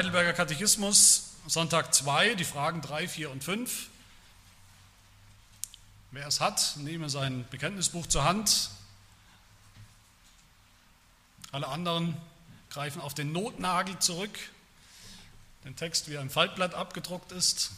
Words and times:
Heidelberger 0.00 0.32
Katechismus, 0.32 1.34
Sonntag 1.46 1.92
2, 1.92 2.32
die 2.32 2.44
Fragen 2.44 2.80
3, 2.80 3.06
4 3.06 3.30
und 3.30 3.44
5. 3.44 3.88
Wer 6.12 6.26
es 6.26 6.40
hat, 6.40 6.78
nehme 6.78 7.10
sein 7.10 7.46
Bekenntnisbuch 7.50 8.06
zur 8.06 8.24
Hand. 8.24 8.70
Alle 11.52 11.68
anderen 11.68 12.16
greifen 12.70 13.02
auf 13.02 13.12
den 13.12 13.32
Notnagel 13.32 13.98
zurück, 13.98 14.30
den 15.66 15.76
Text, 15.76 16.08
wie 16.08 16.14
er 16.14 16.22
im 16.22 16.30
Faltblatt 16.30 16.72
abgedruckt 16.72 17.32
ist. 17.32 17.72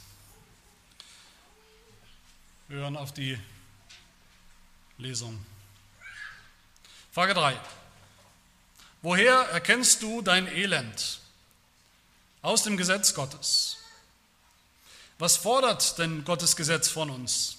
Wir 2.69 2.77
hören 2.77 2.97
auf 2.97 3.13
die 3.13 3.37
Lesung. 4.97 5.45
Frage 7.11 7.35
3. 7.35 7.59
Woher 9.03 9.35
erkennst 9.51 10.05
du 10.05 10.23
dein 10.23 10.47
Elend? 10.47 11.22
Aus 12.43 12.65
dem 12.65 12.77
Gesetz 12.77 13.15
Gottes. 13.15 13.79
Was 15.19 15.37
fordert 15.37 15.99
denn 15.99 16.25
Gottes 16.25 16.57
Gesetz 16.57 16.89
von 16.89 17.09
uns? 17.09 17.59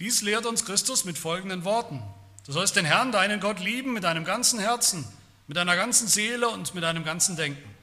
Dies 0.00 0.22
lehrt 0.22 0.46
uns 0.46 0.64
Christus 0.64 1.04
mit 1.04 1.16
folgenden 1.16 1.64
Worten. 1.64 2.02
Du 2.46 2.52
sollst 2.52 2.74
den 2.74 2.84
Herrn, 2.84 3.12
deinen 3.12 3.38
Gott, 3.38 3.60
lieben 3.60 3.92
mit 3.92 4.02
deinem 4.02 4.24
ganzen 4.24 4.58
Herzen, 4.58 5.06
mit 5.46 5.56
deiner 5.56 5.76
ganzen 5.76 6.08
Seele 6.08 6.48
und 6.48 6.74
mit 6.74 6.82
deinem 6.82 7.04
ganzen 7.04 7.36
Denken. 7.36 7.74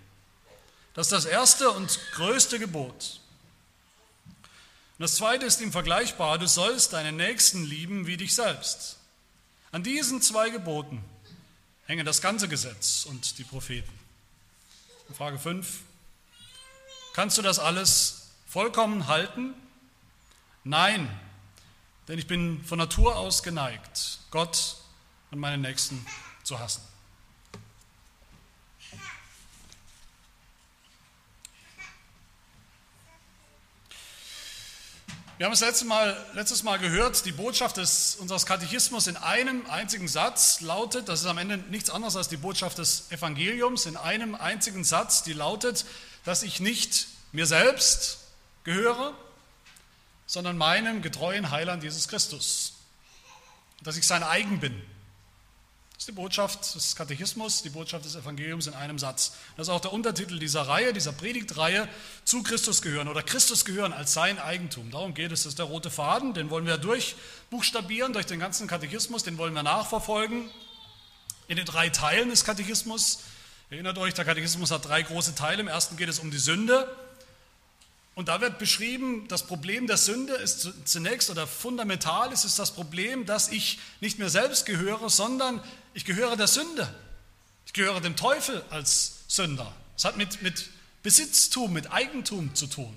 Das 0.94 1.08
ist 1.08 1.14
das 1.14 1.26
erste 1.26 1.72
und 1.72 1.98
größte 2.16 2.60
Gebot. 2.60 3.22
Und 4.98 5.04
das 5.04 5.16
zweite 5.16 5.46
ist 5.46 5.62
ihm 5.62 5.72
vergleichbar, 5.72 6.38
du 6.38 6.48
sollst 6.48 6.92
deinen 6.92 7.16
Nächsten 7.16 7.64
lieben 7.64 8.06
wie 8.06 8.18
dich 8.18 8.36
selbst. 8.36 8.98
An 9.72 9.84
diesen 9.84 10.22
zwei 10.22 10.50
Geboten 10.50 11.02
hängen 11.86 12.06
das 12.06 12.22
ganze 12.22 12.50
Gesetz 12.50 13.06
und 13.06 13.38
die 13.38 13.46
Propheten. 13.46 13.98
Frage 15.14 15.40
5. 15.40 15.80
Kannst 17.14 17.38
du 17.38 17.42
das 17.42 17.60
alles 17.60 18.30
vollkommen 18.48 19.08
halten? 19.08 19.54
Nein, 20.64 21.10
denn 22.08 22.18
ich 22.18 22.28
bin 22.28 22.64
von 22.64 22.78
Natur 22.78 23.18
aus 23.18 23.44
geneigt, 23.44 24.20
Gott 24.32 24.78
und 25.32 25.40
meinen 25.40 25.62
Nächsten 25.62 26.06
zu 26.44 26.60
hassen. 26.60 26.82
Wir 35.38 35.48
haben 35.48 35.54
es 35.54 35.62
letztes 35.62 35.88
Mal, 35.88 36.26
letztes 36.36 36.62
Mal 36.62 36.78
gehört, 36.78 37.26
die 37.26 37.32
Botschaft 37.32 37.78
des, 37.78 38.16
unseres 38.18 38.46
Katechismus 38.46 39.08
in 39.08 39.18
einem 39.18 39.66
einzigen 39.66 40.08
Satz 40.08 40.62
lautet, 40.62 41.10
das 41.10 41.22
ist 41.22 41.26
am 41.26 41.40
Ende 41.40 41.58
nichts 41.58 41.90
anderes 41.90 42.16
als 42.16 42.30
die 42.30 42.38
Botschaft 42.38 42.78
des 42.78 43.12
Evangeliums, 43.12 43.88
in 43.88 43.98
einem 43.98 44.36
einzigen 44.36 44.84
Satz, 44.84 45.24
die 45.24 45.34
lautet, 45.34 45.84
dass 46.24 46.44
ich 46.44 46.60
nicht 46.60 47.08
mir 47.32 47.46
selbst 47.46 48.20
gehöre, 48.64 49.14
sondern 50.26 50.58
meinem 50.58 51.02
getreuen 51.02 51.52
Heiland 51.52 51.84
Jesus 51.84 52.08
Christus. 52.08 52.74
Dass 53.84 53.98
ich 53.98 54.06
sein 54.06 54.24
eigen 54.24 54.60
bin. 54.60 54.82
Das 56.02 56.08
ist 56.08 56.16
die 56.16 56.22
Botschaft 56.22 56.74
des 56.74 56.96
Katechismus, 56.96 57.62
die 57.62 57.70
Botschaft 57.70 58.06
des 58.06 58.16
Evangeliums 58.16 58.66
in 58.66 58.74
einem 58.74 58.98
Satz. 58.98 59.34
Das 59.56 59.68
ist 59.68 59.74
auch 59.74 59.82
der 59.82 59.94
Untertitel 59.94 60.40
dieser 60.40 60.64
Reihe, 60.64 60.94
dieser 60.94 61.12
Predigtreihe, 61.12 61.88
zu 62.26 62.42
Christus 62.42 62.82
gehören 62.82 63.08
oder 63.08 63.22
Christus 63.22 63.66
gehören 63.66 63.94
als 63.94 64.14
sein 64.14 64.40
Eigentum. 64.40 64.90
Darum 64.90 65.14
geht 65.14 65.32
es. 65.32 65.44
Das 65.44 65.52
ist 65.52 65.60
der 65.60 65.68
rote 65.68 65.92
Faden, 65.92 66.34
den 66.34 66.50
wollen 66.50 66.66
wir 66.66 66.78
durchbuchstabieren 66.78 68.14
durch 68.14 68.26
den 68.26 68.40
ganzen 68.40 68.68
Katechismus, 68.68 69.24
den 69.24 69.38
wollen 69.38 69.54
wir 69.54 69.62
nachverfolgen 69.62 70.50
in 71.48 71.58
den 71.58 71.66
drei 71.66 71.90
Teilen 71.90 72.30
des 72.30 72.46
Katechismus. 72.46 73.20
Erinnert 73.72 73.98
euch, 74.00 74.14
der 74.14 74.26
Katechismus 74.26 74.70
hat 74.70 74.84
drei 74.84 75.02
große 75.02 75.34
Teile. 75.34 75.62
Im 75.62 75.70
ersten 75.70 75.96
geht 75.96 76.10
es 76.10 76.20
um 76.20 76.30
die 76.30 76.38
Sünde. 76.38 76.94
Und 78.16 78.28
da 78.28 78.42
wird 78.42 78.60
beschrieben, 78.60 79.30
das 79.30 79.44
Problem 79.48 79.88
der 79.88 79.96
Sünde 79.96 80.34
ist 80.34 80.68
zunächst 80.84 81.30
oder 81.30 81.48
fundamental 81.48 82.34
ist 82.34 82.44
es 82.44 82.58
das 82.58 82.72
Problem, 82.72 83.26
dass 83.26 83.48
ich 83.48 83.80
nicht 84.02 84.20
mir 84.20 84.30
selbst 84.30 84.66
gehöre, 84.66 85.10
sondern 85.10 85.64
ich 85.94 86.04
gehöre 86.04 86.36
der 86.36 86.48
Sünde. 86.48 86.94
Ich 87.66 87.72
gehöre 87.72 88.02
dem 88.02 88.18
Teufel 88.18 88.62
als 88.72 89.24
Sünder. 89.30 89.74
Es 89.96 90.04
hat 90.04 90.18
mit, 90.18 90.42
mit 90.42 90.70
Besitztum, 91.02 91.72
mit 91.72 91.94
Eigentum 91.94 92.54
zu 92.54 92.68
tun. 92.68 92.94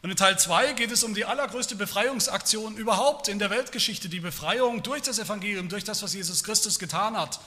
Und 0.00 0.10
in 0.10 0.16
Teil 0.16 0.38
2 0.38 0.72
geht 0.72 0.92
es 0.92 1.04
um 1.04 1.14
die 1.14 1.26
allergrößte 1.26 1.76
Befreiungsaktion 1.76 2.78
überhaupt 2.78 3.28
in 3.28 3.38
der 3.38 3.50
Weltgeschichte, 3.50 4.08
die 4.08 4.20
Befreiung 4.20 4.82
durch 4.82 5.02
das 5.02 5.18
Evangelium, 5.18 5.68
durch 5.68 5.84
das, 5.84 6.02
was 6.02 6.14
Jesus 6.14 6.42
Christus 6.42 6.78
getan 6.78 7.18
hat. 7.18 7.38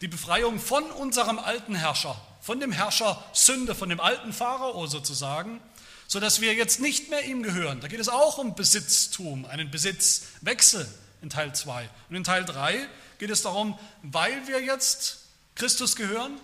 Die 0.00 0.08
Befreiung 0.08 0.60
von 0.60 0.84
unserem 0.84 1.38
alten 1.38 1.74
Herrscher, 1.74 2.20
von 2.40 2.60
dem 2.60 2.72
Herrscher 2.72 3.22
Sünde, 3.32 3.74
von 3.74 3.88
dem 3.88 4.00
alten 4.00 4.32
Pharao 4.32 4.86
sozusagen 4.86 5.60
sodass 6.08 6.40
wir 6.40 6.54
jetzt 6.54 6.80
nicht 6.80 7.10
mehr 7.10 7.24
ihm 7.26 7.42
gehören. 7.42 7.80
Da 7.80 7.86
geht 7.86 8.00
es 8.00 8.08
auch 8.08 8.38
um 8.38 8.54
Besitztum, 8.54 9.44
einen 9.44 9.70
Besitzwechsel 9.70 10.88
in 11.20 11.28
Teil 11.28 11.54
2. 11.54 11.88
Und 12.08 12.16
in 12.16 12.24
Teil 12.24 12.46
3 12.46 12.88
geht 13.18 13.30
es 13.30 13.42
darum, 13.42 13.78
weil 14.02 14.48
wir 14.48 14.62
jetzt 14.62 15.18
Christus 15.54 15.96
gehören, 15.96 16.40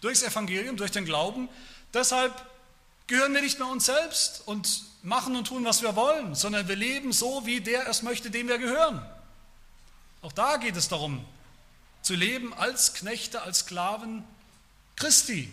durchs 0.00 0.22
Evangelium, 0.22 0.76
durch 0.76 0.90
den 0.90 1.04
Glauben, 1.04 1.48
deshalb 1.94 2.34
gehören 3.06 3.32
wir 3.32 3.42
nicht 3.42 3.60
mehr 3.60 3.68
uns 3.68 3.86
selbst 3.86 4.42
und 4.46 4.82
machen 5.04 5.36
und 5.36 5.46
tun, 5.46 5.64
was 5.64 5.82
wir 5.82 5.94
wollen, 5.94 6.34
sondern 6.34 6.66
wir 6.66 6.76
leben 6.76 7.12
so, 7.12 7.46
wie 7.46 7.60
der 7.60 7.88
es 7.88 8.02
möchte, 8.02 8.30
dem 8.30 8.48
wir 8.48 8.58
gehören. 8.58 9.00
Auch 10.20 10.32
da 10.32 10.56
geht 10.56 10.76
es 10.76 10.88
darum, 10.88 11.24
zu 12.06 12.14
leben 12.14 12.54
als 12.54 12.94
Knechte, 12.94 13.42
als 13.42 13.60
Sklaven 13.60 14.22
Christi, 14.94 15.52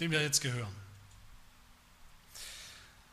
dem 0.00 0.10
wir 0.10 0.22
jetzt 0.22 0.40
gehören. 0.40 0.74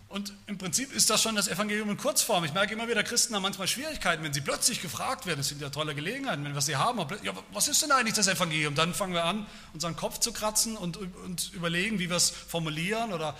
Und 0.07 0.31
im 0.47 0.57
Prinzip 0.57 0.93
ist 0.93 1.09
das 1.09 1.21
schon 1.21 1.35
das 1.35 1.49
Evangelium 1.49 1.89
in 1.89 1.97
Kurzform. 1.97 2.45
Ich 2.45 2.53
merke 2.53 2.73
immer 2.73 2.87
wieder, 2.87 3.03
Christen 3.03 3.35
haben 3.35 3.41
manchmal 3.43 3.67
Schwierigkeiten, 3.67 4.23
wenn 4.23 4.31
sie 4.31 4.39
plötzlich 4.39 4.81
gefragt 4.81 5.25
werden. 5.25 5.39
Das 5.39 5.49
sind 5.49 5.61
ja 5.61 5.69
tolle 5.69 5.93
Gelegenheiten, 5.93 6.45
wenn 6.45 6.53
wir 6.53 6.61
sie 6.61 6.77
haben. 6.77 7.05
Ja, 7.23 7.33
was 7.51 7.67
ist 7.67 7.81
denn 7.81 7.91
eigentlich 7.91 8.15
das 8.15 8.29
Evangelium? 8.29 8.73
Dann 8.73 8.93
fangen 8.93 9.13
wir 9.13 9.25
an, 9.25 9.45
unseren 9.73 9.97
Kopf 9.97 10.19
zu 10.19 10.31
kratzen 10.31 10.77
und, 10.77 10.95
und 10.95 11.51
überlegen, 11.53 11.99
wie 11.99 12.09
wir 12.09 12.15
es 12.15 12.29
formulieren 12.29 13.11
oder 13.11 13.37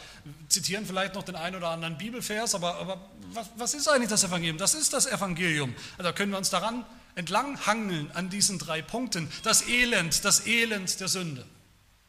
zitieren 0.50 0.86
vielleicht 0.86 1.16
noch 1.16 1.24
den 1.24 1.38
einen 1.38 1.56
oder 1.56 1.70
anderen 1.70 1.98
Bibelvers. 1.98 2.54
Aber, 2.54 2.76
aber 2.76 3.10
was, 3.32 3.50
was 3.56 3.74
ist 3.74 3.88
eigentlich 3.88 4.10
das 4.10 4.26
Evangelium? 4.26 4.58
Das 4.58 4.74
ist 4.74 4.92
das 4.92 5.08
Evangelium. 5.08 5.74
Also 5.98 6.04
da 6.04 6.12
können 6.12 6.32
wir 6.34 6.38
uns 6.38 6.50
daran 6.50 6.86
entlanghangeln 7.16 8.12
an 8.12 8.30
diesen 8.30 8.60
drei 8.60 8.82
Punkten. 8.82 9.32
Das 9.44 9.68
Elend, 9.68 10.24
das 10.26 10.46
Elend 10.46 11.00
der 11.00 11.08
Sünde. 11.08 11.46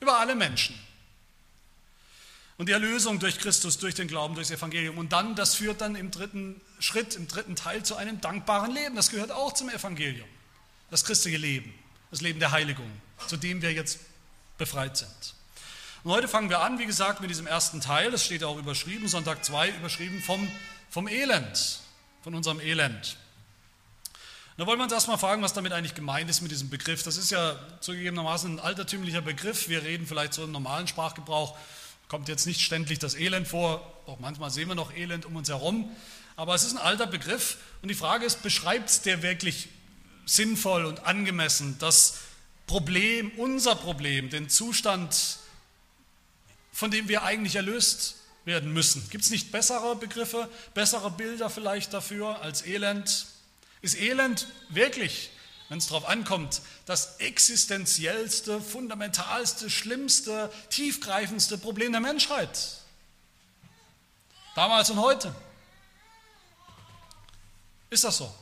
Über 0.01 0.19
alle 0.19 0.35
Menschen. 0.35 0.79
Und 2.59 2.69
die 2.69 2.73
Erlösung 2.73 3.19
durch 3.19 3.39
Christus, 3.39 3.79
durch 3.79 3.95
den 3.95 4.09
Glauben, 4.09 4.35
durch 4.35 4.49
das 4.49 4.59
Evangelium. 4.59 4.99
Und 4.99 5.13
dann, 5.13 5.35
das 5.35 5.55
führt 5.55 5.81
dann 5.81 5.97
im 5.97 6.11
dritten 6.11 6.61
Schritt, 6.79 7.17
im 7.17 7.27
dritten 7.27 7.57
Teil 7.57 7.83
zu 7.83 7.97
einem 7.97 8.21
dankbaren 8.21 8.73
Leben. 8.73 8.95
Das 8.95 9.11
gehört 9.11 9.33
auch 9.33 9.53
zum 9.53 9.69
Evangelium. 9.69 10.29
Das 10.91 11.05
christliche 11.05 11.39
Leben, 11.39 11.73
das 12.11 12.21
Leben 12.21 12.39
der 12.39 12.53
Heiligung, 12.53 12.91
zu 13.27 13.37
dem 13.37 13.63
wir 13.63 13.73
jetzt 13.73 13.99
befreit 14.59 14.97
sind. 14.97 15.35
Und 16.05 16.11
heute 16.11 16.29
fangen 16.29 16.51
wir 16.51 16.61
an, 16.61 16.79
wie 16.79 16.87
gesagt, 16.87 17.21
mit 17.21 17.31
diesem 17.31 17.47
ersten 17.47 17.81
Teil. 17.81 18.11
Das 18.11 18.25
steht 18.25 18.45
auch 18.45 18.59
überschrieben, 18.59 19.09
Sonntag 19.09 19.45
2, 19.45 19.71
überschrieben 19.71 20.21
vom, 20.21 20.49
vom 20.91 21.09
Elend, 21.09 21.81
von 22.23 22.35
unserem 22.35 22.61
Elend. 22.61 23.17
Da 24.59 24.67
wollen 24.67 24.79
wir 24.79 24.85
uns 24.85 24.93
erstmal 24.93 25.19
fragen, 25.19 25.43
was 25.43 25.55
damit 25.55 25.73
eigentlich 25.73 25.95
gemeint 25.95 26.29
ist 26.29 26.43
mit 26.43 26.51
diesem 26.51 26.69
Begriff. 26.69 27.03
Das 27.03 27.17
ist 27.17 27.31
ja 27.31 27.59
zugegebenermaßen 27.81 28.57
ein 28.57 28.61
altertümlicher 28.61 29.23
Begriff. 29.23 29.69
Wir 29.69 29.83
reden 29.83 30.07
vielleicht 30.07 30.35
so 30.35 30.45
im 30.45 30.53
normalen 30.53 30.87
Sprachgebrauch 30.87 31.57
kommt 32.13 32.29
jetzt 32.29 32.47
nicht 32.47 32.61
ständig 32.61 32.99
das 32.99 33.15
Elend 33.15 33.49
vor, 33.49 33.91
auch 34.05 34.19
manchmal 34.19 34.51
sehen 34.51 34.69
wir 34.69 34.75
noch 34.75 34.95
Elend 34.95 35.25
um 35.25 35.35
uns 35.35 35.49
herum, 35.49 35.91
aber 36.37 36.55
es 36.55 36.63
ist 36.63 36.73
ein 36.73 36.79
alter 36.79 37.07
Begriff 37.07 37.57
und 37.81 37.89
die 37.89 37.95
Frage 37.95 38.27
ist, 38.27 38.43
beschreibt 38.43 38.91
es 38.91 39.01
der 39.01 39.23
wirklich 39.23 39.71
sinnvoll 40.27 40.85
und 40.85 41.07
angemessen 41.07 41.77
das 41.79 42.19
Problem, 42.67 43.31
unser 43.39 43.75
Problem, 43.77 44.29
den 44.29 44.51
Zustand, 44.51 45.39
von 46.71 46.91
dem 46.91 47.09
wir 47.09 47.23
eigentlich 47.23 47.57
erlöst 47.57 48.17
werden 48.45 48.75
müssen? 48.75 49.09
Gibt 49.09 49.25
es 49.25 49.31
nicht 49.31 49.51
bessere 49.51 49.97
Begriffe, 49.97 50.51
bessere 50.75 51.11
Bilder 51.11 51.49
vielleicht 51.49 51.95
dafür 51.95 52.43
als 52.43 52.67
Elend? 52.67 53.25
Ist 53.83 53.97
Elend 53.97 54.47
wirklich 54.71 55.31
wenn 55.73 55.79
es 55.79 55.87
darauf 55.87 56.07
ankommt, 56.07 56.61
das 56.85 57.17
existenziellste, 57.17 58.61
fundamentalste, 58.61 59.71
schlimmste, 59.71 60.53
tiefgreifendste 60.69 61.57
Problem 61.57 61.93
der 61.93 62.03
Menschheit. 62.03 62.83
Damals 64.55 64.91
und 64.91 65.01
heute. 65.01 65.35
Ist 67.89 68.05
das 68.05 68.19
so? 68.19 68.35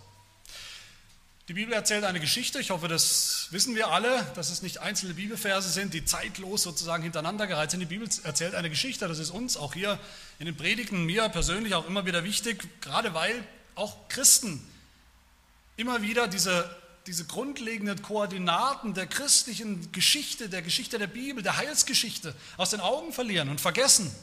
Die 1.47 1.53
Bibel 1.53 1.73
erzählt 1.73 2.03
eine 2.03 2.19
Geschichte, 2.19 2.59
ich 2.59 2.71
hoffe, 2.71 2.89
das 2.89 3.47
wissen 3.53 3.77
wir 3.77 3.93
alle, 3.93 4.25
dass 4.35 4.51
es 4.51 4.63
nicht 4.63 4.79
einzelne 4.79 5.15
Bibelverse 5.15 5.69
sind, 5.69 5.95
die 5.95 6.05
zeitlos 6.05 6.65
sozusagen 6.65 7.05
hintereinander 7.05 7.47
gereiht 7.47 7.71
sind. 7.71 7.79
Die 7.79 7.87
Bibel 7.87 8.09
erzählt 8.25 8.57
eine 8.57 8.71
Geschichte, 8.71 9.07
das 9.07 9.21
ist 9.21 9.31
uns 9.31 9.57
auch 9.57 9.75
hier 9.75 10.01
in 10.41 10.47
den 10.47 10.57
Predigten, 10.57 11.05
mir 11.05 11.29
persönlich 11.29 11.75
auch 11.75 11.87
immer 11.87 12.07
wieder 12.07 12.25
wichtig, 12.25 12.67
gerade 12.81 13.15
weil 13.15 13.47
auch 13.77 14.09
Christen 14.09 14.67
immer 15.81 16.03
wieder 16.03 16.29
diese 16.29 16.69
diese 17.07 17.25
grundlegenden 17.25 18.03
Koordinaten 18.03 18.95
der 18.95 19.07
christlichen 19.07 19.91
Geschichte, 19.91 20.49
der 20.49 20.63
Geschichte 20.63 20.99
der 20.99 21.07
Bibel, 21.07 21.43
der 21.43 21.57
Heilsgeschichte 21.57 22.35
aus 22.57 22.71
den 22.71 22.81
Augen 22.81 23.13
verlieren 23.13 23.49
und 23.49 23.61
vergessen. 23.61 24.15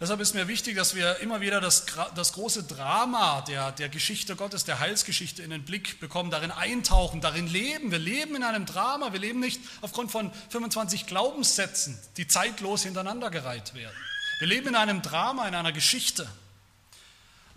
Deshalb 0.00 0.20
ist 0.20 0.34
mir 0.34 0.46
wichtig, 0.46 0.76
dass 0.76 0.94
wir 0.94 1.18
immer 1.20 1.40
wieder 1.40 1.60
das, 1.60 1.86
das 2.14 2.32
große 2.32 2.64
Drama 2.64 3.40
der, 3.42 3.72
der 3.72 3.88
Geschichte 3.88 4.36
Gottes, 4.36 4.64
der 4.64 4.78
Heilsgeschichte 4.78 5.42
in 5.42 5.50
den 5.50 5.64
Blick 5.64 5.98
bekommen, 5.98 6.30
darin 6.30 6.52
eintauchen, 6.52 7.20
darin 7.20 7.48
leben. 7.48 7.90
Wir 7.90 7.98
leben 7.98 8.36
in 8.36 8.44
einem 8.44 8.64
Drama, 8.64 9.12
wir 9.12 9.18
leben 9.18 9.40
nicht 9.40 9.60
aufgrund 9.80 10.12
von 10.12 10.30
25 10.50 11.06
Glaubenssätzen, 11.06 11.98
die 12.16 12.28
zeitlos 12.28 12.84
hintereinandergereiht 12.84 13.74
werden. 13.74 13.96
Wir 14.38 14.48
leben 14.48 14.68
in 14.68 14.76
einem 14.76 15.02
Drama, 15.02 15.48
in 15.48 15.54
einer 15.56 15.72
Geschichte. 15.72 16.28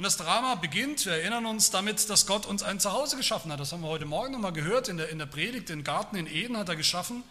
Und 0.02 0.06
das 0.06 0.18
Drama 0.18 0.56
beginnt, 0.56 1.06
wir 1.06 1.14
erinnern 1.14 1.46
uns 1.46 1.70
damit, 1.70 2.10
dass 2.10 2.26
Gott 2.26 2.48
uns 2.48 2.64
ein 2.64 2.80
Zuhause 2.80 3.18
geschaffen 3.18 3.52
hat. 3.52 3.60
Das 3.60 3.72
haben 3.72 3.82
wir 3.82 3.88
heute 3.88 4.06
Morgen 4.06 4.32
nochmal 4.32 4.52
gehört 4.52 4.88
in 4.88 4.98
der, 4.98 5.10
in 5.10 5.20
der 5.20 5.28
Predigt. 5.28 5.70
Den 5.70 5.84
Garten 5.84 6.16
in 6.16 6.26
Eden 6.26 6.58
hat 6.58 6.70
er 6.70 6.76
geschaffen. 6.76 7.24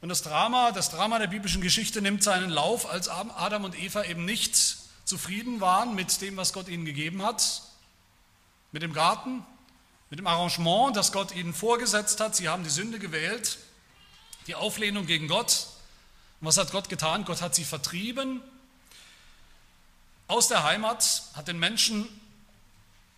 Und 0.00 0.08
das 0.08 0.22
Drama, 0.22 0.70
das 0.70 0.90
Drama 0.90 1.18
der 1.18 1.26
biblischen 1.26 1.60
Geschichte 1.60 2.00
nimmt 2.00 2.22
seinen 2.22 2.48
Lauf, 2.48 2.88
als 2.88 3.08
Adam 3.08 3.64
und 3.64 3.76
Eva 3.76 4.04
eben 4.04 4.24
nicht 4.24 4.76
zufrieden 5.04 5.60
waren 5.60 5.96
mit 5.96 6.20
dem, 6.20 6.36
was 6.36 6.52
Gott 6.52 6.68
ihnen 6.68 6.84
gegeben 6.84 7.24
hat, 7.24 7.62
mit 8.70 8.82
dem 8.82 8.92
Garten, 8.92 9.44
mit 10.10 10.20
dem 10.20 10.28
Arrangement, 10.28 10.96
das 10.96 11.10
Gott 11.10 11.34
ihnen 11.34 11.52
vorgesetzt 11.52 12.20
hat. 12.20 12.36
Sie 12.36 12.48
haben 12.48 12.62
die 12.62 12.70
Sünde 12.70 13.00
gewählt, 13.00 13.58
die 14.46 14.54
Auflehnung 14.54 15.06
gegen 15.06 15.26
Gott. 15.26 15.66
Und 16.40 16.46
was 16.46 16.56
hat 16.56 16.70
Gott 16.70 16.88
getan? 16.88 17.24
Gott 17.24 17.42
hat 17.42 17.56
sie 17.56 17.64
vertrieben 17.64 18.42
aus 20.28 20.48
der 20.48 20.62
Heimat, 20.62 21.22
hat 21.34 21.48
den 21.48 21.58
Menschen 21.58 22.06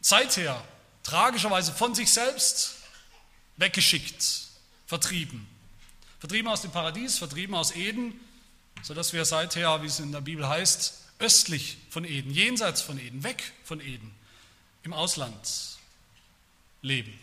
seither 0.01 0.62
tragischerweise 1.03 1.73
von 1.73 1.95
sich 1.95 2.11
selbst 2.12 2.77
weggeschickt, 3.57 4.49
vertrieben. 4.87 5.47
Vertrieben 6.19 6.49
aus 6.49 6.62
dem 6.62 6.71
Paradies, 6.71 7.19
vertrieben 7.19 7.55
aus 7.55 7.75
Eden, 7.75 8.19
sodass 8.83 9.12
wir 9.12 9.25
seither, 9.25 9.83
wie 9.83 9.87
es 9.87 10.01
in 10.01 10.12
der 10.12 10.21
Bibel 10.21 10.49
heißt, 10.49 10.95
östlich 11.19 11.77
von 11.91 12.05
Eden, 12.05 12.31
jenseits 12.31 12.81
von 12.81 12.99
Eden, 12.99 13.23
weg 13.23 13.53
von 13.65 13.81
Eden, 13.81 14.15
im 14.83 14.93
Ausland 14.93 15.79
leben. 16.83 17.19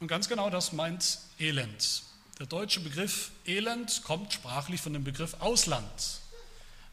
Und 0.00 0.08
ganz 0.08 0.28
genau 0.28 0.50
das 0.50 0.72
meint 0.72 1.18
Elend. 1.38 2.02
Der 2.38 2.46
deutsche 2.46 2.80
Begriff 2.80 3.30
Elend 3.46 4.02
kommt 4.04 4.34
sprachlich 4.34 4.82
von 4.82 4.92
dem 4.92 5.04
Begriff 5.04 5.34
Ausland. 5.40 6.20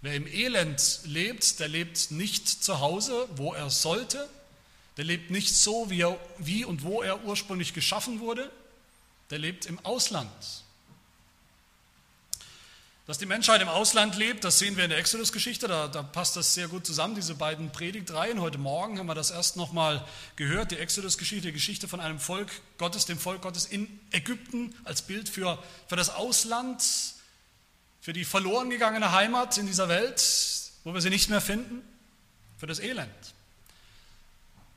Wer 0.04 0.16
im 0.16 0.28
Elend 0.28 1.00
lebt, 1.06 1.62
der 1.62 1.70
lebt 1.70 2.12
nicht 2.12 2.46
zu 2.46 2.82
Hause, 2.82 3.26
wo 3.38 3.54
er 3.54 3.70
sollte, 3.70 4.30
der 4.98 5.06
lebt 5.06 5.32
nicht 5.32 5.56
so, 5.56 5.90
wie, 5.90 6.02
er, 6.02 6.20
wie 6.40 6.66
und 6.66 6.84
wo 6.84 7.02
er 7.02 7.24
ursprünglich 7.24 7.74
geschaffen 7.74 8.20
wurde, 8.20 8.52
der 9.30 9.40
lebt 9.40 9.66
im 9.66 9.80
Ausland. 9.86 10.30
Dass 13.08 13.18
die 13.18 13.26
Menschheit 13.26 13.62
im 13.62 13.70
Ausland 13.70 14.18
lebt, 14.18 14.44
das 14.44 14.60
sehen 14.60 14.76
wir 14.76 14.84
in 14.84 14.90
der 14.90 15.00
Exodus-Geschichte, 15.00 15.70
da, 15.70 15.88
da, 15.88 16.04
passt 16.04 16.36
das 16.36 16.54
sehr 16.54 16.68
gut 16.68 16.86
zusammen, 16.86 17.16
diese 17.16 17.36
beiden 17.36 17.72
Predigtreihen. 17.72 18.42
Heute 18.42 18.58
Morgen 18.58 19.00
haben 19.00 19.08
wir 19.08 19.16
das 19.16 19.32
erst 19.32 19.56
nochmal 19.56 20.06
gehört, 20.36 20.72
die 20.72 20.80
Exodus-Geschichte, 20.80 21.48
die 21.48 21.54
Geschichte 21.54 21.88
von 21.88 22.02
einem 22.02 22.20
Volk 22.20 22.52
Gottes, 22.78 23.06
dem 23.06 23.18
Volk 23.18 23.42
Gottes 23.42 23.66
in 23.68 23.88
Ägypten 24.12 24.76
als 24.84 25.02
Bild 25.02 25.30
für, 25.30 25.64
für 25.88 25.96
das 25.96 26.10
Ausland, 26.10 26.84
für 28.04 28.12
die 28.12 28.26
verloren 28.26 28.70
gegangene 28.70 29.14
Heimat 29.14 29.58
in 29.58 29.66
dieser 29.66 29.88
Welt, 29.88 30.22
wo 30.84 30.94
wir 30.94 31.00
sie 31.00 31.10
nicht 31.10 31.30
mehr 31.30 31.40
finden, 31.40 31.82
für 32.58 32.68
das 32.68 32.80
Elend. 32.80 33.34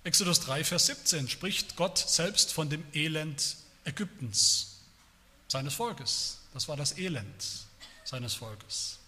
Exodus 0.04 0.38
3, 0.42 0.62
Vers 0.62 0.86
17 0.86 1.28
spricht 1.28 1.74
Gott 1.74 1.98
selbst 1.98 2.52
von 2.52 2.70
dem 2.70 2.84
Elend 2.94 3.56
Ägyptens, 3.84 4.76
seines 5.48 5.74
Volkes. 5.74 6.38
Das 6.54 6.68
war 6.68 6.76
das 6.76 6.98
Elend 6.98 7.66
seines 8.04 8.34
Volkes. 8.34 9.00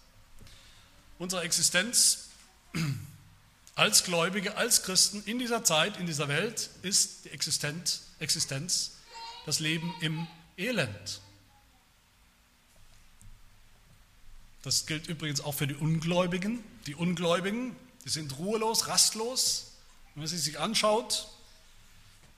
Unsere 1.17 1.43
Existenz 1.43 2.27
als 3.75 4.03
Gläubige, 4.03 4.57
als 4.57 4.83
Christen 4.83 5.23
in 5.27 5.39
dieser 5.39 5.63
Zeit, 5.63 5.95
in 5.95 6.07
dieser 6.07 6.27
Welt 6.27 6.69
ist 6.81 7.23
die 7.23 7.29
Existenz, 7.29 8.01
Existenz 8.19 8.97
das 9.45 9.61
Leben 9.61 9.95
im 10.01 10.27
Elend. 10.57 11.21
Das 14.61 14.85
gilt 14.85 15.07
übrigens 15.07 15.41
auch 15.41 15.53
für 15.53 15.67
die 15.67 15.75
Ungläubigen. 15.75 16.63
Die 16.85 16.95
Ungläubigen, 16.95 17.75
die 18.03 18.09
sind 18.09 18.37
ruhelos, 18.37 18.87
rastlos. 18.87 19.71
Wenn 20.13 20.21
man 20.23 20.27
sie 20.27 20.37
sich 20.37 20.59
anschaut, 20.59 21.29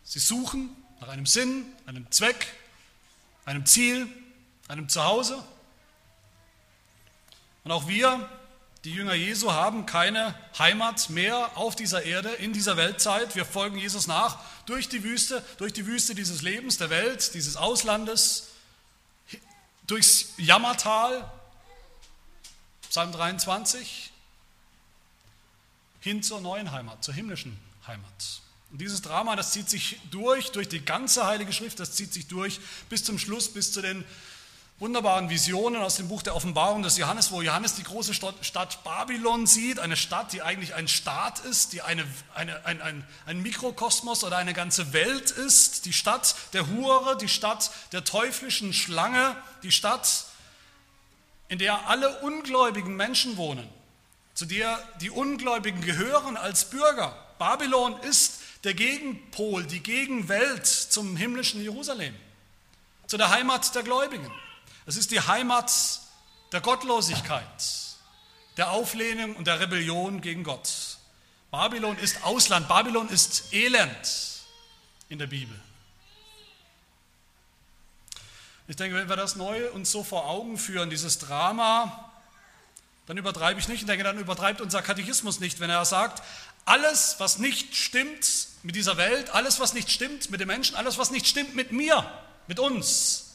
sie 0.03 0.19
suchen 0.19 0.69
nach 0.99 1.07
einem 1.07 1.25
Sinn, 1.25 1.65
einem 1.87 2.09
Zweck, 2.11 2.47
einem 3.45 3.65
Ziel, 3.65 4.07
einem 4.67 4.87
Zuhause. 4.87 5.43
Und 7.63 7.71
auch 7.71 7.87
wir, 7.87 8.29
die 8.83 8.93
Jünger 8.93 9.15
Jesu, 9.15 9.51
haben 9.51 9.87
keine 9.87 10.35
Heimat 10.59 11.09
mehr 11.09 11.57
auf 11.57 11.75
dieser 11.75 12.03
Erde, 12.03 12.29
in 12.29 12.53
dieser 12.53 12.77
Weltzeit. 12.77 13.35
Wir 13.35 13.45
folgen 13.45 13.77
Jesus 13.77 14.05
nach 14.05 14.39
durch 14.65 14.89
die 14.89 15.03
Wüste, 15.03 15.43
durch 15.57 15.73
die 15.73 15.87
Wüste 15.87 16.13
dieses 16.13 16.43
Lebens, 16.43 16.77
der 16.77 16.91
Welt, 16.91 17.33
dieses 17.33 17.57
Auslandes, 17.57 18.49
durchs 19.87 20.33
Jammertal, 20.37 21.29
Psalm 22.91 23.13
23, 23.13 24.11
hin 26.01 26.21
zur 26.21 26.41
neuen 26.41 26.73
Heimat, 26.73 27.01
zur 27.01 27.13
himmlischen 27.13 27.57
Heimat. 27.87 28.41
Und 28.69 28.81
dieses 28.81 29.01
Drama, 29.01 29.37
das 29.37 29.53
zieht 29.53 29.69
sich 29.69 30.01
durch, 30.11 30.51
durch 30.51 30.67
die 30.67 30.83
ganze 30.83 31.25
Heilige 31.25 31.53
Schrift, 31.53 31.79
das 31.79 31.93
zieht 31.93 32.11
sich 32.11 32.27
durch 32.27 32.59
bis 32.89 33.05
zum 33.05 33.17
Schluss, 33.17 33.47
bis 33.47 33.71
zu 33.71 33.81
den 33.81 34.03
wunderbaren 34.79 35.29
Visionen 35.29 35.81
aus 35.81 35.95
dem 35.95 36.09
Buch 36.09 36.21
der 36.21 36.35
Offenbarung 36.35 36.83
des 36.83 36.97
Johannes, 36.97 37.31
wo 37.31 37.41
Johannes 37.41 37.75
die 37.75 37.83
große 37.83 38.13
Stadt 38.13 38.83
Babylon 38.83 39.47
sieht, 39.47 39.79
eine 39.79 39.95
Stadt, 39.95 40.33
die 40.33 40.41
eigentlich 40.41 40.75
ein 40.75 40.89
Staat 40.89 41.39
ist, 41.39 41.71
die 41.71 41.81
eine, 41.81 42.03
eine, 42.35 42.65
ein, 42.65 42.81
ein, 42.81 43.07
ein 43.25 43.41
Mikrokosmos 43.41 44.25
oder 44.25 44.35
eine 44.35 44.53
ganze 44.53 44.91
Welt 44.91 45.31
ist, 45.31 45.85
die 45.85 45.93
Stadt 45.93 46.35
der 46.51 46.67
Hure, 46.67 47.17
die 47.17 47.29
Stadt 47.29 47.71
der 47.93 48.03
teuflischen 48.03 48.73
Schlange, 48.73 49.37
die 49.63 49.71
Stadt, 49.71 50.25
in 51.51 51.57
der 51.57 51.89
alle 51.89 52.21
ungläubigen 52.21 52.95
Menschen 52.95 53.35
wohnen, 53.35 53.67
zu 54.33 54.45
der 54.45 54.81
die 55.01 55.09
Ungläubigen 55.09 55.81
gehören 55.81 56.37
als 56.37 56.69
Bürger. 56.69 57.13
Babylon 57.39 57.99
ist 58.03 58.39
der 58.63 58.73
Gegenpol, 58.73 59.65
die 59.65 59.81
Gegenwelt 59.81 60.65
zum 60.65 61.17
himmlischen 61.17 61.61
Jerusalem, 61.61 62.15
zu 63.05 63.17
der 63.17 63.31
Heimat 63.31 63.75
der 63.75 63.83
Gläubigen. 63.83 64.31
Es 64.85 64.95
ist 64.95 65.11
die 65.11 65.19
Heimat 65.19 65.73
der 66.53 66.61
Gottlosigkeit, 66.61 67.45
der 68.55 68.71
Auflehnung 68.71 69.35
und 69.35 69.45
der 69.45 69.59
Rebellion 69.59 70.21
gegen 70.21 70.45
Gott. 70.45 70.71
Babylon 71.51 71.97
ist 71.97 72.23
Ausland, 72.23 72.69
Babylon 72.69 73.09
ist 73.09 73.51
Elend 73.51 74.45
in 75.09 75.19
der 75.19 75.27
Bibel. 75.27 75.59
Ich 78.71 78.77
denke, 78.77 78.95
wenn 78.95 79.09
wir 79.09 79.17
das 79.17 79.35
neu 79.35 79.69
uns 79.71 79.91
so 79.91 80.01
vor 80.01 80.29
Augen 80.29 80.57
führen, 80.57 80.89
dieses 80.89 81.19
Drama, 81.19 82.09
dann 83.05 83.17
übertreibe 83.17 83.59
ich 83.59 83.67
nicht. 83.67 83.81
Ich 83.81 83.85
denke, 83.85 84.05
dann 84.05 84.17
übertreibt 84.17 84.61
unser 84.61 84.81
Katechismus 84.81 85.41
nicht, 85.41 85.59
wenn 85.59 85.69
er 85.69 85.83
sagt, 85.83 86.23
alles, 86.63 87.15
was 87.17 87.37
nicht 87.37 87.75
stimmt 87.75 88.47
mit 88.63 88.77
dieser 88.77 88.95
Welt, 88.95 89.29
alles, 89.31 89.59
was 89.59 89.73
nicht 89.73 89.91
stimmt 89.91 90.31
mit 90.31 90.39
den 90.39 90.47
Menschen, 90.47 90.77
alles, 90.77 90.97
was 90.97 91.11
nicht 91.11 91.27
stimmt 91.27 91.53
mit 91.53 91.73
mir, 91.73 92.09
mit 92.47 92.59
uns, 92.59 93.31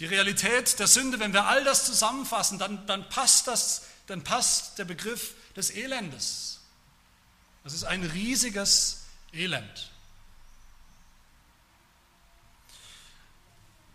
die 0.00 0.06
Realität 0.06 0.80
der 0.80 0.88
Sünde, 0.88 1.20
wenn 1.20 1.32
wir 1.32 1.44
all 1.44 1.62
das 1.62 1.86
zusammenfassen, 1.86 2.58
dann, 2.58 2.84
dann, 2.88 3.08
passt, 3.10 3.46
das, 3.46 3.82
dann 4.08 4.24
passt 4.24 4.76
der 4.80 4.86
Begriff 4.86 5.34
des 5.54 5.70
Elendes. 5.70 6.58
Das 7.62 7.74
ist 7.74 7.84
ein 7.84 8.02
riesiges 8.02 9.04
Elend. 9.32 9.89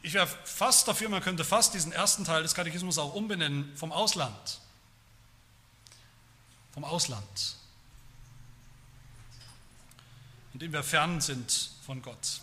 Ich 0.05 0.13
wäre 0.13 0.27
fast 0.27 0.87
dafür, 0.87 1.09
man 1.09 1.21
könnte 1.21 1.43
fast 1.43 1.73
diesen 1.73 1.91
ersten 1.91 2.25
Teil 2.25 2.43
des 2.43 2.53
Katechismus 2.53 2.97
auch 2.97 3.13
umbenennen 3.13 3.75
vom 3.75 3.91
Ausland. 3.91 4.59
Vom 6.73 6.83
Ausland 6.83 7.55
indem 10.55 10.71
wir 10.71 10.83
fern 10.83 11.19
sind 11.19 11.71
von 11.85 12.01
Gott. 12.01 12.39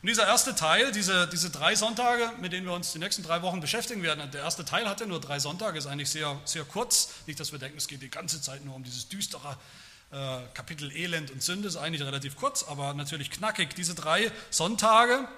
Und 0.00 0.08
dieser 0.08 0.26
erste 0.26 0.54
Teil, 0.54 0.92
diese, 0.92 1.28
diese 1.28 1.50
drei 1.50 1.74
Sonntage, 1.74 2.32
mit 2.40 2.54
denen 2.54 2.66
wir 2.66 2.72
uns 2.72 2.92
die 2.92 2.98
nächsten 2.98 3.22
drei 3.22 3.42
Wochen 3.42 3.60
beschäftigen 3.60 4.02
werden, 4.02 4.30
der 4.30 4.40
erste 4.40 4.64
Teil 4.64 4.88
hatte 4.88 5.06
nur 5.06 5.20
drei 5.20 5.38
Sonntage, 5.38 5.76
ist 5.78 5.86
eigentlich 5.86 6.08
sehr, 6.08 6.40
sehr 6.46 6.64
kurz. 6.64 7.10
Nicht, 7.26 7.38
dass 7.38 7.52
wir 7.52 7.58
denken, 7.58 7.76
es 7.76 7.86
geht 7.86 8.00
die 8.00 8.08
ganze 8.08 8.40
Zeit 8.40 8.64
nur 8.64 8.74
um 8.74 8.82
dieses 8.82 9.10
düstere 9.10 9.58
äh, 10.10 10.38
Kapitel 10.54 10.90
Elend 10.90 11.30
und 11.30 11.42
Sünde, 11.42 11.68
ist 11.68 11.76
eigentlich 11.76 12.02
relativ 12.02 12.36
kurz, 12.36 12.62
aber 12.62 12.94
natürlich 12.94 13.30
knackig. 13.30 13.74
Diese 13.74 13.94
drei 13.94 14.32
Sonntage, 14.48 15.28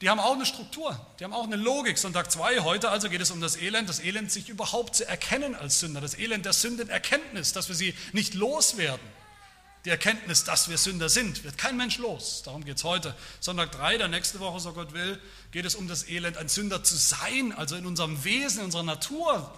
die 0.00 0.08
haben 0.08 0.20
auch 0.20 0.34
eine 0.34 0.46
Struktur, 0.46 0.98
die 1.18 1.24
haben 1.24 1.32
auch 1.32 1.44
eine 1.44 1.56
Logik. 1.56 1.98
Sonntag 1.98 2.30
2, 2.30 2.60
heute 2.60 2.90
also 2.90 3.08
geht 3.08 3.20
es 3.20 3.30
um 3.30 3.40
das 3.40 3.56
Elend, 3.56 3.88
das 3.88 4.00
Elend 4.00 4.30
sich 4.30 4.48
überhaupt 4.48 4.96
zu 4.96 5.08
erkennen 5.08 5.54
als 5.54 5.80
Sünder, 5.80 6.00
das 6.00 6.18
Elend 6.18 6.44
der 6.44 6.52
Sündenerkenntnis, 6.52 7.52
dass 7.52 7.68
wir 7.68 7.74
sie 7.74 7.94
nicht 8.12 8.34
loswerden 8.34 9.18
die 9.84 9.90
Erkenntnis, 9.90 10.44
dass 10.44 10.68
wir 10.68 10.76
Sünder 10.76 11.08
sind, 11.08 11.44
wird 11.44 11.56
kein 11.56 11.76
Mensch 11.76 11.96
los. 11.96 12.42
Darum 12.44 12.64
geht 12.64 12.76
es 12.76 12.84
heute. 12.84 13.14
Sonntag 13.40 13.72
3, 13.72 13.96
der 13.96 14.08
nächste 14.08 14.40
Woche, 14.40 14.60
so 14.60 14.72
Gott 14.72 14.92
will, 14.92 15.18
geht 15.50 15.64
es 15.64 15.74
um 15.74 15.88
das 15.88 16.08
Elend, 16.08 16.36
ein 16.36 16.48
Sünder 16.48 16.82
zu 16.82 16.96
sein, 16.96 17.52
also 17.52 17.74
in 17.74 17.86
unserem 17.86 18.22
Wesen, 18.24 18.58
in 18.58 18.64
unserer 18.66 18.82
Natur. 18.82 19.50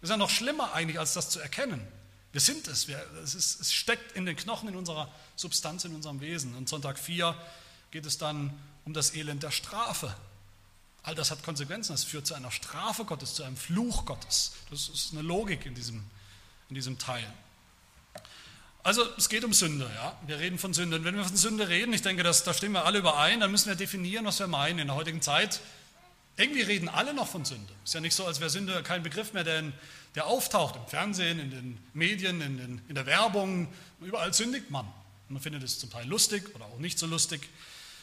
Das 0.00 0.08
ist 0.08 0.10
ja 0.10 0.16
noch 0.16 0.30
schlimmer 0.30 0.74
eigentlich, 0.74 0.98
als 0.98 1.14
das 1.14 1.30
zu 1.30 1.40
erkennen. 1.40 1.84
Wir 2.30 2.40
sind 2.40 2.68
es. 2.68 2.88
Wir, 2.88 3.04
es, 3.22 3.34
ist, 3.34 3.60
es 3.60 3.72
steckt 3.72 4.12
in 4.12 4.26
den 4.26 4.36
Knochen, 4.36 4.68
in 4.68 4.76
unserer 4.76 5.10
Substanz, 5.34 5.84
in 5.84 5.94
unserem 5.94 6.20
Wesen. 6.20 6.54
Und 6.54 6.68
Sonntag 6.68 6.98
4 6.98 7.34
geht 7.90 8.06
es 8.06 8.18
dann 8.18 8.50
um 8.50 8.73
das 8.92 9.14
Elend 9.14 9.42
der 9.42 9.50
Strafe. 9.50 10.14
All 11.02 11.14
das 11.14 11.30
hat 11.30 11.42
Konsequenzen. 11.42 11.94
Es 11.94 12.04
führt 12.04 12.26
zu 12.26 12.34
einer 12.34 12.50
Strafe 12.50 13.04
Gottes, 13.04 13.34
zu 13.34 13.42
einem 13.42 13.56
Fluch 13.56 14.04
Gottes. 14.04 14.52
Das 14.70 14.88
ist 14.88 15.12
eine 15.12 15.22
Logik 15.22 15.64
in 15.66 15.74
diesem, 15.74 16.02
in 16.68 16.74
diesem 16.74 16.98
Teil. 16.98 17.26
Also 18.82 19.02
es 19.16 19.30
geht 19.30 19.44
um 19.44 19.54
Sünde, 19.54 19.90
ja. 19.94 20.18
Wir 20.26 20.38
reden 20.38 20.58
von 20.58 20.74
Sünde. 20.74 20.96
Und 20.96 21.04
wenn 21.04 21.16
wir 21.16 21.24
von 21.24 21.36
Sünde 21.36 21.68
reden, 21.68 21.94
ich 21.94 22.02
denke, 22.02 22.22
das, 22.22 22.44
da 22.44 22.52
stimmen 22.52 22.74
wir 22.74 22.84
alle 22.84 22.98
überein, 22.98 23.40
dann 23.40 23.50
müssen 23.50 23.68
wir 23.68 23.76
definieren, 23.76 24.26
was 24.26 24.38
wir 24.38 24.46
meinen. 24.46 24.78
In 24.78 24.88
der 24.88 24.96
heutigen 24.96 25.22
Zeit, 25.22 25.60
irgendwie 26.36 26.62
reden 26.62 26.88
alle 26.88 27.14
noch 27.14 27.28
von 27.28 27.44
Sünde. 27.44 27.72
Ist 27.84 27.94
ja 27.94 28.00
nicht 28.00 28.14
so, 28.14 28.26
als 28.26 28.40
wäre 28.40 28.50
Sünde 28.50 28.82
kein 28.82 29.02
Begriff 29.02 29.32
mehr, 29.32 29.44
der, 29.44 29.72
der 30.14 30.26
auftaucht 30.26 30.76
im 30.76 30.86
Fernsehen, 30.86 31.38
in 31.38 31.50
den 31.50 31.78
Medien, 31.94 32.42
in, 32.42 32.58
den, 32.58 32.82
in 32.88 32.94
der 32.94 33.06
Werbung. 33.06 33.72
Überall 34.00 34.34
sündigt 34.34 34.70
man. 34.70 34.86
Man 35.30 35.40
findet 35.40 35.62
es 35.62 35.78
zum 35.78 35.90
Teil 35.90 36.06
lustig 36.06 36.54
oder 36.54 36.66
auch 36.66 36.78
nicht 36.78 36.98
so 36.98 37.06
lustig. 37.06 37.48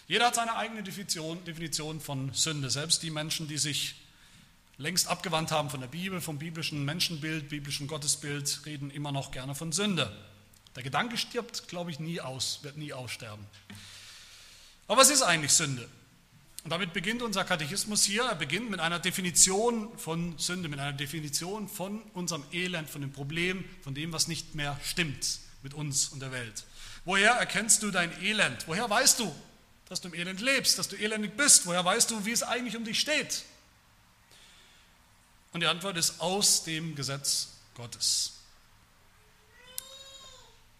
Jeder 0.07 0.27
hat 0.27 0.35
seine 0.35 0.55
eigene 0.55 0.83
Definition, 0.83 1.43
Definition 1.45 2.01
von 2.01 2.33
Sünde. 2.33 2.69
Selbst 2.69 3.03
die 3.03 3.11
Menschen, 3.11 3.47
die 3.47 3.57
sich 3.57 3.95
längst 4.77 5.07
abgewandt 5.07 5.51
haben 5.51 5.69
von 5.69 5.79
der 5.79 5.87
Bibel, 5.87 6.21
vom 6.21 6.37
biblischen 6.37 6.83
Menschenbild, 6.83 7.49
biblischen 7.49 7.87
Gottesbild, 7.87 8.61
reden 8.65 8.91
immer 8.91 9.11
noch 9.11 9.31
gerne 9.31 9.55
von 9.55 9.71
Sünde. 9.71 10.11
Der 10.75 10.83
Gedanke 10.83 11.17
stirbt, 11.17 11.67
glaube 11.67 11.91
ich, 11.91 11.99
nie 11.99 12.21
aus, 12.21 12.59
wird 12.63 12.77
nie 12.77 12.93
aussterben. 12.93 13.45
Aber 14.87 15.01
was 15.01 15.09
ist 15.09 15.21
eigentlich 15.21 15.51
Sünde? 15.51 15.87
Und 16.63 16.69
damit 16.69 16.93
beginnt 16.93 17.21
unser 17.21 17.43
Katechismus 17.43 18.03
hier. 18.03 18.23
Er 18.23 18.35
beginnt 18.35 18.69
mit 18.69 18.79
einer 18.79 18.99
Definition 18.99 19.97
von 19.97 20.37
Sünde, 20.37 20.69
mit 20.69 20.79
einer 20.79 20.93
Definition 20.93 21.67
von 21.67 22.01
unserem 22.13 22.43
Elend, 22.51 22.89
von 22.89 23.01
dem 23.01 23.11
Problem, 23.11 23.65
von 23.81 23.95
dem, 23.95 24.13
was 24.13 24.27
nicht 24.27 24.53
mehr 24.53 24.79
stimmt 24.83 25.39
mit 25.63 25.73
uns 25.73 26.09
und 26.09 26.21
der 26.21 26.31
Welt. 26.31 26.65
Woher 27.03 27.31
erkennst 27.31 27.81
du 27.81 27.89
dein 27.89 28.11
Elend? 28.21 28.67
Woher 28.67 28.89
weißt 28.89 29.19
du, 29.19 29.35
dass 29.91 29.99
du 29.99 30.07
im 30.07 30.13
Elend 30.13 30.39
lebst, 30.39 30.79
dass 30.79 30.87
du 30.87 30.95
elendig 30.95 31.35
bist. 31.35 31.65
Woher 31.65 31.83
weißt 31.83 32.09
du, 32.09 32.23
wie 32.25 32.31
es 32.31 32.43
eigentlich 32.43 32.77
um 32.77 32.85
dich 32.85 32.97
steht? 32.97 33.43
Und 35.51 35.59
die 35.59 35.67
Antwort 35.67 35.97
ist 35.97 36.21
aus 36.21 36.63
dem 36.63 36.95
Gesetz 36.95 37.49
Gottes. 37.75 38.31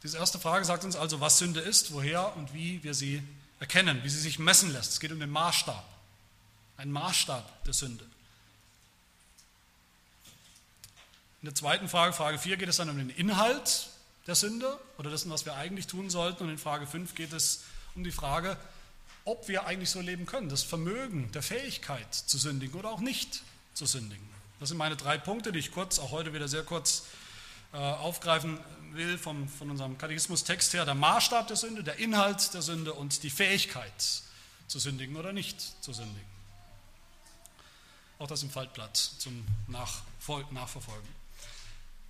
Diese 0.02 0.18
erste 0.18 0.40
Frage 0.40 0.64
sagt 0.64 0.86
uns 0.86 0.96
also, 0.96 1.20
was 1.20 1.40
Sünde 1.40 1.60
ist, 1.60 1.92
woher 1.92 2.38
und 2.38 2.54
wie 2.54 2.82
wir 2.84 2.94
sie 2.94 3.22
erkennen, 3.60 4.02
wie 4.06 4.10
sie 4.10 4.22
sich 4.22 4.40
messen 4.40 4.72
lässt. 4.72 4.94
Es 4.94 5.02
geht 5.02 5.12
um 5.12 5.20
den 5.20 5.30
Maßstab, 5.30 5.84
ein 6.78 6.90
Maßstab 6.90 7.66
der 7.66 7.74
Sünde. 7.74 8.06
In 11.42 11.48
der 11.48 11.56
zweiten 11.56 11.90
Frage, 11.90 12.14
Frage 12.14 12.40
4, 12.40 12.56
geht 12.56 12.70
es 12.70 12.78
dann 12.78 12.90
um 12.90 12.98
den 12.98 13.10
Inhalt 13.10 13.90
der 14.26 14.36
Sünde 14.36 14.80
oder 14.98 15.10
dessen, 15.10 15.30
was 15.30 15.44
wir 15.44 15.56
eigentlich 15.56 15.88
tun 15.88 16.10
sollten. 16.10 16.44
Und 16.46 16.50
in 16.50 16.58
Frage 16.58 16.88
5 16.88 17.14
geht 17.14 17.34
es 17.34 17.64
um 17.94 18.06
die 18.06 18.14
Frage, 18.14 18.58
ob 19.26 19.48
wir 19.48 19.66
eigentlich 19.66 19.90
so 19.90 20.02
leben 20.02 20.26
können, 20.26 20.50
das 20.50 20.64
Vermögen, 20.64 21.32
der 21.32 21.44
Fähigkeit 21.44 22.14
zu 22.14 22.38
sündigen 22.38 22.80
oder 22.80 22.90
auch 22.90 23.00
nicht 23.00 23.44
zu 23.74 23.86
sündigen. 23.86 24.28
Das 24.60 24.70
sind 24.70 24.78
meine 24.78 24.96
drei 24.96 25.18
Punkte, 25.18 25.52
die 25.52 25.60
ich 25.60 25.72
kurz, 25.72 26.00
auch 26.00 26.12
heute 26.12 26.34
wieder 26.34 26.48
sehr 26.48 26.64
kurz 26.64 27.06
äh, 27.74 27.78
aufgreifen 27.78 28.60
will 28.92 29.18
vom, 29.18 29.48
von 29.48 29.70
unserem 29.70 29.98
Katechismus-Text 29.98 30.74
her. 30.74 30.86
Der 30.86 30.96
Maßstab 30.96 31.48
der 31.48 31.58
Sünde, 31.58 31.84
der 31.84 31.98
Inhalt 31.98 32.54
der 32.54 32.62
Sünde 32.62 32.94
und 32.94 33.24
die 33.24 33.30
Fähigkeit 33.30 33.94
zu 34.68 34.80
sündigen 34.80 35.16
oder 35.16 35.34
nicht 35.34 35.62
zu 35.84 35.94
sündigen. 35.94 36.30
Auch 38.20 38.28
das 38.28 38.44
im 38.44 38.50
Faltblatt 38.50 38.96
zum 38.96 39.46
Nachverfolgen. 39.68 41.10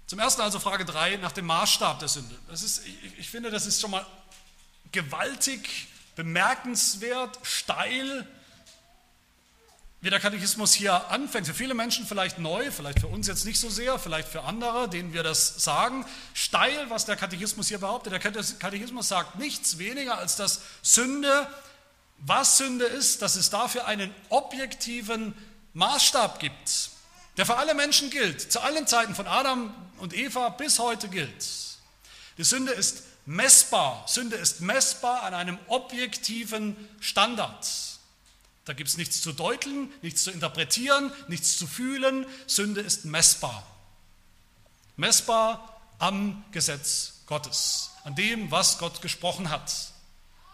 Zum 0.08 0.20
ersten 0.20 0.42
also 0.42 0.60
Frage 0.60 0.84
3 0.84 1.18
nach 1.18 1.32
dem 1.32 1.46
Maßstab 1.46 2.00
der 2.00 2.10
Sünde. 2.10 2.38
Das 2.50 2.64
ist, 2.64 2.86
ich, 2.86 3.20
ich 3.20 3.30
finde, 3.30 3.50
das 3.50 3.66
ist 3.66 3.80
schon 3.80 3.92
mal 3.92 4.06
gewaltig 4.92 5.88
bemerkenswert, 6.16 7.40
steil, 7.44 8.28
wie 10.02 10.10
der 10.10 10.20
Katechismus 10.20 10.74
hier 10.74 11.10
anfängt. 11.12 11.46
Für 11.46 11.54
viele 11.54 11.76
Menschen 11.76 12.08
vielleicht 12.08 12.40
neu, 12.40 12.72
vielleicht 12.72 13.00
für 13.00 13.08
uns 13.08 13.28
jetzt 13.28 13.46
nicht 13.46 13.60
so 13.60 13.70
sehr, 13.70 14.00
vielleicht 14.00 14.28
für 14.28 14.44
andere, 14.44 14.90
denen 14.90 15.14
wir 15.14 15.22
das 15.22 15.64
sagen. 15.64 16.06
Steil, 16.34 16.90
was 16.90 17.06
der 17.06 17.16
Katechismus 17.16 17.68
hier 17.68 17.78
behauptet. 17.78 18.12
Der 18.12 18.20
Katechismus 18.20 19.08
sagt 19.08 19.38
nichts 19.38 19.78
weniger, 19.78 20.18
als 20.18 20.36
dass 20.36 20.62
Sünde, 20.82 21.48
was 22.18 22.58
Sünde 22.58 22.86
ist, 22.86 23.22
dass 23.22 23.36
es 23.36 23.52
dafür 23.52 23.86
einen 23.86 24.14
objektiven 24.30 25.36
Maßstab 25.74 26.40
gibt, 26.40 26.90
der 27.38 27.46
für 27.46 27.58
alle 27.58 27.76
Menschen 27.76 28.10
gilt, 28.10 28.52
zu 28.52 28.60
allen 28.60 28.88
Zeiten 28.88 29.14
von 29.14 29.28
Adam 29.28 29.74
und 30.00 30.16
Eva 30.16 30.50
bis 30.50 30.80
heute 30.80 31.10
gilt. 31.10 31.46
Die 32.40 32.44
Sünde 32.44 32.72
ist 32.72 33.04
messbar. 33.26 34.06
Sünde 34.08 34.36
ist 34.36 34.62
messbar 34.62 35.24
an 35.24 35.34
einem 35.34 35.60
objektiven 35.68 36.76
Standard. 37.00 37.68
Da 38.66 38.74
gibt 38.74 38.90
es 38.90 38.98
nichts 38.98 39.22
zu 39.22 39.32
deuteln, 39.32 39.92
nichts 40.02 40.24
zu 40.24 40.32
interpretieren, 40.32 41.12
nichts 41.28 41.58
zu 41.58 41.68
fühlen. 41.68 42.26
Sünde 42.48 42.82
ist 42.82 43.06
messbar. 43.06 43.66
Messbar 44.98 45.82
am 45.98 46.44
Gesetz 46.52 47.22
Gottes, 47.26 47.92
an 48.04 48.16
dem, 48.16 48.52
was 48.52 48.78
Gott 48.78 49.02
gesprochen 49.02 49.50
hat, 49.50 49.72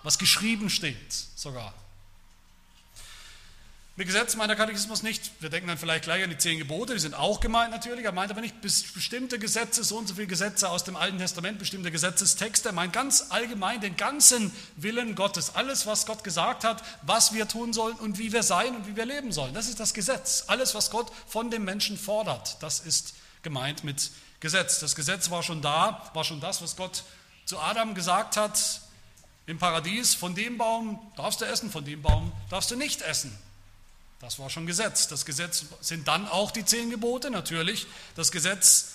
was 0.04 0.18
geschrieben 0.18 0.70
steht 0.70 1.14
sogar. 1.36 1.74
Mit 3.98 4.06
Gesetz 4.06 4.36
meint 4.36 4.51
der 4.51 4.58
Katechismus 4.58 5.01
nicht, 5.01 5.32
wir 5.39 5.50
denken 5.50 5.70
dann 5.70 5.77
vielleicht 5.80 6.04
gleich 6.04 6.24
an 6.24 6.30
die 6.30 6.38
zehn 6.38 6.60
Gebote, 6.60 6.94
die 6.94 7.00
sind 7.00 7.16
auch 7.16 7.39
gemeint 7.39 7.72
natürlich, 7.72 8.06
er 8.06 8.12
meint 8.12 8.30
aber 8.30 8.42
nicht 8.42 8.62
bestimmte 8.62 9.39
Gesetze, 9.39 9.84
so 9.84 9.98
und 9.98 10.08
so 10.08 10.13
viele 10.13 10.27
Gesetze 10.27 10.70
aus 10.70 10.84
dem 10.84 10.96
Alten 10.96 11.18
Testament, 11.18 11.58
bestimmte 11.58 11.89
Gesetzestexte, 11.89 12.70
er 12.70 12.74
meint 12.74 12.94
ganz 12.94 13.25
allgemein 13.30 13.82
den 13.82 13.98
ganzen 13.98 14.54
Willen 14.75 15.16
Gottes, 15.16 15.56
alles, 15.56 15.88
was 15.88 16.06
Gott 16.06 16.24
gesagt 16.24 16.63
hat, 16.63 16.84
was 17.01 17.34
wir 17.34 17.48
tun 17.48 17.74
sollen 17.74 17.96
und 17.96 18.20
wie 18.20 18.32
wir 18.32 18.44
sein 18.44 18.75
und 18.75 18.86
wie 18.86 18.96
wir 18.96 19.08
leben 19.08 19.32
sollen. 19.32 19.56
Das 19.56 19.68
ist 19.68 19.80
das 19.80 19.96
Gesetz. 19.96 20.44
Alles, 20.46 20.75
was 20.75 20.92
Gott 20.92 21.12
von 21.25 21.50
dem 21.50 21.63
Menschen 21.66 21.98
fordert, 21.98 22.62
das 22.62 22.80
ist 22.82 23.16
gemeint 23.42 23.84
mit 23.84 24.12
Gesetz. 24.42 24.80
Das 24.80 24.94
Gesetz 24.94 25.32
war 25.32 25.42
schon 25.42 25.63
da, 25.63 26.08
war 26.13 26.24
schon 26.24 26.39
das, 26.39 26.62
was 26.62 26.75
Gott 26.75 27.04
zu 27.46 27.58
Adam 27.58 27.96
gesagt 27.96 28.38
hat 28.38 28.82
im 29.48 29.58
Paradies, 29.58 30.13
von 30.13 30.36
dem 30.36 30.60
Baum 30.60 31.00
darfst 31.16 31.42
du 31.42 31.46
essen, 31.46 31.72
von 31.72 31.84
dem 31.84 32.04
Baum 32.04 32.32
darfst 32.51 32.70
du 32.70 32.75
nicht 32.75 33.01
essen. 33.01 33.36
Das 34.20 34.40
war 34.40 34.50
schon 34.50 34.66
Gesetz. 34.66 35.08
Das 35.08 35.26
Gesetz 35.26 35.66
sind 35.82 36.08
dann 36.08 36.28
auch 36.28 36.52
die 36.52 36.66
zehn 36.66 36.90
Gebote, 36.90 37.30
natürlich. 37.30 37.86
Das 38.16 38.32
Gesetz 38.32 38.94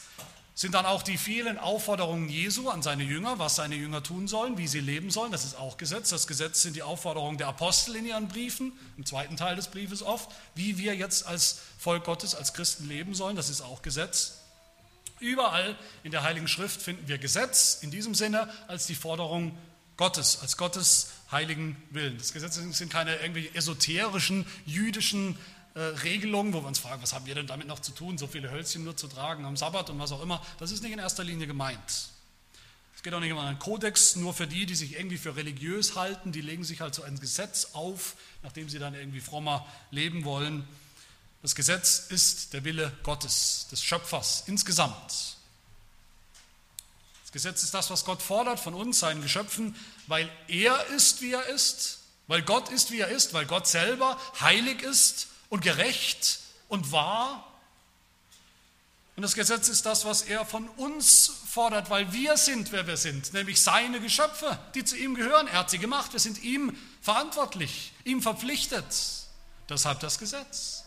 sind 0.54 0.74
dann 0.74 0.84
auch 0.84 1.02
die 1.02 1.16
vielen 1.16 1.58
Aufforderungen 1.58 2.28
Jesu 2.28 2.68
an 2.68 2.82
seine 2.82 3.04
Jünger, 3.04 3.38
was 3.38 3.56
seine 3.56 3.74
Jünger 3.74 4.02
tun 4.02 4.28
sollen, 4.28 4.58
wie 4.58 4.68
sie 4.68 4.80
leben 4.80 5.10
sollen. 5.10 5.32
Das 5.32 5.44
ist 5.44 5.56
auch 5.56 5.76
Gesetz. 5.76 6.10
Das 6.10 6.26
Gesetz 6.26 6.62
sind 6.62 6.76
die 6.76 6.82
Aufforderungen 6.82 7.38
der 7.38 7.48
Apostel 7.48 7.96
in 7.96 8.04
ihren 8.04 8.28
Briefen, 8.28 8.72
im 8.96 9.06
zweiten 9.06 9.36
Teil 9.36 9.56
des 9.56 9.68
Briefes 9.68 10.02
oft, 10.02 10.30
wie 10.54 10.76
wir 10.76 10.94
jetzt 10.94 11.26
als 11.26 11.58
Volk 11.78 12.04
Gottes, 12.04 12.34
als 12.34 12.52
Christen 12.52 12.88
leben 12.88 13.14
sollen. 13.14 13.36
Das 13.36 13.48
ist 13.48 13.62
auch 13.62 13.80
Gesetz. 13.80 14.38
Überall 15.20 15.78
in 16.02 16.10
der 16.10 16.24
Heiligen 16.24 16.48
Schrift 16.48 16.82
finden 16.82 17.06
wir 17.06 17.18
Gesetz 17.18 17.78
in 17.80 17.92
diesem 17.92 18.14
Sinne 18.14 18.52
als 18.66 18.86
die 18.86 18.96
Forderung 18.96 19.56
Gottes, 19.96 20.40
als 20.42 20.56
Gottes 20.56 21.10
heiligen 21.32 21.76
Willen. 21.90 22.18
Das 22.18 22.32
Gesetz 22.32 22.56
sind 22.56 22.92
keine 22.92 23.16
irgendwie 23.16 23.50
esoterischen 23.54 24.46
jüdischen 24.66 25.36
äh, 25.74 25.80
Regelungen, 25.80 26.52
wo 26.52 26.60
wir 26.60 26.68
uns 26.68 26.78
fragen, 26.78 27.02
was 27.02 27.14
haben 27.14 27.26
wir 27.26 27.34
denn 27.34 27.46
damit 27.46 27.66
noch 27.66 27.80
zu 27.80 27.92
tun, 27.92 28.18
so 28.18 28.26
viele 28.26 28.50
Hölzchen 28.50 28.84
nur 28.84 28.96
zu 28.96 29.08
tragen 29.08 29.44
am 29.44 29.56
Sabbat 29.56 29.90
und 29.90 29.98
was 29.98 30.12
auch 30.12 30.22
immer. 30.22 30.44
Das 30.58 30.70
ist 30.70 30.82
nicht 30.82 30.92
in 30.92 30.98
erster 30.98 31.24
Linie 31.24 31.46
gemeint. 31.46 32.10
Es 32.94 33.02
geht 33.02 33.14
auch 33.14 33.20
nicht 33.20 33.32
um 33.32 33.38
einen 33.38 33.58
Kodex, 33.58 34.14
nur 34.16 34.34
für 34.34 34.46
die, 34.46 34.66
die 34.66 34.74
sich 34.74 34.96
irgendwie 34.96 35.18
für 35.18 35.34
religiös 35.34 35.96
halten, 35.96 36.30
die 36.30 36.40
legen 36.40 36.62
sich 36.62 36.80
halt 36.80 36.94
so 36.94 37.02
ein 37.02 37.18
Gesetz 37.18 37.70
auf, 37.72 38.16
nachdem 38.42 38.68
sie 38.68 38.78
dann 38.78 38.94
irgendwie 38.94 39.20
frommer 39.20 39.66
leben 39.90 40.24
wollen. 40.24 40.68
Das 41.40 41.54
Gesetz 41.54 42.06
ist 42.10 42.52
der 42.52 42.64
Wille 42.64 42.92
Gottes, 43.02 43.66
des 43.70 43.82
Schöpfers 43.82 44.44
insgesamt. 44.46 45.36
Gesetz 47.32 47.62
ist 47.62 47.72
das, 47.72 47.90
was 47.90 48.04
Gott 48.04 48.20
fordert 48.22 48.60
von 48.60 48.74
uns, 48.74 49.00
seinen 49.00 49.22
Geschöpfen, 49.22 49.74
weil 50.06 50.30
er 50.48 50.86
ist, 50.88 51.22
wie 51.22 51.32
er 51.32 51.46
ist, 51.46 52.00
weil 52.26 52.42
Gott 52.42 52.68
ist, 52.68 52.90
wie 52.90 53.00
er 53.00 53.08
ist, 53.08 53.32
weil 53.32 53.46
Gott 53.46 53.66
selber 53.66 54.20
heilig 54.40 54.82
ist 54.82 55.28
und 55.48 55.62
gerecht 55.62 56.40
und 56.68 56.92
wahr. 56.92 57.48
Und 59.16 59.22
das 59.22 59.34
Gesetz 59.34 59.68
ist 59.68 59.84
das, 59.84 60.04
was 60.04 60.22
er 60.22 60.44
von 60.44 60.68
uns 60.68 61.30
fordert, 61.46 61.90
weil 61.90 62.12
wir 62.12 62.36
sind, 62.36 62.72
wer 62.72 62.86
wir 62.86 62.96
sind, 62.96 63.32
nämlich 63.34 63.62
seine 63.62 64.00
Geschöpfe, 64.00 64.58
die 64.74 64.84
zu 64.84 64.96
ihm 64.96 65.14
gehören. 65.14 65.48
Er 65.48 65.60
hat 65.60 65.70
sie 65.70 65.78
gemacht, 65.78 66.12
wir 66.12 66.20
sind 66.20 66.42
ihm 66.42 66.76
verantwortlich, 67.00 67.92
ihm 68.04 68.22
verpflichtet. 68.22 68.84
Deshalb 69.68 70.00
das 70.00 70.18
Gesetz. 70.18 70.81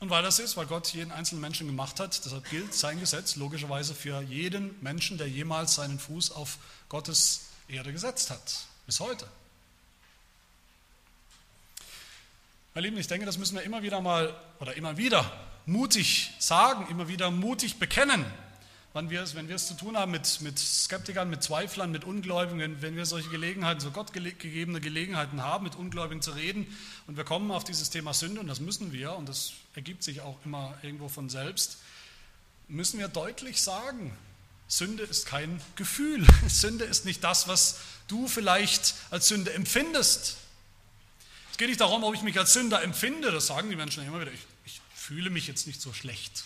Und 0.00 0.10
weil 0.10 0.22
das 0.22 0.38
ist, 0.38 0.56
weil 0.56 0.66
Gott 0.66 0.92
jeden 0.92 1.10
einzelnen 1.10 1.40
Menschen 1.40 1.66
gemacht 1.66 1.98
hat, 1.98 2.24
deshalb 2.24 2.48
gilt 2.50 2.72
sein 2.72 3.00
Gesetz 3.00 3.36
logischerweise 3.36 3.94
für 3.94 4.20
jeden 4.22 4.80
Menschen, 4.80 5.18
der 5.18 5.28
jemals 5.28 5.74
seinen 5.74 5.98
Fuß 5.98 6.30
auf 6.30 6.58
Gottes 6.88 7.46
Erde 7.66 7.92
gesetzt 7.92 8.30
hat, 8.30 8.66
bis 8.86 9.00
heute. 9.00 9.26
Meine 12.74 12.86
Lieben, 12.86 12.98
ich 12.98 13.08
denke, 13.08 13.26
das 13.26 13.38
müssen 13.38 13.56
wir 13.56 13.62
immer 13.64 13.82
wieder 13.82 14.00
mal 14.00 14.34
oder 14.60 14.76
immer 14.76 14.96
wieder 14.96 15.30
mutig 15.66 16.30
sagen, 16.38 16.86
immer 16.90 17.08
wieder 17.08 17.32
mutig 17.32 17.78
bekennen, 17.78 18.24
wenn 18.98 19.10
wir 19.10 19.22
es, 19.22 19.36
wenn 19.36 19.48
wir 19.48 19.54
es 19.54 19.68
zu 19.68 19.74
tun 19.74 19.96
haben 19.96 20.10
mit, 20.10 20.40
mit 20.40 20.58
Skeptikern, 20.58 21.30
mit 21.30 21.40
Zweiflern, 21.40 21.92
mit 21.92 22.02
Ungläubigen, 22.02 22.82
wenn 22.82 22.96
wir 22.96 23.06
solche 23.06 23.28
Gelegenheiten, 23.28 23.78
so 23.80 23.92
Gott 23.92 24.12
gegebene 24.12 24.80
Gelegenheiten 24.80 25.40
haben, 25.40 25.62
mit 25.62 25.76
Ungläubigen 25.76 26.20
zu 26.20 26.32
reden 26.32 26.66
und 27.06 27.16
wir 27.16 27.22
kommen 27.22 27.52
auf 27.52 27.62
dieses 27.62 27.90
Thema 27.90 28.12
Sünde 28.12 28.40
und 28.40 28.48
das 28.48 28.58
müssen 28.58 28.92
wir 28.92 29.12
und 29.12 29.28
das 29.28 29.52
ergibt 29.76 30.02
sich 30.02 30.20
auch 30.20 30.36
immer 30.44 30.76
irgendwo 30.82 31.08
von 31.08 31.28
selbst, 31.28 31.78
müssen 32.66 32.98
wir 32.98 33.06
deutlich 33.06 33.62
sagen, 33.62 34.16
Sünde 34.66 35.04
ist 35.04 35.26
kein 35.26 35.60
Gefühl. 35.76 36.26
Sünde 36.48 36.84
ist 36.84 37.04
nicht 37.04 37.22
das, 37.22 37.46
was 37.46 37.78
du 38.08 38.26
vielleicht 38.26 38.96
als 39.10 39.28
Sünde 39.28 39.52
empfindest. 39.52 40.38
Es 41.52 41.56
geht 41.56 41.68
nicht 41.68 41.80
darum, 41.80 42.02
ob 42.02 42.14
ich 42.14 42.22
mich 42.22 42.36
als 42.36 42.52
Sünder 42.52 42.82
empfinde, 42.82 43.30
das 43.30 43.46
sagen 43.46 43.70
die 43.70 43.76
Menschen 43.76 44.04
immer 44.04 44.20
wieder. 44.20 44.32
Ich, 44.32 44.44
ich 44.66 44.80
fühle 44.92 45.30
mich 45.30 45.46
jetzt 45.46 45.68
nicht 45.68 45.80
so 45.80 45.92
schlecht 45.92 46.42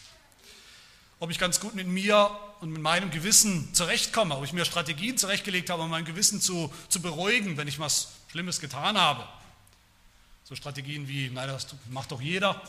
ob 1.22 1.30
ich 1.30 1.38
ganz 1.38 1.60
gut 1.60 1.76
mit 1.76 1.86
mir 1.86 2.36
und 2.60 2.70
mit 2.72 2.82
meinem 2.82 3.12
Gewissen 3.12 3.72
zurechtkomme, 3.74 4.36
ob 4.36 4.42
ich 4.42 4.52
mir 4.52 4.64
Strategien 4.64 5.16
zurechtgelegt 5.16 5.70
habe, 5.70 5.84
um 5.84 5.88
mein 5.88 6.04
Gewissen 6.04 6.40
zu, 6.40 6.72
zu 6.88 7.00
beruhigen, 7.00 7.56
wenn 7.56 7.68
ich 7.68 7.78
was 7.78 8.08
Schlimmes 8.32 8.58
getan 8.58 8.98
habe. 8.98 9.24
So 10.42 10.56
Strategien 10.56 11.06
wie, 11.06 11.30
nein, 11.30 11.46
das 11.46 11.68
macht 11.90 12.10
doch 12.10 12.20
jeder, 12.20 12.60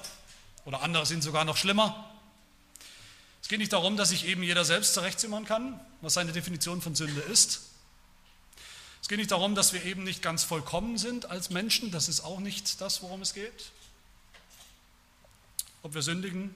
oder 0.66 0.84
andere 0.84 1.08
sind 1.08 1.24
sogar 1.24 1.46
noch 1.46 1.58
schlimmer. 1.58 2.12
Es 3.42 3.48
geht 3.48 3.58
nicht 3.58 3.74
darum, 3.74 3.98
dass 3.98 4.10
sich 4.10 4.28
eben 4.28 4.44
jeder 4.44 4.66
selbst 4.66 4.94
zurechtzimmern 4.94 5.46
kann, 5.46 5.80
was 6.02 6.14
seine 6.14 6.32
Definition 6.32 6.80
von 6.80 6.94
Sünde 6.94 7.22
ist. 7.22 7.62
Es 9.02 9.08
geht 9.08 9.18
nicht 9.18 9.32
darum, 9.32 9.56
dass 9.56 9.74
wir 9.74 9.84
eben 9.84 10.04
nicht 10.04 10.22
ganz 10.22 10.44
vollkommen 10.44 11.00
sind 11.00 11.26
als 11.26 11.50
Menschen, 11.50 11.90
das 11.90 12.08
ist 12.08 12.22
auch 12.22 12.40
nicht 12.40 12.82
das, 12.82 13.02
worum 13.02 13.24
es 13.24 13.34
geht. 13.34 13.72
Ob 15.82 15.96
wir 15.96 16.04
sündigen, 16.04 16.54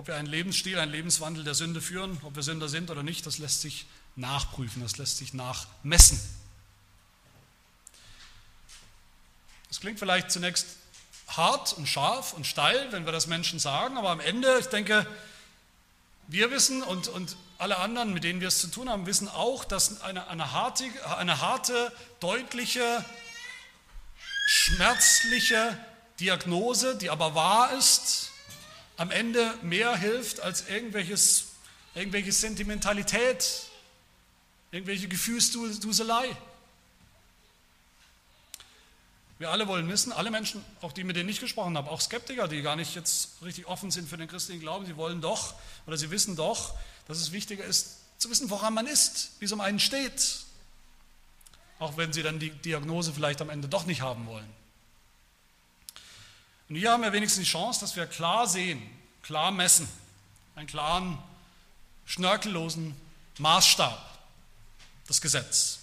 ob 0.00 0.06
wir 0.06 0.16
einen 0.16 0.28
Lebensstil, 0.28 0.78
einen 0.78 0.92
Lebenswandel 0.92 1.44
der 1.44 1.52
Sünde 1.52 1.82
führen, 1.82 2.18
ob 2.22 2.34
wir 2.34 2.42
Sünder 2.42 2.70
sind 2.70 2.90
oder 2.90 3.02
nicht, 3.02 3.26
das 3.26 3.36
lässt 3.36 3.60
sich 3.60 3.84
nachprüfen, 4.16 4.80
das 4.80 4.96
lässt 4.96 5.18
sich 5.18 5.34
nachmessen. 5.34 6.18
Das 9.68 9.78
klingt 9.78 9.98
vielleicht 9.98 10.30
zunächst 10.30 10.68
hart 11.28 11.74
und 11.74 11.86
scharf 11.86 12.32
und 12.32 12.46
steil, 12.46 12.90
wenn 12.92 13.04
wir 13.04 13.12
das 13.12 13.26
Menschen 13.26 13.58
sagen, 13.58 13.98
aber 13.98 14.08
am 14.08 14.20
Ende, 14.20 14.56
ich 14.58 14.68
denke, 14.68 15.06
wir 16.28 16.50
wissen 16.50 16.82
und, 16.82 17.08
und 17.08 17.36
alle 17.58 17.76
anderen, 17.76 18.14
mit 18.14 18.24
denen 18.24 18.40
wir 18.40 18.48
es 18.48 18.58
zu 18.58 18.68
tun 18.68 18.88
haben, 18.88 19.04
wissen 19.04 19.28
auch, 19.28 19.66
dass 19.66 20.00
eine, 20.00 20.28
eine, 20.28 20.52
harte, 20.52 20.84
eine 21.18 21.42
harte, 21.42 21.92
deutliche, 22.20 23.04
schmerzliche 24.46 25.78
Diagnose, 26.20 26.96
die 26.96 27.10
aber 27.10 27.34
wahr 27.34 27.76
ist, 27.76 28.29
am 29.00 29.10
Ende 29.10 29.54
mehr 29.62 29.96
hilft 29.96 30.40
als 30.40 30.68
irgendwelches, 30.68 31.46
irgendwelche 31.94 32.32
Sentimentalität, 32.32 33.62
irgendwelche 34.72 35.08
Gefühlsduselei. 35.08 36.36
Wir 39.38 39.50
alle 39.50 39.66
wollen 39.68 39.88
wissen, 39.88 40.12
alle 40.12 40.30
Menschen, 40.30 40.62
auch 40.82 40.92
die, 40.92 41.04
mit 41.04 41.16
denen 41.16 41.30
ich 41.30 41.40
gesprochen 41.40 41.78
habe, 41.78 41.90
auch 41.90 42.02
Skeptiker, 42.02 42.46
die 42.46 42.60
gar 42.60 42.76
nicht 42.76 42.94
jetzt 42.94 43.42
richtig 43.42 43.66
offen 43.68 43.90
sind 43.90 44.06
für 44.06 44.18
den 44.18 44.28
christlichen 44.28 44.60
Glauben, 44.60 44.84
sie 44.84 44.98
wollen 44.98 45.22
doch 45.22 45.54
oder 45.86 45.96
sie 45.96 46.10
wissen 46.10 46.36
doch, 46.36 46.74
dass 47.08 47.16
es 47.16 47.32
wichtiger 47.32 47.64
ist, 47.64 48.00
zu 48.18 48.28
wissen, 48.28 48.50
woran 48.50 48.74
man 48.74 48.86
ist, 48.86 49.30
wie 49.38 49.46
es 49.46 49.52
um 49.52 49.62
einen 49.62 49.80
steht. 49.80 50.40
Auch 51.78 51.96
wenn 51.96 52.12
sie 52.12 52.22
dann 52.22 52.38
die 52.38 52.50
Diagnose 52.50 53.14
vielleicht 53.14 53.40
am 53.40 53.48
Ende 53.48 53.66
doch 53.66 53.86
nicht 53.86 54.02
haben 54.02 54.26
wollen. 54.26 54.59
Und 56.70 56.76
hier 56.76 56.92
haben 56.92 57.02
wir 57.02 57.12
wenigstens 57.12 57.44
die 57.44 57.50
Chance, 57.50 57.80
dass 57.80 57.96
wir 57.96 58.06
klar 58.06 58.46
sehen, 58.46 58.80
klar 59.24 59.50
messen, 59.50 59.88
einen 60.54 60.68
klaren, 60.68 61.18
schnörkellosen 62.06 62.94
Maßstab, 63.38 63.98
das 65.08 65.20
Gesetz. 65.20 65.80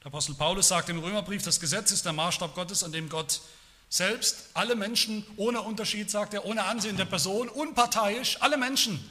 Der 0.00 0.08
Apostel 0.08 0.34
Paulus 0.34 0.68
sagt 0.68 0.90
im 0.90 0.98
Römerbrief, 0.98 1.42
das 1.42 1.58
Gesetz 1.58 1.90
ist 1.90 2.04
der 2.04 2.12
Maßstab 2.12 2.54
Gottes, 2.54 2.84
an 2.84 2.92
dem 2.92 3.08
Gott 3.08 3.40
selbst 3.88 4.50
alle 4.52 4.76
Menschen 4.76 5.24
ohne 5.36 5.62
Unterschied, 5.62 6.10
sagt 6.10 6.34
er, 6.34 6.44
ohne 6.44 6.64
Ansehen 6.64 6.98
der 6.98 7.06
Person, 7.06 7.48
unparteiisch, 7.48 8.42
alle 8.42 8.58
Menschen 8.58 9.02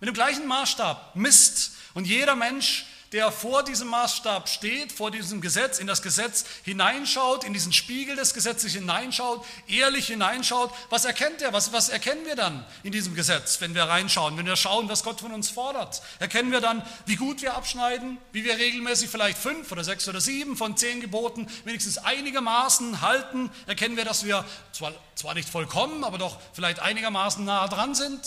mit 0.00 0.08
dem 0.08 0.14
gleichen 0.14 0.48
Maßstab 0.48 1.14
misst. 1.14 1.72
Und 1.94 2.08
jeder 2.08 2.34
Mensch 2.34 2.86
der 3.12 3.32
vor 3.32 3.62
diesem 3.62 3.88
Maßstab 3.88 4.48
steht, 4.48 4.92
vor 4.92 5.10
diesem 5.10 5.40
Gesetz, 5.40 5.78
in 5.78 5.86
das 5.86 6.02
Gesetz 6.02 6.44
hineinschaut, 6.62 7.44
in 7.44 7.52
diesen 7.52 7.72
Spiegel 7.72 8.16
des 8.16 8.34
Gesetzes 8.34 8.72
hineinschaut, 8.72 9.44
ehrlich 9.66 10.08
hineinschaut, 10.08 10.70
was 10.90 11.04
erkennt 11.04 11.40
er? 11.40 11.52
Was, 11.52 11.72
was 11.72 11.88
erkennen 11.88 12.26
wir 12.26 12.36
dann 12.36 12.64
in 12.82 12.92
diesem 12.92 13.14
Gesetz, 13.14 13.60
wenn 13.60 13.74
wir 13.74 13.84
reinschauen, 13.84 14.36
wenn 14.36 14.46
wir 14.46 14.56
schauen, 14.56 14.88
was 14.88 15.02
Gott 15.02 15.20
von 15.20 15.32
uns 15.32 15.48
fordert? 15.48 16.02
Erkennen 16.18 16.52
wir 16.52 16.60
dann, 16.60 16.82
wie 17.06 17.16
gut 17.16 17.40
wir 17.40 17.54
abschneiden, 17.54 18.18
wie 18.32 18.44
wir 18.44 18.58
regelmäßig 18.58 19.08
vielleicht 19.08 19.38
fünf 19.38 19.72
oder 19.72 19.84
sechs 19.84 20.06
oder 20.08 20.20
sieben 20.20 20.56
von 20.56 20.76
zehn 20.76 21.00
Geboten 21.00 21.46
wenigstens 21.64 21.98
einigermaßen 21.98 23.00
halten? 23.00 23.50
Erkennen 23.66 23.96
wir, 23.96 24.04
dass 24.04 24.24
wir 24.24 24.44
zwar, 24.72 24.92
zwar 25.14 25.34
nicht 25.34 25.48
vollkommen, 25.48 26.04
aber 26.04 26.18
doch 26.18 26.38
vielleicht 26.52 26.80
einigermaßen 26.80 27.44
nahe 27.44 27.68
dran 27.68 27.94
sind 27.94 28.20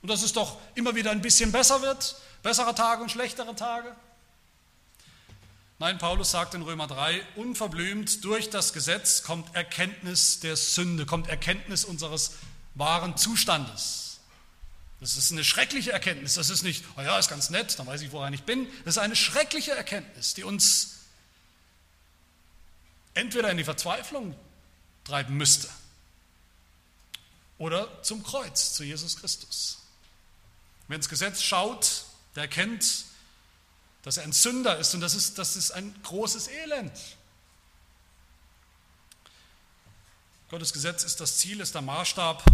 und 0.00 0.10
dass 0.10 0.22
es 0.22 0.32
doch 0.32 0.56
immer 0.74 0.94
wieder 0.94 1.10
ein 1.10 1.20
bisschen 1.20 1.52
besser 1.52 1.82
wird? 1.82 2.16
Bessere 2.42 2.74
Tage 2.74 3.02
und 3.02 3.10
schlechtere 3.10 3.54
Tage? 3.54 3.94
Nein, 5.80 5.98
Paulus 5.98 6.32
sagt 6.32 6.54
in 6.54 6.62
Römer 6.62 6.88
3, 6.88 7.22
unverblümt 7.36 8.24
durch 8.24 8.50
das 8.50 8.72
Gesetz 8.72 9.22
kommt 9.22 9.54
Erkenntnis 9.54 10.40
der 10.40 10.56
Sünde, 10.56 11.06
kommt 11.06 11.28
Erkenntnis 11.28 11.84
unseres 11.84 12.32
wahren 12.74 13.16
Zustandes. 13.16 14.18
Das 15.00 15.16
ist 15.16 15.30
eine 15.30 15.44
schreckliche 15.44 15.92
Erkenntnis. 15.92 16.34
Das 16.34 16.50
ist 16.50 16.64
nicht, 16.64 16.84
oh 16.96 17.00
ja, 17.00 17.18
ist 17.18 17.28
ganz 17.28 17.50
nett, 17.50 17.78
dann 17.78 17.86
weiß 17.86 18.00
ich, 18.00 18.10
woran 18.10 18.32
ich 18.32 18.42
bin. 18.42 18.66
Das 18.84 18.96
ist 18.96 18.98
eine 18.98 19.14
schreckliche 19.14 19.70
Erkenntnis, 19.70 20.34
die 20.34 20.42
uns 20.42 20.96
entweder 23.14 23.50
in 23.50 23.56
die 23.56 23.64
Verzweiflung 23.64 24.34
treiben 25.04 25.36
müsste 25.36 25.68
oder 27.58 28.02
zum 28.02 28.22
Kreuz, 28.22 28.74
zu 28.74 28.82
Jesus 28.82 29.16
Christus. 29.16 29.78
Wenn 30.88 31.00
das 31.00 31.08
Gesetz 31.08 31.42
schaut, 31.42 32.04
der 32.38 32.44
erkennt, 32.44 33.04
dass 34.02 34.16
er 34.16 34.22
ein 34.22 34.32
Sünder 34.32 34.78
ist 34.78 34.94
und 34.94 35.00
das 35.00 35.16
ist, 35.16 35.38
das 35.38 35.56
ist 35.56 35.72
ein 35.72 35.92
großes 36.04 36.46
Elend. 36.46 36.92
Gottes 40.48 40.72
Gesetz 40.72 41.02
ist 41.02 41.20
das 41.20 41.38
Ziel, 41.38 41.58
ist 41.58 41.74
der 41.74 41.82
Maßstab, 41.82 42.44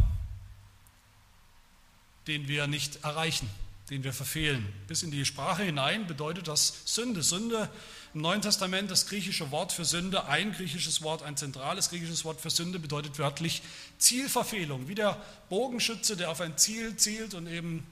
den 2.26 2.48
wir 2.48 2.66
nicht 2.66 3.04
erreichen, 3.04 3.48
den 3.90 4.04
wir 4.04 4.14
verfehlen. 4.14 4.66
Bis 4.88 5.02
in 5.02 5.10
die 5.10 5.26
Sprache 5.26 5.64
hinein 5.64 6.06
bedeutet 6.06 6.48
das 6.48 6.80
Sünde. 6.86 7.22
Sünde 7.22 7.68
im 8.14 8.22
Neuen 8.22 8.40
Testament, 8.40 8.90
das 8.90 9.06
griechische 9.06 9.50
Wort 9.50 9.70
für 9.70 9.84
Sünde, 9.84 10.24
ein 10.24 10.52
griechisches 10.52 11.02
Wort, 11.02 11.22
ein 11.22 11.36
zentrales 11.36 11.90
griechisches 11.90 12.24
Wort 12.24 12.40
für 12.40 12.48
Sünde 12.48 12.78
bedeutet 12.78 13.18
wörtlich 13.18 13.60
Zielverfehlung. 13.98 14.88
Wie 14.88 14.94
der 14.94 15.22
Bogenschütze, 15.50 16.16
der 16.16 16.30
auf 16.30 16.40
ein 16.40 16.56
Ziel 16.56 16.96
zielt 16.96 17.34
und 17.34 17.46
eben 17.46 17.86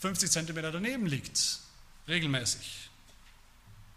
50 0.00 0.30
Zentimeter 0.30 0.72
daneben 0.72 1.06
liegt, 1.06 1.58
regelmäßig. 2.08 2.90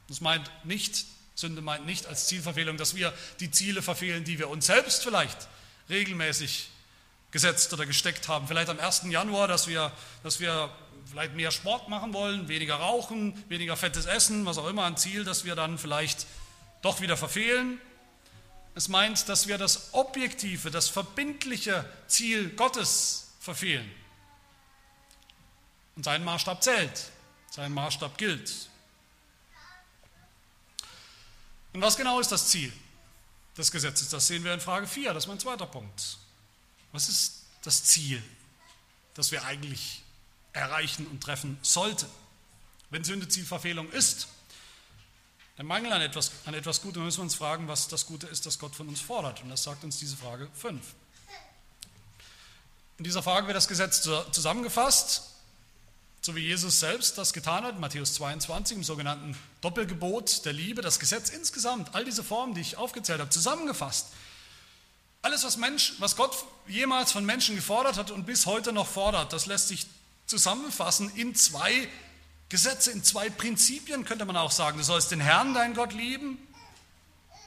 Das 0.10 0.22
meint 0.22 0.52
nicht, 0.66 1.06
Sünde 1.34 1.62
meint 1.62 1.86
nicht 1.86 2.06
als 2.06 2.28
Zielverfehlung, 2.28 2.78
dass 2.78 2.96
wir 2.96 3.14
die 3.40 3.50
Ziele 3.52 3.82
verfehlen, 3.82 4.24
die 4.24 4.38
wir 4.38 4.50
uns 4.50 4.66
selbst 4.66 5.04
vielleicht 5.04 5.48
regelmäßig 5.90 6.70
gesetzt 7.32 7.74
oder 7.74 7.86
gesteckt 7.86 8.28
haben. 8.28 8.48
Vielleicht 8.48 8.70
am 8.70 8.80
1. 8.80 9.04
Januar, 9.10 9.48
dass 9.48 9.68
wir, 9.68 9.92
dass 10.22 10.40
wir 10.40 10.70
vielleicht 11.10 11.36
mehr 11.36 11.52
Sport 11.52 11.90
machen 11.90 12.14
wollen, 12.14 12.48
weniger 12.48 12.76
rauchen, 12.76 13.34
weniger 13.50 13.76
fettes 13.76 14.06
Essen, 14.06 14.46
was 14.46 14.58
auch 14.58 14.68
immer 14.68 14.86
ein 14.86 14.98
Ziel, 14.98 15.24
das 15.24 15.46
wir 15.46 15.56
dann 15.56 15.78
vielleicht 15.78 16.28
doch 16.82 17.02
wieder 17.02 17.18
verfehlen. 17.18 17.80
Es 18.76 18.90
meint, 18.90 19.30
dass 19.30 19.48
wir 19.48 19.58
das 19.58 19.94
objektive, 19.94 20.70
das 20.70 20.90
verbindliche 20.90 21.86
Ziel 22.08 22.50
Gottes 22.50 23.32
verfehlen. 23.40 23.90
Und 25.96 26.04
sein 26.04 26.24
Maßstab 26.24 26.64
zählt, 26.64 27.12
sein 27.52 27.72
Maßstab 27.72 28.18
gilt. 28.18 28.70
Und 31.74 31.82
was 31.82 31.98
genau 31.98 32.20
ist 32.20 32.32
das 32.32 32.50
Ziel 32.50 32.72
des 33.58 33.72
Gesetzes? 33.72 34.10
Das 34.10 34.28
sehen 34.28 34.44
wir 34.44 34.54
in 34.54 34.60
Frage 34.60 34.88
4, 34.88 35.14
das 35.14 35.24
ist 35.24 35.28
mein 35.28 35.40
zweiter 35.40 35.66
Punkt. 35.66 36.18
Was 36.92 37.10
ist 37.10 37.44
das 37.64 37.84
Ziel, 37.84 38.22
das 39.16 39.32
wir 39.32 39.44
eigentlich 39.44 40.04
erreichen 40.54 41.08
und 41.08 41.22
treffen 41.22 41.58
sollten? 41.62 42.08
Wenn 42.90 43.04
Sünde 43.04 43.28
Zielverfehlung 43.28 43.92
ist, 43.92 44.28
der 45.58 45.66
Mangel 45.66 45.92
an 45.94 46.02
etwas, 46.02 46.32
an 46.46 46.54
etwas 46.56 46.82
Gutem, 46.82 47.04
müssen 47.04 47.20
wir 47.20 47.24
uns 47.24 47.36
fragen, 47.36 47.68
was 47.68 47.88
das 47.88 48.08
Gute 48.08 48.28
ist, 48.28 48.46
das 48.46 48.58
Gott 48.58 48.76
von 48.76 48.88
uns 48.88 49.02
fordert. 49.02 49.42
Und 49.44 49.50
das 49.50 49.64
sagt 49.64 49.84
uns 49.84 49.98
diese 49.98 50.18
Frage 50.18 50.50
5. 50.56 50.84
In 52.98 53.04
dieser 53.04 53.22
Frage 53.22 53.48
wird 53.48 53.56
das 53.56 53.68
Gesetz 53.68 54.02
zusammengefasst, 54.02 55.33
so 56.24 56.36
wie 56.38 56.40
Jesus 56.40 56.80
selbst 56.80 57.18
das 57.18 57.34
getan 57.34 57.66
hat, 57.66 57.82
Matthäus 57.82 58.14
22 58.14 58.78
im 58.78 58.84
sogenannten 58.86 59.38
Doppelgebot 59.60 60.46
der 60.46 60.54
Liebe, 60.54 60.82
das 60.82 60.98
Gesetz 60.98 61.30
insgesamt, 61.30 61.94
all 61.94 62.06
diese 62.06 62.24
Formen, 62.24 62.54
die 62.54 62.62
ich 62.62 62.78
aufgezählt 62.78 63.20
habe, 63.20 63.30
zusammengefasst. 63.30 64.08
Alles, 65.22 65.44
was, 65.44 65.58
Mensch, 65.58 65.96
was 66.00 66.16
Gott 66.16 66.34
jemals 66.66 67.12
von 67.12 67.26
Menschen 67.26 67.58
gefordert 67.58 67.98
hat 67.98 68.10
und 68.10 68.26
bis 68.26 68.46
heute 68.46 68.72
noch 68.72 68.88
fordert, 68.88 69.34
das 69.34 69.48
lässt 69.48 69.68
sich 69.68 69.86
zusammenfassen 70.26 71.12
in 71.16 71.36
zwei 71.36 71.90
Gesetze, 72.48 72.92
in 72.92 73.04
zwei 73.04 73.30
Prinzipien, 73.30 74.06
könnte 74.06 74.24
man 74.24 74.38
auch 74.38 74.52
sagen. 74.52 74.78
Du 74.78 74.84
sollst 74.86 75.12
den 75.12 75.20
Herrn, 75.20 75.54
deinen 75.54 75.74
Gott, 75.74 75.92
lieben, 75.92 76.38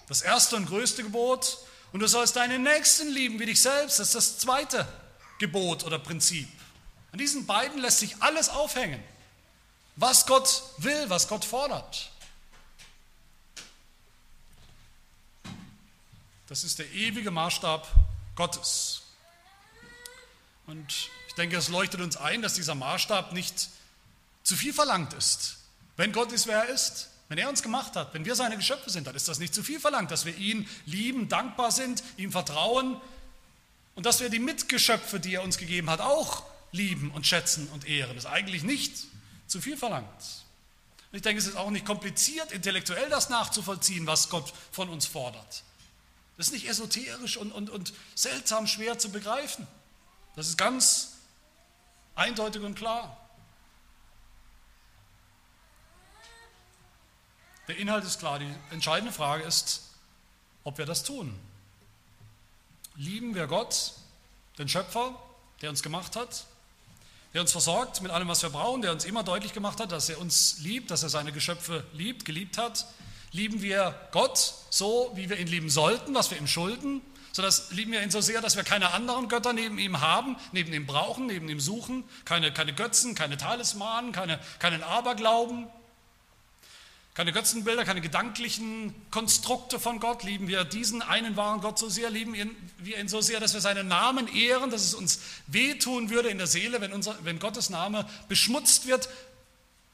das 0.07 0.21
erste 0.21 0.55
und 0.55 0.67
größte 0.67 1.03
Gebot, 1.03 1.59
und 1.93 2.01
du 2.01 2.09
sollst 2.09 2.37
deinen 2.37 2.62
Nächsten 2.62 3.09
lieben 3.09 3.41
wie 3.41 3.47
dich 3.47 3.62
selbst, 3.62 4.01
das 4.01 4.09
ist 4.09 4.15
das 4.15 4.39
zweite 4.39 4.87
Gebot 5.39 5.85
oder 5.85 5.99
Prinzip. 5.99 6.49
An 7.17 7.19
diesen 7.19 7.47
beiden 7.47 7.81
lässt 7.81 8.01
sich 8.01 8.15
alles 8.21 8.51
aufhängen, 8.51 9.03
was 9.97 10.27
Gott 10.27 10.63
will, 10.77 11.09
was 11.09 11.29
Gott 11.29 11.47
fordert. 11.47 12.11
Das 16.47 16.63
ist 16.63 16.79
der 16.79 16.93
ewige 16.93 17.31
Maßstab 17.31 17.91
Gottes. 18.35 19.01
Und 20.67 21.09
ich 21.29 21.35
denke, 21.37 21.57
es 21.57 21.71
leuchtet 21.71 22.03
uns 22.03 22.19
ein, 22.19 22.43
dass 22.43 22.53
dieser 22.53 22.75
Maßstab 22.75 23.33
nicht 23.33 23.71
zu 24.43 24.55
viel 24.55 24.75
verlangt 24.75 25.15
ist. 25.15 25.57
Wenn 25.97 26.13
Gott 26.13 26.33
ist, 26.33 26.47
wer 26.47 26.65
er 26.65 26.69
ist, 26.69 27.09
wenn 27.31 27.39
er 27.39 27.49
uns 27.49 27.63
gemacht 27.63 27.97
hat, 27.97 28.13
wenn 28.13 28.27
wir 28.27 28.35
seine 28.35 28.59
Geschöpfe 28.59 28.91
sind, 28.91 29.07
dann 29.07 29.17
ist 29.17 29.27
das 29.27 29.39
nicht 29.39 29.55
zu 29.55 29.63
viel 29.63 29.81
verlangt, 29.81 30.11
dass 30.11 30.27
wir 30.27 30.37
ihn 30.37 30.69
lieben, 30.85 31.31
dankbar 31.31 31.73
sind, 31.73 32.03
ihm 32.19 32.31
vertrauen 32.31 33.01
und 33.95 34.05
dass 34.05 34.21
wir 34.21 34.29
die 34.29 34.39
Mitgeschöpfe, 34.39 35.19
die 35.19 35.37
er 35.37 35.43
uns 35.43 35.57
gegeben 35.57 35.89
hat, 35.89 36.03
auch 36.03 36.45
lieben 36.73 37.11
und 37.11 37.27
schätzen 37.27 37.69
und 37.69 37.87
ehren. 37.87 38.15
Das 38.15 38.25
ist 38.25 38.31
eigentlich 38.31 38.63
nicht 38.63 38.93
zu 39.47 39.61
viel 39.61 39.77
verlangt. 39.77 40.07
Und 41.11 41.17
ich 41.17 41.23
denke, 41.23 41.41
es 41.41 41.47
ist 41.47 41.57
auch 41.57 41.71
nicht 41.71 41.87
kompliziert, 41.87 42.53
intellektuell 42.53 43.09
das 43.09 43.29
nachzuvollziehen, 43.29 44.07
was 44.07 44.29
Gott 44.29 44.53
von 44.73 44.89
uns 44.89 45.07
fordert. 45.07 45.63
Das 46.37 46.49
ist 46.49 46.53
nicht 46.53 46.69
esoterisch 46.69 47.37
und, 47.37 47.53
und, 47.53 47.71
und 47.71 47.95
seltsam 48.15 48.67
schwer 48.67 48.99
zu 48.99 49.11
begreifen. 49.11 49.67
Das 50.35 50.49
ist 50.49 50.59
ganz 50.59 51.13
eindeutig 52.15 52.63
und 52.63 52.75
klar. 52.75 53.17
Der 57.69 57.79
Inhalt 57.79 58.05
ist 58.05 58.19
klar. 58.19 58.39
Die 58.39 58.55
entscheidende 58.71 59.13
Frage 59.13 59.45
ist, 59.45 59.83
ob 60.65 60.79
wir 60.79 60.87
das 60.87 61.03
tun. 61.03 61.39
Lieben 62.97 63.35
wir 63.35 63.47
Gott, 63.47 63.93
den 64.59 64.69
Schöpfer, 64.69 65.19
der 65.63 65.71
uns 65.71 65.83
gemacht 65.83 66.17
hat, 66.17 66.47
der 67.37 67.42
uns 67.42 67.53
versorgt 67.53 68.01
mit 68.01 68.11
allem, 68.11 68.29
was 68.29 68.42
wir 68.42 68.49
brauchen, 68.49 68.81
der 68.81 68.92
uns 68.92 69.05
immer 69.05 69.22
deutlich 69.22 69.53
gemacht 69.53 69.79
hat, 69.79 69.92
dass 69.92 70.09
er 70.09 70.18
uns 70.18 70.57
liebt, 70.61 70.90
dass 70.90 71.03
er 71.03 71.11
seine 71.11 71.33
Geschöpfe 71.33 71.85
liebt, 71.92 72.25
geliebt 72.25 72.57
hat? 72.57 72.87
Lieben 73.31 73.61
wir 73.61 73.94
Gott 74.11 74.55
so, 74.70 75.12
wie 75.14 75.29
wir 75.29 75.38
ihn 75.38 75.46
lieben 75.46 75.68
sollten, 75.68 76.14
was 76.14 76.31
wir 76.31 76.38
ihm 76.38 76.46
schulden? 76.46 77.03
So 77.33 77.42
dass, 77.42 77.72
lieben 77.72 77.92
wir 77.92 78.03
ihn 78.03 78.11
so 78.11 78.22
sehr, 78.22 78.40
dass 78.40 78.57
wir 78.57 78.64
keine 78.64 78.94
anderen 78.94 79.29
Götter 79.29 79.53
neben 79.53 79.77
ihm 79.79 80.01
haben, 80.01 80.37
neben 80.53 80.72
ihm 80.72 80.87
brauchen, 80.87 81.27
neben 81.27 81.46
ihm 81.51 81.61
suchen, 81.61 82.05
keine, 82.25 82.55
keine 82.55 82.72
Götzen, 82.72 83.14
keine 83.14 83.37
Talismanen, 83.37 84.12
keine, 84.12 84.40
keinen 84.59 84.83
Aberglauben, 84.83 85.66
keine 87.17 87.33
Götzenbilder, 87.33 87.87
keine 87.87 88.03
gedanklichen 88.03 88.95
Konstrukte 89.11 89.81
von 89.81 90.01
Gott. 90.01 90.23
Lieben 90.23 90.49
wir 90.49 90.65
diesen 90.65 91.01
einen 91.01 91.35
wahren 91.35 91.63
Gott 91.63 91.79
so 91.79 91.89
sehr, 91.89 92.11
lieben 92.11 92.35
wir 92.79 92.99
ihn 92.99 93.09
so 93.09 93.23
sehr, 93.23 93.41
dass 93.41 93.55
wir 93.55 93.63
seinen 93.63 93.89
Namen 93.89 94.29
ehren, 94.29 94.69
dass 94.69 94.85
es 94.85 94.93
uns 94.93 95.21
wehtun 95.47 96.11
würde 96.11 96.29
in 96.29 96.37
der 96.37 96.47
Seele, 96.47 96.83
wenn, 96.83 96.93
unser, 96.93 97.17
wenn 97.25 97.39
Gottes 97.39 97.71
Name 97.71 98.07
beschmutzt 98.29 98.87
wird, 98.87 99.09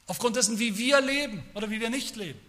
aufgrund 0.09 0.35
dessen, 0.35 0.59
wie 0.59 0.77
wir 0.79 1.01
leben 1.01 1.45
oder 1.55 1.71
wie 1.71 1.81
wir 1.81 1.91
nicht 1.91 2.17
leben. 2.17 2.41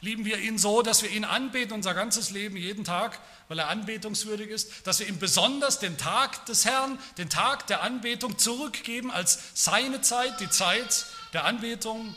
Lieben 0.00 0.24
wir 0.24 0.38
ihn 0.38 0.58
so, 0.58 0.82
dass 0.82 1.02
wir 1.02 1.10
ihn 1.10 1.24
anbeten, 1.24 1.72
unser 1.72 1.92
ganzes 1.92 2.30
Leben, 2.30 2.56
jeden 2.56 2.84
Tag, 2.84 3.18
weil 3.48 3.58
er 3.58 3.68
anbetungswürdig 3.68 4.48
ist, 4.48 4.86
dass 4.86 5.00
wir 5.00 5.08
ihm 5.08 5.18
besonders 5.18 5.80
den 5.80 5.98
Tag 5.98 6.46
des 6.46 6.64
Herrn, 6.64 7.00
den 7.18 7.30
Tag 7.30 7.66
der 7.66 7.82
Anbetung 7.82 8.38
zurückgeben 8.38 9.10
als 9.10 9.40
seine 9.54 10.02
Zeit, 10.02 10.38
die 10.38 10.50
Zeit 10.50 11.06
der 11.32 11.46
Anbetung, 11.46 12.14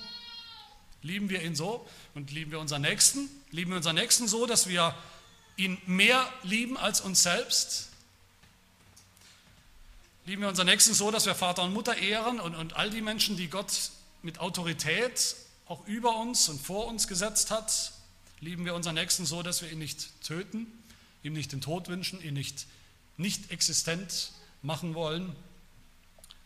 Lieben 1.04 1.30
wir 1.30 1.42
ihn 1.42 1.56
so 1.56 1.88
und 2.14 2.32
lieben 2.32 2.52
wir 2.52 2.60
unseren 2.60 2.82
Nächsten? 2.82 3.30
Lieben 3.52 3.72
wir 3.72 3.78
unseren 3.78 3.96
Nächsten 3.96 4.28
so, 4.28 4.46
dass 4.46 4.68
wir 4.68 4.96
ihn 5.58 5.78
mehr 5.86 6.32
lieben 6.44 6.78
als 6.78 7.02
uns 7.02 7.24
selbst? 7.24 7.90
Lieben 10.26 10.44
wir 10.44 10.50
unseren 10.50 10.68
Nächsten 10.68 10.94
so, 10.94 11.10
dass 11.10 11.26
wir 11.26 11.34
Vater 11.34 11.64
und 11.64 11.74
Mutter 11.74 11.98
ehren 11.98 12.40
und, 12.40 12.56
und 12.56 12.76
all 12.76 12.90
die 12.90 13.02
Menschen, 13.02 13.38
die 13.38 13.48
Gott 13.48 13.92
mit 14.22 14.40
Autorität 14.40 15.36
auch 15.68 15.86
über 15.88 16.18
uns 16.18 16.50
und 16.50 16.62
vor 16.62 16.88
uns 16.88 17.08
gesetzt 17.08 17.50
hat? 17.50 17.94
Lieben 18.40 18.66
wir 18.66 18.76
unseren 18.76 18.96
Nächsten 18.96 19.26
so, 19.26 19.42
dass 19.42 19.62
wir 19.62 19.72
ihn 19.72 19.80
nicht 19.80 20.10
töten, 20.24 20.68
ihm 21.24 21.34
nicht 21.34 21.52
den 21.52 21.62
Tod 21.62 21.88
wünschen, 21.88 22.22
ihn 22.22 22.34
nicht 22.34 22.68
nicht 23.18 23.52
existent 23.52 24.32
machen 24.62 24.94
wollen? 24.96 25.36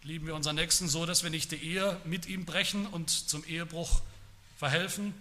Lieben 0.03 0.27
wir 0.27 0.35
unseren 0.35 0.55
Nächsten 0.55 0.87
so, 0.87 1.05
dass 1.05 1.23
wir 1.23 1.29
nicht 1.31 1.51
die 1.51 1.55
Ehe 1.55 1.99
mit 2.05 2.27
ihm 2.27 2.45
brechen 2.45 2.85
und 2.85 3.09
zum 3.09 3.43
Ehebruch 3.45 4.01
verhelfen? 4.57 5.13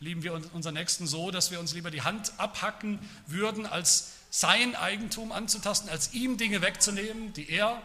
Lieben 0.00 0.22
wir 0.22 0.34
unseren 0.34 0.74
Nächsten 0.74 1.06
so, 1.06 1.30
dass 1.30 1.50
wir 1.50 1.60
uns 1.60 1.72
lieber 1.72 1.90
die 1.90 2.02
Hand 2.02 2.32
abhacken 2.38 2.98
würden, 3.26 3.66
als 3.66 4.12
sein 4.30 4.74
Eigentum 4.74 5.32
anzutasten, 5.32 5.88
als 5.88 6.12
ihm 6.12 6.36
Dinge 6.36 6.60
wegzunehmen, 6.60 7.32
die 7.32 7.48
er 7.48 7.80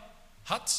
hat? 0.46 0.74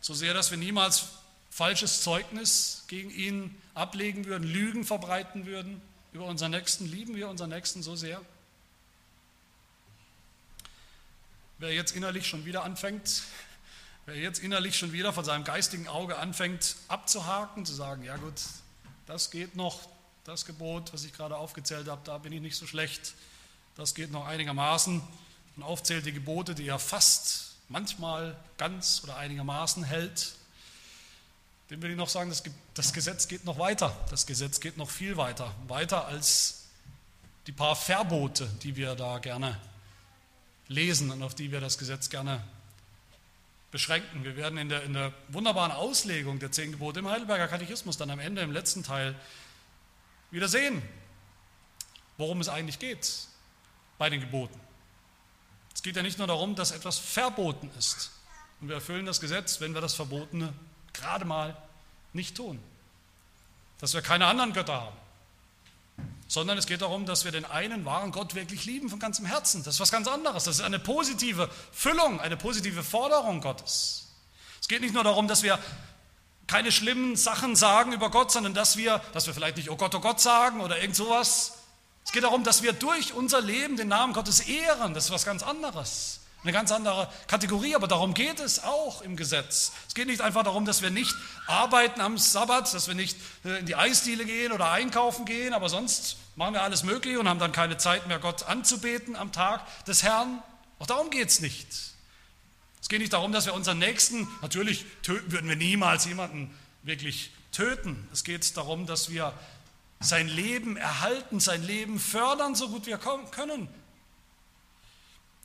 So 0.00 0.14
sehr, 0.14 0.34
dass 0.34 0.50
wir 0.50 0.58
niemals 0.58 1.06
falsches 1.50 2.02
Zeugnis 2.02 2.84
gegen 2.86 3.10
ihn 3.10 3.60
ablegen 3.74 4.26
würden, 4.26 4.44
Lügen 4.44 4.84
verbreiten 4.84 5.46
würden 5.46 5.80
über 6.12 6.26
unseren 6.26 6.52
Nächsten. 6.52 6.86
Lieben 6.86 7.16
wir 7.16 7.28
unseren 7.28 7.50
Nächsten 7.50 7.82
so 7.82 7.96
sehr? 7.96 8.20
Wer 11.58 11.72
jetzt 11.72 11.96
innerlich 11.96 12.28
schon 12.28 12.44
wieder 12.44 12.62
anfängt, 12.62 13.24
Wer 14.08 14.16
jetzt 14.16 14.38
innerlich 14.38 14.78
schon 14.78 14.92
wieder 14.92 15.12
von 15.12 15.22
seinem 15.22 15.44
geistigen 15.44 15.86
Auge 15.86 16.16
anfängt 16.16 16.76
abzuhaken, 16.88 17.66
zu 17.66 17.74
sagen, 17.74 18.04
ja 18.04 18.16
gut, 18.16 18.40
das 19.04 19.30
geht 19.30 19.54
noch, 19.54 19.80
das 20.24 20.46
Gebot, 20.46 20.94
was 20.94 21.04
ich 21.04 21.12
gerade 21.12 21.36
aufgezählt 21.36 21.88
habe, 21.88 22.00
da 22.04 22.16
bin 22.16 22.32
ich 22.32 22.40
nicht 22.40 22.56
so 22.56 22.66
schlecht, 22.66 23.12
das 23.76 23.94
geht 23.94 24.10
noch 24.10 24.26
einigermaßen 24.26 25.02
und 25.56 25.62
aufzählt 25.62 26.06
die 26.06 26.14
Gebote, 26.14 26.54
die 26.54 26.66
er 26.66 26.78
fast 26.78 27.56
manchmal 27.68 28.34
ganz 28.56 29.02
oder 29.04 29.18
einigermaßen 29.18 29.84
hält, 29.84 30.32
dem 31.68 31.82
will 31.82 31.90
ich 31.90 31.98
noch 31.98 32.08
sagen, 32.08 32.32
das 32.72 32.92
Gesetz 32.94 33.28
geht 33.28 33.44
noch 33.44 33.58
weiter. 33.58 33.94
Das 34.08 34.24
Gesetz 34.24 34.60
geht 34.60 34.78
noch 34.78 34.88
viel 34.88 35.18
weiter. 35.18 35.54
Weiter 35.66 36.06
als 36.06 36.64
die 37.46 37.52
paar 37.52 37.76
Verbote, 37.76 38.48
die 38.62 38.74
wir 38.74 38.94
da 38.94 39.18
gerne 39.18 39.60
lesen 40.66 41.10
und 41.10 41.22
auf 41.22 41.34
die 41.34 41.52
wir 41.52 41.60
das 41.60 41.76
Gesetz 41.76 42.08
gerne 42.08 42.42
beschränken. 43.70 44.24
Wir 44.24 44.36
werden 44.36 44.58
in 44.58 44.68
der, 44.68 44.82
in 44.82 44.94
der 44.94 45.12
wunderbaren 45.28 45.72
Auslegung 45.72 46.38
der 46.38 46.52
zehn 46.52 46.72
Gebote 46.72 47.00
im 47.00 47.08
Heidelberger 47.08 47.48
Katechismus 47.48 47.96
dann 47.96 48.10
am 48.10 48.18
Ende 48.18 48.42
im 48.42 48.52
letzten 48.52 48.82
Teil 48.82 49.14
wieder 50.30 50.48
sehen, 50.48 50.82
worum 52.16 52.40
es 52.40 52.48
eigentlich 52.48 52.78
geht 52.78 53.26
bei 53.98 54.10
den 54.10 54.20
Geboten. 54.20 54.58
Es 55.74 55.82
geht 55.82 55.96
ja 55.96 56.02
nicht 56.02 56.18
nur 56.18 56.26
darum, 56.26 56.54
dass 56.54 56.70
etwas 56.70 56.98
verboten 56.98 57.70
ist. 57.78 58.10
Und 58.60 58.68
wir 58.68 58.76
erfüllen 58.76 59.06
das 59.06 59.20
Gesetz, 59.20 59.60
wenn 59.60 59.74
wir 59.74 59.80
das 59.80 59.94
Verbotene 59.94 60.52
gerade 60.92 61.24
mal 61.24 61.56
nicht 62.12 62.36
tun. 62.36 62.58
Dass 63.78 63.94
wir 63.94 64.02
keine 64.02 64.26
anderen 64.26 64.52
Götter 64.52 64.80
haben 64.80 64.96
sondern 66.28 66.58
es 66.58 66.66
geht 66.66 66.82
darum, 66.82 67.06
dass 67.06 67.24
wir 67.24 67.32
den 67.32 67.46
einen 67.46 67.86
wahren 67.86 68.12
Gott 68.12 68.34
wirklich 68.34 68.66
lieben 68.66 68.90
von 68.90 68.98
ganzem 68.98 69.24
Herzen. 69.24 69.64
Das 69.64 69.74
ist 69.74 69.80
was 69.80 69.90
ganz 69.90 70.06
anderes. 70.06 70.44
Das 70.44 70.56
ist 70.56 70.64
eine 70.64 70.78
positive 70.78 71.48
Füllung, 71.72 72.20
eine 72.20 72.36
positive 72.36 72.84
Forderung 72.84 73.40
Gottes. 73.40 74.08
Es 74.60 74.68
geht 74.68 74.82
nicht 74.82 74.92
nur 74.92 75.04
darum, 75.04 75.26
dass 75.26 75.42
wir 75.42 75.58
keine 76.46 76.70
schlimmen 76.70 77.16
Sachen 77.16 77.56
sagen 77.56 77.92
über 77.92 78.10
Gott, 78.10 78.30
sondern 78.30 78.52
dass 78.52 78.76
wir, 78.76 79.00
dass 79.14 79.26
wir 79.26 79.34
vielleicht 79.34 79.56
nicht 79.56 79.70
Oh 79.70 79.76
Gott, 79.76 79.94
oh 79.94 80.00
Gott 80.00 80.20
sagen 80.20 80.60
oder 80.60 80.78
irgend 80.78 80.96
sowas. 80.96 81.54
Es 82.04 82.12
geht 82.12 82.24
darum, 82.24 82.44
dass 82.44 82.62
wir 82.62 82.74
durch 82.74 83.14
unser 83.14 83.40
Leben 83.40 83.76
den 83.76 83.88
Namen 83.88 84.12
Gottes 84.12 84.40
ehren. 84.40 84.92
Das 84.92 85.06
ist 85.06 85.10
was 85.10 85.24
ganz 85.24 85.42
anderes. 85.42 86.17
Eine 86.44 86.52
ganz 86.52 86.70
andere 86.70 87.10
Kategorie, 87.26 87.74
aber 87.74 87.88
darum 87.88 88.14
geht 88.14 88.38
es 88.38 88.62
auch 88.62 89.02
im 89.02 89.16
Gesetz. 89.16 89.72
Es 89.88 89.94
geht 89.94 90.06
nicht 90.06 90.20
einfach 90.20 90.44
darum, 90.44 90.64
dass 90.64 90.82
wir 90.82 90.90
nicht 90.90 91.12
arbeiten 91.48 92.00
am 92.00 92.16
Sabbat, 92.16 92.72
dass 92.72 92.86
wir 92.86 92.94
nicht 92.94 93.16
äh, 93.44 93.58
in 93.58 93.66
die 93.66 93.74
Eisdiele 93.74 94.24
gehen 94.24 94.52
oder 94.52 94.70
einkaufen 94.70 95.24
gehen, 95.24 95.52
aber 95.52 95.68
sonst 95.68 96.16
machen 96.36 96.54
wir 96.54 96.62
alles 96.62 96.84
Mögliche 96.84 97.18
und 97.18 97.28
haben 97.28 97.40
dann 97.40 97.50
keine 97.50 97.76
Zeit 97.76 98.06
mehr, 98.06 98.20
Gott 98.20 98.44
anzubeten 98.44 99.16
am 99.16 99.32
Tag 99.32 99.66
des 99.86 100.04
Herrn. 100.04 100.40
Auch 100.78 100.86
darum 100.86 101.10
geht 101.10 101.28
es 101.28 101.40
nicht. 101.40 101.66
Es 102.80 102.88
geht 102.88 103.00
nicht 103.00 103.12
darum, 103.12 103.32
dass 103.32 103.46
wir 103.46 103.54
unseren 103.54 103.80
Nächsten, 103.80 104.28
natürlich 104.40 104.86
töten 105.02 105.32
würden 105.32 105.48
wir 105.48 105.56
niemals 105.56 106.04
jemanden 106.04 106.56
wirklich 106.84 107.32
töten. 107.50 108.08
Es 108.12 108.22
geht 108.22 108.56
darum, 108.56 108.86
dass 108.86 109.10
wir 109.10 109.32
sein 109.98 110.28
Leben 110.28 110.76
erhalten, 110.76 111.40
sein 111.40 111.64
Leben 111.64 111.98
fördern, 111.98 112.54
so 112.54 112.68
gut 112.68 112.86
wir 112.86 112.98
können 112.98 113.68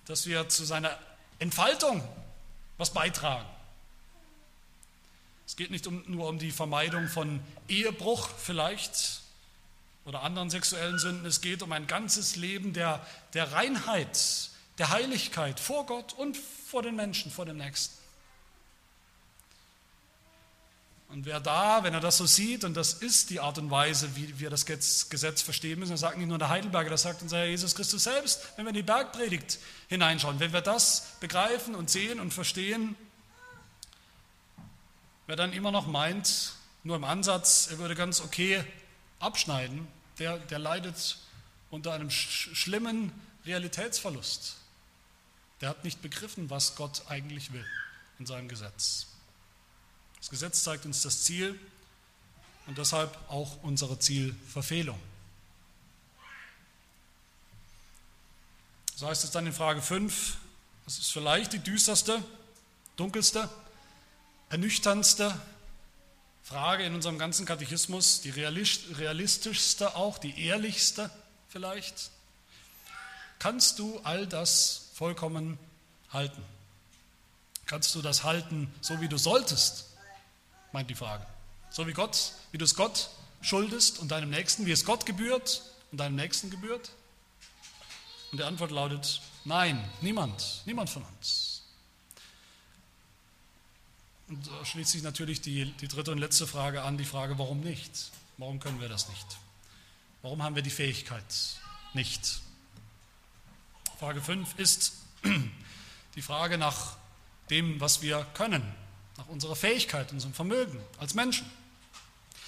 dass 0.05 0.25
wir 0.25 0.49
zu 0.49 0.65
seiner 0.65 0.97
Entfaltung 1.39 2.03
was 2.77 2.91
beitragen. 2.91 3.47
Es 5.45 5.55
geht 5.55 5.71
nicht 5.71 5.87
um, 5.87 6.03
nur 6.07 6.29
um 6.29 6.39
die 6.39 6.51
Vermeidung 6.51 7.07
von 7.07 7.39
Ehebruch 7.67 8.29
vielleicht 8.37 9.21
oder 10.05 10.23
anderen 10.23 10.49
sexuellen 10.49 10.99
Sünden. 10.99 11.25
Es 11.25 11.41
geht 11.41 11.61
um 11.61 11.71
ein 11.71 11.87
ganzes 11.87 12.35
Leben 12.35 12.73
der, 12.73 13.05
der 13.33 13.51
Reinheit, 13.51 14.49
der 14.77 14.89
Heiligkeit 14.89 15.59
vor 15.59 15.85
Gott 15.85 16.13
und 16.13 16.37
vor 16.37 16.81
den 16.81 16.95
Menschen, 16.95 17.31
vor 17.31 17.45
den 17.45 17.57
Nächsten. 17.57 18.02
Und 21.13 21.27
wer 21.27 21.39
da, 21.39 21.83
wenn 21.83 21.93
er 21.93 21.99
das 21.99 22.17
so 22.17 22.25
sieht, 22.25 22.63
und 22.63 22.73
das 22.73 22.95
ist 22.95 23.29
die 23.29 23.39
Art 23.39 23.59
und 23.59 23.69
Weise, 23.69 24.15
wie 24.15 24.39
wir 24.39 24.49
das 24.49 24.65
Gesetz 24.65 25.43
verstehen 25.43 25.77
müssen, 25.77 25.91
das 25.91 25.99
sagt 25.99 26.17
nicht 26.17 26.27
nur 26.27 26.39
der 26.39 26.49
Heidelberger, 26.49 26.89
das 26.89 27.03
sagt 27.03 27.21
unser 27.21 27.37
Herr 27.37 27.45
Jesus 27.45 27.75
Christus 27.75 28.05
selbst, 28.05 28.41
wenn 28.55 28.65
wir 28.65 28.69
in 28.69 28.75
die 28.75 28.81
Bergpredigt 28.81 29.59
hineinschauen, 29.89 30.39
wenn 30.39 30.53
wir 30.53 30.61
das 30.61 31.13
begreifen 31.19 31.75
und 31.75 31.91
sehen 31.91 32.19
und 32.19 32.33
verstehen, 32.33 32.95
wer 35.27 35.35
dann 35.35 35.53
immer 35.53 35.71
noch 35.71 35.85
meint, 35.85 36.53
nur 36.83 36.95
im 36.95 37.03
Ansatz, 37.03 37.67
er 37.69 37.77
würde 37.77 37.93
ganz 37.93 38.19
okay 38.19 38.63
abschneiden, 39.19 39.87
der, 40.17 40.39
der 40.39 40.57
leidet 40.57 41.19
unter 41.69 41.93
einem 41.93 42.09
sch 42.09 42.49
schlimmen 42.55 43.11
Realitätsverlust. 43.45 44.55
Der 45.61 45.69
hat 45.69 45.83
nicht 45.83 46.01
begriffen, 46.01 46.49
was 46.49 46.75
Gott 46.75 47.03
eigentlich 47.07 47.53
will 47.53 47.65
in 48.17 48.25
seinem 48.25 48.47
Gesetz. 48.47 49.12
Das 50.23 50.29
Gesetz 50.29 50.63
zeigt 50.63 50.85
uns 50.85 51.01
das 51.01 51.23
Ziel 51.23 51.59
und 52.65 52.77
deshalb 52.77 53.13
auch 53.29 53.61
unsere 53.61 53.99
Zielverfehlung. 53.99 54.97
So 58.95 59.05
heißt 59.05 59.25
es 59.25 59.31
dann 59.31 59.45
in 59.45 59.51
Frage 59.51 59.81
5, 59.81 60.37
das 60.85 60.97
ist 60.97 61.11
vielleicht 61.11 61.51
die 61.51 61.59
düsterste, 61.59 62.23
dunkelste, 62.95 63.49
ernüchterndste 64.47 65.37
Frage 66.45 66.85
in 66.85 66.95
unserem 66.95 67.19
ganzen 67.19 67.45
Katechismus, 67.45 68.21
die 68.21 68.29
realistischste 68.29 69.97
auch, 69.97 70.19
die 70.19 70.39
ehrlichste 70.39 71.11
vielleicht. 71.49 72.11
Kannst 73.39 73.77
du 73.77 73.99
all 74.05 74.25
das 74.25 74.85
vollkommen 74.93 75.59
halten? 76.13 76.41
Kannst 77.65 77.93
du 77.93 78.01
das 78.01 78.23
halten, 78.23 78.73
so 78.79 79.01
wie 79.01 79.09
du 79.09 79.17
solltest? 79.17 79.89
Meint 80.73 80.89
die 80.89 80.95
Frage. 80.95 81.25
So 81.69 81.87
wie 81.87 81.93
Gott, 81.93 82.33
wie 82.51 82.57
du 82.57 82.65
es 82.65 82.75
Gott 82.75 83.09
schuldest 83.41 83.99
und 83.99 84.11
deinem 84.11 84.29
Nächsten, 84.29 84.65
wie 84.65 84.71
es 84.71 84.85
Gott 84.85 85.05
gebührt 85.05 85.63
und 85.91 85.99
deinem 85.99 86.15
Nächsten 86.15 86.49
gebührt? 86.49 86.91
Und 88.31 88.39
die 88.39 88.43
Antwort 88.43 88.71
lautet, 88.71 89.21
nein, 89.45 89.83
niemand, 90.01 90.63
niemand 90.65 90.89
von 90.89 91.03
uns. 91.03 91.63
Und 94.27 94.47
da 94.47 94.65
schließt 94.65 94.91
sich 94.91 95.03
natürlich 95.03 95.41
die, 95.41 95.71
die 95.73 95.87
dritte 95.87 96.11
und 96.11 96.17
letzte 96.17 96.47
Frage 96.47 96.81
an, 96.81 96.97
die 96.97 97.05
Frage, 97.05 97.37
warum 97.37 97.59
nicht? 97.59 98.11
Warum 98.37 98.59
können 98.59 98.81
wir 98.81 98.89
das 98.89 99.09
nicht? 99.09 99.37
Warum 100.21 100.41
haben 100.41 100.55
wir 100.55 100.63
die 100.63 100.69
Fähigkeit 100.69 101.23
nicht? 101.93 102.41
Frage 103.99 104.21
5 104.21 104.57
ist 104.57 104.93
die 106.15 106.21
Frage 106.21 106.57
nach 106.57 106.97
dem, 107.49 107.79
was 107.79 108.01
wir 108.01 108.25
können, 108.33 108.63
nach 109.23 109.29
unserer 109.29 109.55
Fähigkeit, 109.55 110.11
unserem 110.11 110.33
Vermögen 110.33 110.81
als 110.99 111.13
Menschen. 111.13 111.49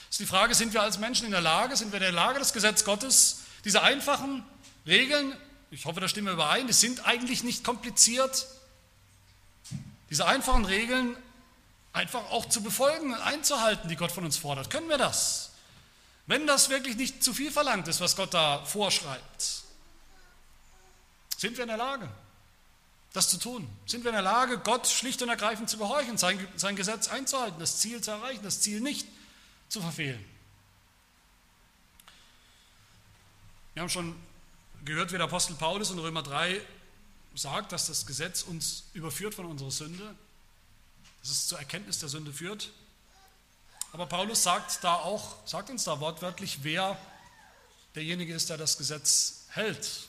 Es 0.09 0.15
ist 0.15 0.19
die 0.19 0.25
Frage, 0.25 0.53
sind 0.55 0.73
wir 0.73 0.81
als 0.81 0.97
Menschen 0.97 1.25
in 1.25 1.31
der 1.31 1.41
Lage, 1.41 1.75
sind 1.77 1.91
wir 1.91 1.97
in 1.97 2.03
der 2.03 2.11
Lage, 2.11 2.39
das 2.39 2.51
Gesetz 2.51 2.83
Gottes, 2.83 3.41
diese 3.63 3.81
einfachen 3.81 4.43
Regeln, 4.85 5.35
ich 5.71 5.85
hoffe, 5.85 6.01
da 6.01 6.07
stimmen 6.07 6.27
wir 6.27 6.33
überein, 6.33 6.67
die 6.67 6.73
sind 6.73 7.07
eigentlich 7.07 7.43
nicht 7.43 7.63
kompliziert, 7.63 8.45
diese 10.09 10.25
einfachen 10.25 10.65
Regeln 10.65 11.15
einfach 11.93 12.29
auch 12.31 12.45
zu 12.45 12.61
befolgen 12.61 13.13
und 13.13 13.21
einzuhalten, 13.21 13.88
die 13.88 13.95
Gott 13.95 14.11
von 14.11 14.25
uns 14.25 14.38
fordert. 14.38 14.69
Können 14.69 14.89
wir 14.89 14.97
das? 14.97 15.51
Wenn 16.27 16.45
das 16.45 16.69
wirklich 16.69 16.97
nicht 16.97 17.23
zu 17.23 17.33
viel 17.33 17.51
verlangt 17.51 17.88
ist, 17.88 18.01
was 18.01 18.15
Gott 18.15 18.33
da 18.33 18.63
vorschreibt, 18.65 19.63
sind 21.38 21.55
wir 21.55 21.63
in 21.63 21.69
der 21.69 21.77
Lage? 21.77 22.09
Das 23.15 23.30
zu 23.30 23.38
tun? 23.38 23.67
Sind 23.86 24.04
wir 24.04 24.10
in 24.10 24.15
der 24.15 24.21
Lage, 24.21 24.58
Gott 24.58 24.88
schlicht 24.88 25.21
und 25.21 25.30
ergreifend 25.30 25.69
zu 25.69 25.78
gehorchen, 25.78 26.17
sein, 26.17 26.45
sein 26.56 26.75
Gesetz 26.75 27.08
einzuhalten, 27.08 27.60
das 27.60 27.80
Ziel 27.80 28.01
zu 28.01 28.12
erreichen, 28.12 28.43
das 28.43 28.62
Ziel 28.62 28.82
nicht 28.82 29.08
zu 29.69 29.82
verfehlen? 29.82 30.23
Wir 33.73 33.82
haben 33.82 33.89
schon 33.89 34.15
gehört, 34.84 35.12
wie 35.12 35.17
der 35.17 35.25
Apostel 35.25 35.56
Paulus 35.56 35.91
in 35.91 35.99
Römer 35.99 36.23
3 36.23 36.62
sagt, 37.36 37.71
dass 37.71 37.88
das 37.88 38.06
Gesetz 38.06 38.43
uns 38.43 38.84
überführt 38.93 39.36
von 39.36 39.45
unserer 39.45 39.71
Sünde, 39.71 40.15
dass 41.21 41.32
es 41.32 41.47
zur 41.47 41.60
Erkenntnis 41.60 41.99
der 41.99 42.10
Sünde 42.10 42.32
führt. 42.32 42.71
Aber 43.91 44.06
Paulus 44.06 44.43
sagt 44.43 44.84
da 44.84 44.95
auch, 44.95 45.36
sagt 45.45 45.69
uns 45.69 45.86
da 45.86 45.99
wortwörtlich, 45.99 46.60
wer 46.63 46.97
derjenige 47.95 48.34
ist, 48.34 48.49
der 48.49 48.58
das 48.58 48.78
Gesetz 48.78 49.45
hält. 49.49 50.08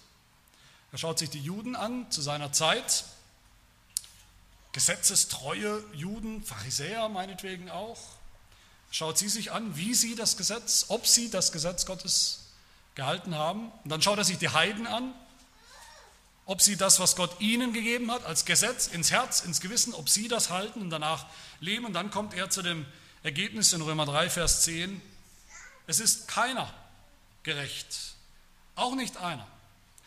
Er 0.97 0.99
schaut 0.99 1.19
sich 1.19 1.29
die 1.29 1.43
Juden 1.43 1.77
an 1.77 2.11
zu 2.11 2.23
seiner 2.23 2.53
Zeit, 2.53 3.05
gesetzestreue 4.73 5.85
Juden, 5.93 6.43
Pharisäer 6.43 7.11
meinetwegen 7.11 7.69
auch. 7.69 7.99
Schaut 8.91 9.19
sie 9.19 9.29
sich 9.29 9.53
an, 9.53 9.77
wie 9.77 9.93
sie 9.93 10.15
das 10.15 10.39
Gesetz, 10.39 10.87
ob 10.89 11.07
sie 11.07 11.29
das 11.29 11.53
Gesetz 11.53 11.85
Gottes 11.85 12.47
gehalten 12.95 13.35
haben. 13.35 13.71
Und 13.85 13.91
dann 13.91 14.01
schaut 14.01 14.17
er 14.17 14.25
sich 14.25 14.39
die 14.39 14.49
Heiden 14.49 14.87
an, 14.87 15.13
ob 16.47 16.63
sie 16.63 16.79
das, 16.79 16.99
was 16.99 17.15
Gott 17.15 17.43
ihnen 17.43 17.75
gegeben 17.75 18.11
hat, 18.11 18.25
als 18.25 18.47
Gesetz 18.47 18.87
ins 18.87 19.11
Herz, 19.11 19.41
ins 19.41 19.61
Gewissen, 19.61 19.93
ob 19.93 20.09
sie 20.09 20.29
das 20.29 20.49
halten 20.49 20.81
und 20.81 20.89
danach 20.89 21.27
leben. 21.61 21.85
Und 21.85 21.93
dann 21.93 22.11
kommt 22.11 22.33
er 22.33 22.49
zu 22.49 22.63
dem 22.63 22.87
Ergebnis 23.23 23.75
in 23.75 23.83
Römer 23.83 24.07
3, 24.07 24.31
Vers 24.31 24.63
10. 24.63 25.03
Es 25.87 26.01
ist 26.01 26.27
keiner 26.27 26.73
gerecht, 27.43 28.15
auch 28.77 28.95
nicht 28.95 29.19
einer. 29.19 29.47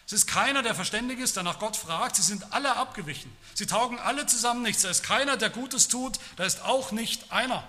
Es 0.10 0.14
ist 0.14 0.26
keiner, 0.26 0.64
der 0.64 0.74
verständig 0.74 1.20
ist, 1.20 1.36
der 1.36 1.44
nach 1.44 1.60
Gott 1.60 1.78
fragt. 1.78 2.16
Sie 2.16 2.24
sind 2.24 2.52
alle 2.52 2.78
abgewichen. 2.78 3.32
Sie 3.54 3.68
taugen 3.68 4.00
alle 4.00 4.26
zusammen 4.26 4.64
nichts. 4.64 4.82
Da 4.82 4.90
ist 4.90 5.04
keiner, 5.04 5.38
der 5.38 5.52
Gutes 5.52 5.88
tut. 5.88 6.18
Da 6.36 6.46
ist 6.46 6.64
auch 6.64 6.92
nicht 6.92 7.32
einer. 7.32 7.64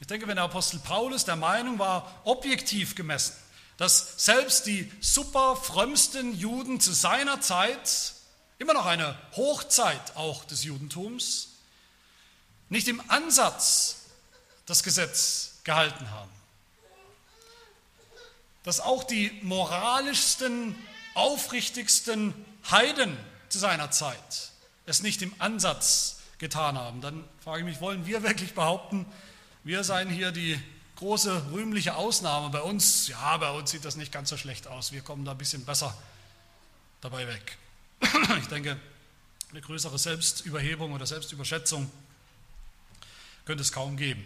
Ich 0.00 0.08
denke, 0.08 0.26
wenn 0.26 0.34
der 0.34 0.46
Apostel 0.46 0.80
Paulus 0.80 1.24
der 1.24 1.36
Meinung 1.36 1.78
war, 1.78 2.20
objektiv 2.24 2.96
gemessen, 2.96 3.36
dass 3.76 4.24
selbst 4.24 4.66
die 4.66 4.90
super 5.00 5.54
frömmsten 5.54 6.36
Juden 6.36 6.80
zu 6.80 6.92
seiner 6.92 7.40
Zeit, 7.40 8.14
immer 8.58 8.74
noch 8.74 8.86
eine 8.86 9.16
Hochzeit 9.36 10.16
auch 10.16 10.44
des 10.44 10.64
Judentums, 10.64 11.50
nicht 12.68 12.88
im 12.88 13.00
Ansatz 13.12 14.06
das 14.66 14.82
Gesetz 14.82 15.52
gehalten 15.62 16.10
haben 16.10 16.43
dass 18.64 18.80
auch 18.80 19.04
die 19.04 19.30
moralischsten, 19.42 20.74
aufrichtigsten 21.14 22.34
Heiden 22.70 23.16
zu 23.48 23.58
seiner 23.58 23.90
Zeit 23.92 24.50
es 24.86 25.02
nicht 25.02 25.22
im 25.22 25.32
Ansatz 25.38 26.20
getan 26.38 26.76
haben, 26.76 27.00
dann 27.00 27.24
frage 27.42 27.60
ich 27.60 27.66
mich, 27.66 27.80
wollen 27.80 28.06
wir 28.06 28.22
wirklich 28.22 28.54
behaupten, 28.54 29.06
wir 29.62 29.84
seien 29.84 30.10
hier 30.10 30.32
die 30.32 30.60
große 30.96 31.52
rühmliche 31.52 31.94
Ausnahme 31.94 32.50
bei 32.50 32.60
uns? 32.60 33.08
Ja, 33.08 33.36
bei 33.36 33.50
uns 33.50 33.70
sieht 33.70 33.84
das 33.84 33.96
nicht 33.96 34.12
ganz 34.12 34.30
so 34.30 34.36
schlecht 34.36 34.66
aus, 34.66 34.92
wir 34.92 35.02
kommen 35.02 35.24
da 35.24 35.32
ein 35.32 35.38
bisschen 35.38 35.64
besser 35.64 35.96
dabei 37.00 37.26
weg. 37.28 37.58
Ich 38.40 38.48
denke, 38.48 38.78
eine 39.50 39.60
größere 39.60 39.98
Selbstüberhebung 39.98 40.92
oder 40.92 41.06
Selbstüberschätzung 41.06 41.90
könnte 43.44 43.62
es 43.62 43.72
kaum 43.72 43.96
geben. 43.96 44.24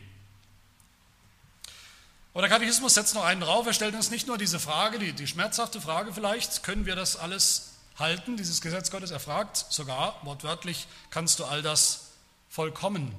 Aber 2.33 2.43
der 2.43 2.51
Katechismus 2.51 2.95
setzt 2.95 3.15
noch 3.15 3.25
einen 3.25 3.41
drauf. 3.41 3.67
Er 3.67 3.73
stellt 3.73 3.95
uns 3.95 4.11
nicht 4.11 4.27
nur 4.27 4.39
diese 4.39 4.61
Frage, 4.61 4.99
die, 4.99 5.13
die 5.13 5.27
schmerzhafte 5.27 5.81
Frage 5.81 6.13
vielleicht, 6.13 6.63
können 6.63 6.87
wir 6.87 6.95
das 6.95 7.17
alles 7.17 7.73
halten, 7.99 8.37
dieses 8.37 8.61
Gesetz 8.61 8.91
Gottes? 8.91 9.11
Er 9.11 9.21
fragt 9.21 9.57
sogar 9.57 10.21
wortwörtlich, 10.23 10.87
kannst 11.11 11.39
du 11.41 11.45
all 11.45 11.63
das 11.63 12.11
vollkommen 12.49 13.15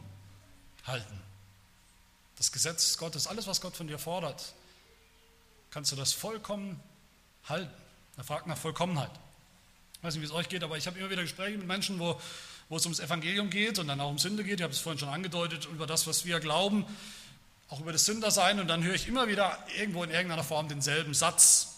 halten? 0.85 1.21
Das 2.37 2.51
Gesetz 2.51 2.97
Gottes, 2.97 3.27
alles, 3.27 3.47
was 3.47 3.59
Gott 3.59 3.75
von 3.75 3.87
dir 3.87 3.99
fordert, 3.99 4.53
kannst 5.71 5.91
du 5.91 5.95
das 5.95 6.13
vollkommen 6.13 6.79
halten? 7.47 7.73
Er 8.15 8.23
fragt 8.23 8.47
nach 8.47 8.57
Vollkommenheit. 8.57 9.11
Ich 9.97 10.03
weiß 10.03 10.13
nicht, 10.13 10.21
wie 10.21 10.27
es 10.27 10.31
euch 10.31 10.47
geht, 10.47 10.63
aber 10.63 10.77
ich 10.77 10.87
habe 10.87 10.97
immer 10.97 11.09
wieder 11.09 11.23
Gespräche 11.23 11.57
mit 11.57 11.67
Menschen, 11.67 11.99
wo, 11.99 12.19
wo 12.69 12.77
es 12.77 12.85
ums 12.85 13.01
Evangelium 13.01 13.49
geht 13.49 13.79
und 13.79 13.87
dann 13.87 13.99
auch 13.99 14.09
um 14.09 14.17
Sünde 14.17 14.45
geht. 14.45 14.59
Ich 14.59 14.63
habe 14.63 14.73
es 14.73 14.79
vorhin 14.79 14.99
schon 14.99 15.09
angedeutet, 15.09 15.65
über 15.65 15.85
das, 15.85 16.07
was 16.07 16.23
wir 16.23 16.39
glauben 16.39 16.85
auch 17.69 17.79
über 17.79 17.91
das 17.91 18.05
Sündersein 18.05 18.59
und 18.59 18.67
dann 18.67 18.83
höre 18.83 18.95
ich 18.95 19.07
immer 19.07 19.27
wieder 19.27 19.57
irgendwo 19.77 20.03
in 20.03 20.09
irgendeiner 20.09 20.43
Form 20.43 20.67
denselben 20.67 21.13
Satz. 21.13 21.75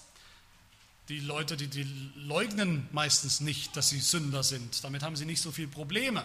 Die 1.10 1.20
Leute, 1.20 1.58
die, 1.58 1.68
die 1.68 1.84
leugnen 2.16 2.88
meistens 2.92 3.42
nicht, 3.42 3.76
dass 3.76 3.90
sie 3.90 4.00
Sünder 4.00 4.44
sind. 4.44 4.84
Damit 4.84 5.04
haben 5.04 5.18
sie 5.18 5.26
nicht 5.26 5.42
so 5.42 5.52
viele 5.52 5.68
Probleme. 5.68 6.24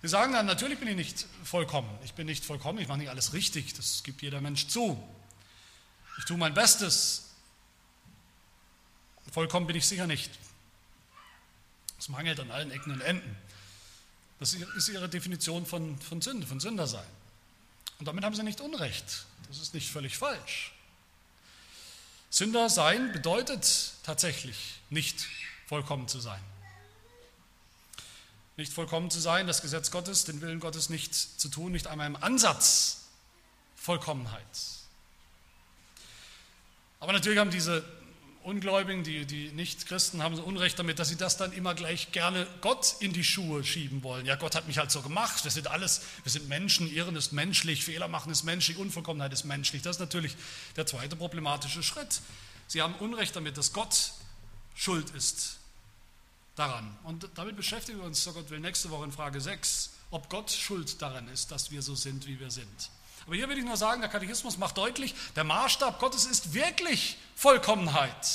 Sie 0.00 0.08
sagen 0.08 0.32
dann, 0.32 0.46
natürlich 0.46 0.78
bin 0.78 0.88
ich 0.88 0.96
nicht 0.96 1.26
vollkommen. 1.44 1.90
Ich 2.04 2.14
bin 2.14 2.26
nicht 2.26 2.44
vollkommen, 2.44 2.78
ich 2.78 2.88
mache 2.88 2.98
nicht 2.98 3.10
alles 3.10 3.34
richtig. 3.34 3.74
Das 3.74 4.02
gibt 4.02 4.22
jeder 4.22 4.40
Mensch 4.40 4.68
zu. 4.68 5.02
Ich 6.18 6.24
tue 6.24 6.38
mein 6.38 6.54
Bestes. 6.54 7.26
Vollkommen 9.30 9.66
bin 9.66 9.76
ich 9.76 9.86
sicher 9.86 10.06
nicht. 10.06 10.30
Es 11.98 12.08
mangelt 12.08 12.40
an 12.40 12.50
allen 12.50 12.70
Ecken 12.70 12.92
und 12.92 13.02
Enden. 13.02 13.36
Das 14.38 14.54
ist 14.54 14.88
ihre 14.88 15.10
Definition 15.10 15.66
von, 15.66 15.98
von 16.00 16.22
Sünde, 16.22 16.46
von 16.46 16.60
Sündersein. 16.60 17.04
Und 18.00 18.06
damit 18.06 18.24
haben 18.24 18.34
sie 18.34 18.42
nicht 18.42 18.62
Unrecht. 18.62 19.26
Das 19.46 19.60
ist 19.60 19.74
nicht 19.74 19.90
völlig 19.90 20.16
falsch. 20.16 20.72
Sünder 22.30 22.70
sein 22.70 23.12
bedeutet 23.12 23.92
tatsächlich 24.02 24.80
nicht 24.88 25.26
vollkommen 25.66 26.08
zu 26.08 26.18
sein. 26.18 26.42
Nicht 28.56 28.72
vollkommen 28.72 29.10
zu 29.10 29.20
sein, 29.20 29.46
das 29.46 29.60
Gesetz 29.62 29.90
Gottes, 29.90 30.24
den 30.24 30.40
Willen 30.40 30.60
Gottes 30.60 30.88
nicht 30.88 31.14
zu 31.14 31.48
tun, 31.48 31.72
nicht 31.72 31.86
einmal 31.86 32.06
im 32.06 32.16
Ansatz 32.16 33.02
Vollkommenheit. 33.76 34.44
Aber 37.00 37.12
natürlich 37.12 37.38
haben 37.38 37.50
diese 37.50 37.84
Ungläubigen, 38.50 39.04
die, 39.04 39.26
die 39.26 39.52
Nicht-Christen, 39.52 40.24
haben 40.24 40.34
so 40.34 40.42
Unrecht 40.42 40.76
damit, 40.78 40.98
dass 40.98 41.08
sie 41.08 41.16
das 41.16 41.36
dann 41.36 41.52
immer 41.52 41.74
gleich 41.74 42.10
gerne 42.10 42.48
Gott 42.60 42.96
in 42.98 43.12
die 43.12 43.22
Schuhe 43.22 43.62
schieben 43.62 44.02
wollen. 44.02 44.26
Ja, 44.26 44.34
Gott 44.34 44.56
hat 44.56 44.66
mich 44.66 44.78
halt 44.78 44.90
so 44.90 45.02
gemacht, 45.02 45.44
wir 45.44 45.52
sind 45.52 45.68
alles, 45.68 46.02
wir 46.24 46.32
sind 46.32 46.48
Menschen, 46.48 46.92
Irren 46.92 47.14
ist 47.14 47.32
menschlich, 47.32 47.84
Fehler 47.84 48.08
machen 48.08 48.32
ist 48.32 48.42
menschlich, 48.42 48.76
Unvollkommenheit 48.76 49.32
ist 49.32 49.44
menschlich. 49.44 49.82
Das 49.82 49.96
ist 49.96 50.00
natürlich 50.00 50.36
der 50.74 50.84
zweite 50.84 51.14
problematische 51.14 51.84
Schritt. 51.84 52.22
Sie 52.66 52.82
haben 52.82 52.94
Unrecht 52.96 53.36
damit, 53.36 53.56
dass 53.56 53.72
Gott 53.72 54.12
schuld 54.74 55.10
ist 55.10 55.58
daran. 56.56 56.98
Und 57.04 57.28
damit 57.36 57.56
beschäftigen 57.56 57.98
wir 57.98 58.04
uns, 58.04 58.24
so 58.24 58.32
Gott 58.32 58.50
will, 58.50 58.58
nächste 58.58 58.90
Woche 58.90 59.04
in 59.04 59.12
Frage 59.12 59.40
6, 59.40 59.90
ob 60.10 60.28
Gott 60.28 60.50
schuld 60.50 61.00
daran 61.00 61.28
ist, 61.28 61.52
dass 61.52 61.70
wir 61.70 61.82
so 61.82 61.94
sind, 61.94 62.26
wie 62.26 62.40
wir 62.40 62.50
sind. 62.50 62.90
Aber 63.30 63.36
hier 63.36 63.48
will 63.48 63.58
ich 63.58 63.64
nur 63.64 63.76
sagen, 63.76 64.00
der 64.00 64.10
Katechismus 64.10 64.58
macht 64.58 64.76
deutlich, 64.76 65.14
der 65.36 65.44
Maßstab 65.44 66.00
Gottes 66.00 66.26
ist 66.26 66.52
wirklich 66.52 67.16
Vollkommenheit. 67.36 68.26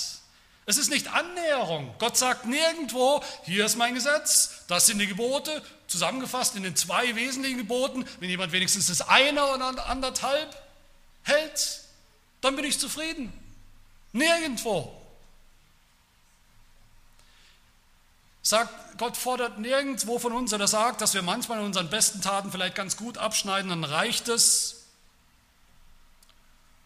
Es 0.66 0.78
ist 0.78 0.90
nicht 0.90 1.10
Annäherung. 1.10 1.94
Gott 2.00 2.16
sagt 2.16 2.46
nirgendwo, 2.46 3.22
hier 3.44 3.66
ist 3.66 3.76
mein 3.76 3.94
Gesetz, 3.94 4.64
das 4.70 4.86
sind 4.86 5.00
die 5.00 5.08
Gebote, 5.08 5.62
zusammengefasst 5.88 6.56
in 6.56 6.64
den 6.64 6.78
zwei 6.78 7.14
wesentlichen 7.14 7.58
Geboten. 7.58 8.06
Wenn 8.22 8.30
jemand 8.30 8.54
wenigstens 8.54 8.88
das 8.88 9.02
eine 9.10 9.46
oder 9.46 9.86
anderthalb 9.86 10.56
hält, 11.24 11.82
dann 12.40 12.56
bin 12.56 12.64
ich 12.64 12.80
zufrieden. 12.80 13.34
Nirgendwo. 14.14 14.96
Sagt, 18.44 18.98
Gott 18.98 19.18
fordert 19.18 19.60
nirgendwo 19.60 20.20
von 20.20 20.32
uns, 20.32 20.54
oder 20.54 20.70
sagt, 20.70 21.02
dass 21.02 21.14
wir 21.14 21.22
manchmal 21.22 21.60
in 21.60 21.66
unseren 21.66 21.90
besten 21.90 22.22
Taten 22.22 22.50
vielleicht 22.50 22.76
ganz 22.76 22.96
gut 22.96 23.18
abschneiden, 23.18 23.72
dann 23.72 23.84
reicht 23.84 24.30
es. 24.30 24.84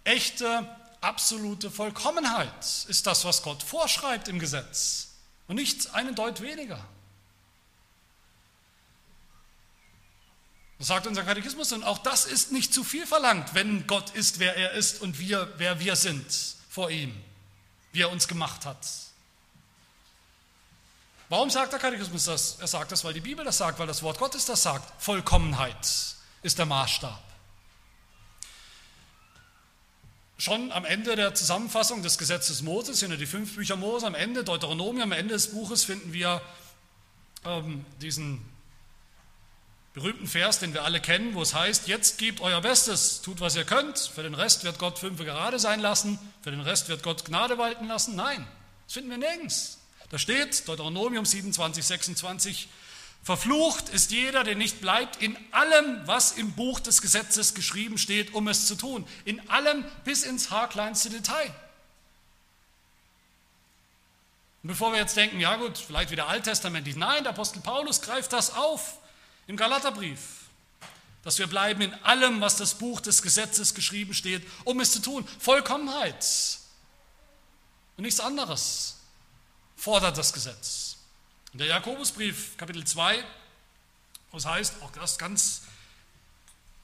Echte, 0.10 0.68
absolute 1.02 1.70
Vollkommenheit 1.70 2.66
ist 2.88 3.06
das, 3.06 3.26
was 3.26 3.44
Gott 3.44 3.62
vorschreibt 3.62 4.28
im 4.28 4.40
Gesetz 4.40 5.10
und 5.48 5.56
nicht 5.56 5.94
einen 5.94 6.16
Deut 6.16 6.42
weniger. 6.42 6.84
Das 10.80 10.88
sagt 10.88 11.06
unser 11.06 11.24
Katechismus 11.24 11.72
und 11.74 11.84
auch 11.84 12.00
das 12.00 12.26
ist 12.26 12.52
nicht 12.52 12.74
zu 12.74 12.84
viel 12.84 13.06
verlangt, 13.06 13.54
wenn 13.54 13.86
Gott 13.86 14.10
ist, 14.12 14.40
wer 14.40 14.56
er 14.56 14.72
ist 14.72 15.00
und 15.02 15.20
wir, 15.20 15.54
wer 15.58 15.80
wir 15.80 15.96
sind 15.96 16.26
vor 16.70 16.90
ihm, 16.90 17.16
wie 17.92 18.02
er 18.02 18.10
uns 18.10 18.28
gemacht 18.28 18.66
hat. 18.66 18.88
Warum 21.28 21.52
sagt 21.52 21.72
der 21.72 21.80
Katechismus 21.80 22.26
das? 22.26 22.58
Er 22.60 22.68
sagt 22.68 22.92
das, 22.92 23.04
weil 23.04 23.14
die 23.14 23.22
Bibel 23.22 23.46
das 23.46 23.60
sagt, 23.60 23.78
weil 23.78 23.86
das 23.86 24.02
Wort 24.02 24.18
Gottes 24.18 24.46
das 24.46 24.64
sagt. 24.64 24.92
Vollkommenheit 25.00 25.86
ist 26.42 26.58
der 26.58 26.66
Maßstab. 26.66 27.29
Schon 30.40 30.72
am 30.72 30.86
Ende 30.86 31.18
der 31.18 31.36
Zusammenfassung 31.36 32.02
des 32.02 32.18
Gesetzes 32.18 32.62
Moses, 32.62 33.02
sind 33.02 33.12
ja 33.12 33.18
die 33.18 33.26
fünf 33.26 33.56
Bücher 33.56 33.76
Mose, 33.76 34.08
am 34.08 34.16
Ende, 34.16 34.46
Deuteronomium, 34.46 35.04
am 35.04 35.12
Ende 35.12 35.34
des 35.34 35.52
Buches 35.52 35.84
finden 35.84 36.14
wir 36.14 36.42
ähm, 37.44 37.86
diesen 38.02 38.40
berühmten 39.94 40.28
Vers, 40.28 40.60
den 40.60 40.74
wir 40.74 40.86
alle 40.86 41.02
kennen, 41.02 41.36
wo 41.36 41.42
es 41.42 41.54
heißt, 41.54 41.90
jetzt 41.90 42.20
gebt 42.20 42.40
euer 42.40 42.62
Bestes, 42.62 43.22
tut 43.22 43.42
was 43.42 43.58
ihr 43.58 43.66
könnt, 43.66 43.98
für 43.98 44.24
den 44.24 44.34
Rest 44.34 44.64
wird 44.64 44.80
Gott 44.80 44.98
fünf 44.98 45.20
gerade 45.20 45.60
sein 45.60 45.82
lassen, 45.82 46.18
für 46.42 46.52
den 46.52 46.62
Rest 46.62 46.88
wird 46.88 47.04
Gott 47.04 47.26
Gnade 47.26 47.58
walten 47.58 47.88
lassen. 47.88 48.16
Nein, 48.16 48.48
das 48.86 48.94
finden 48.94 49.10
wir 49.10 49.18
nirgends. 49.18 49.80
Da 50.10 50.18
steht, 50.18 50.66
Deuteronomium 50.70 51.26
27, 51.26 51.84
26, 51.86 52.70
verflucht 53.24 53.90
ist 53.90 54.12
jeder, 54.12 54.44
der 54.44 54.56
nicht 54.56 54.82
bleibt 54.82 55.22
in 55.22 55.38
allem, 55.52 56.02
was 56.06 56.34
im 56.34 56.54
Buch 56.54 56.80
des 56.80 57.02
Gesetzes 57.02 57.54
geschrieben 57.54 57.98
steht, 57.98 58.34
um 58.34 58.48
es 58.48 58.68
zu 58.68 58.76
tun. 58.76 59.08
In 59.26 59.50
allem 59.50 59.86
bis 60.04 60.24
ins 60.24 60.52
haarkleinste 60.52 61.10
Detail. 61.10 61.54
Und 64.64 64.70
bevor 64.70 64.92
wir 64.92 65.00
jetzt 65.00 65.16
denken, 65.16 65.40
ja 65.40 65.56
gut, 65.56 65.78
vielleicht 65.78 66.12
wieder 66.12 66.28
alttestamentlich, 66.28 66.96
nein, 66.96 67.24
der 67.24 67.32
Apostel 67.32 67.62
Paulus 67.62 68.02
greift 68.02 68.34
das 68.34 68.56
auf 68.56 68.98
im 69.48 69.56
Galaterbrief, 69.56 70.20
dass 71.24 71.40
wir 71.40 71.48
bleiben 71.48 71.82
in 71.82 71.94
allem, 72.04 72.42
was 72.42 72.58
das 72.58 72.76
Buch 72.76 73.00
des 73.00 73.22
Gesetzes 73.22 73.74
geschrieben 73.74 74.14
steht, 74.14 74.46
um 74.66 74.80
es 74.80 74.92
zu 74.92 75.02
tun. 75.02 75.28
Vollkommenheit 75.40 76.26
und 77.96 78.04
nichts 78.04 78.20
anderes 78.20 78.96
fordert 79.76 80.18
das 80.18 80.34
Gesetz. 80.34 80.89
In 81.54 81.60
der 81.60 81.68
Jakobusbrief, 81.68 82.58
Kapitel 82.58 82.86
2, 82.86 83.24
was 84.32 84.46
heißt, 84.46 84.82
auch 84.84 84.92
das 84.92 85.18
ganz 85.18 85.64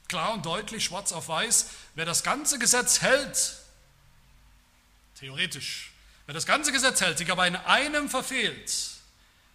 klar 0.08 0.34
und 0.34 0.46
deutlich, 0.46 0.86
schwarz 0.86 1.12
auf 1.12 1.28
weiß, 1.28 1.68
wer 1.94 2.06
das 2.06 2.24
ganze 2.24 2.58
Gesetz 2.58 3.02
hält, 3.02 3.58
theoretisch, 5.20 5.92
wer 6.26 6.34
das 6.34 6.48
ganze 6.48 6.72
Gesetz 6.72 7.02
hält, 7.02 7.20
sich 7.20 7.32
aber 7.32 7.46
in 7.46 7.56
einem 7.56 8.10
verfehlt, 8.10 8.74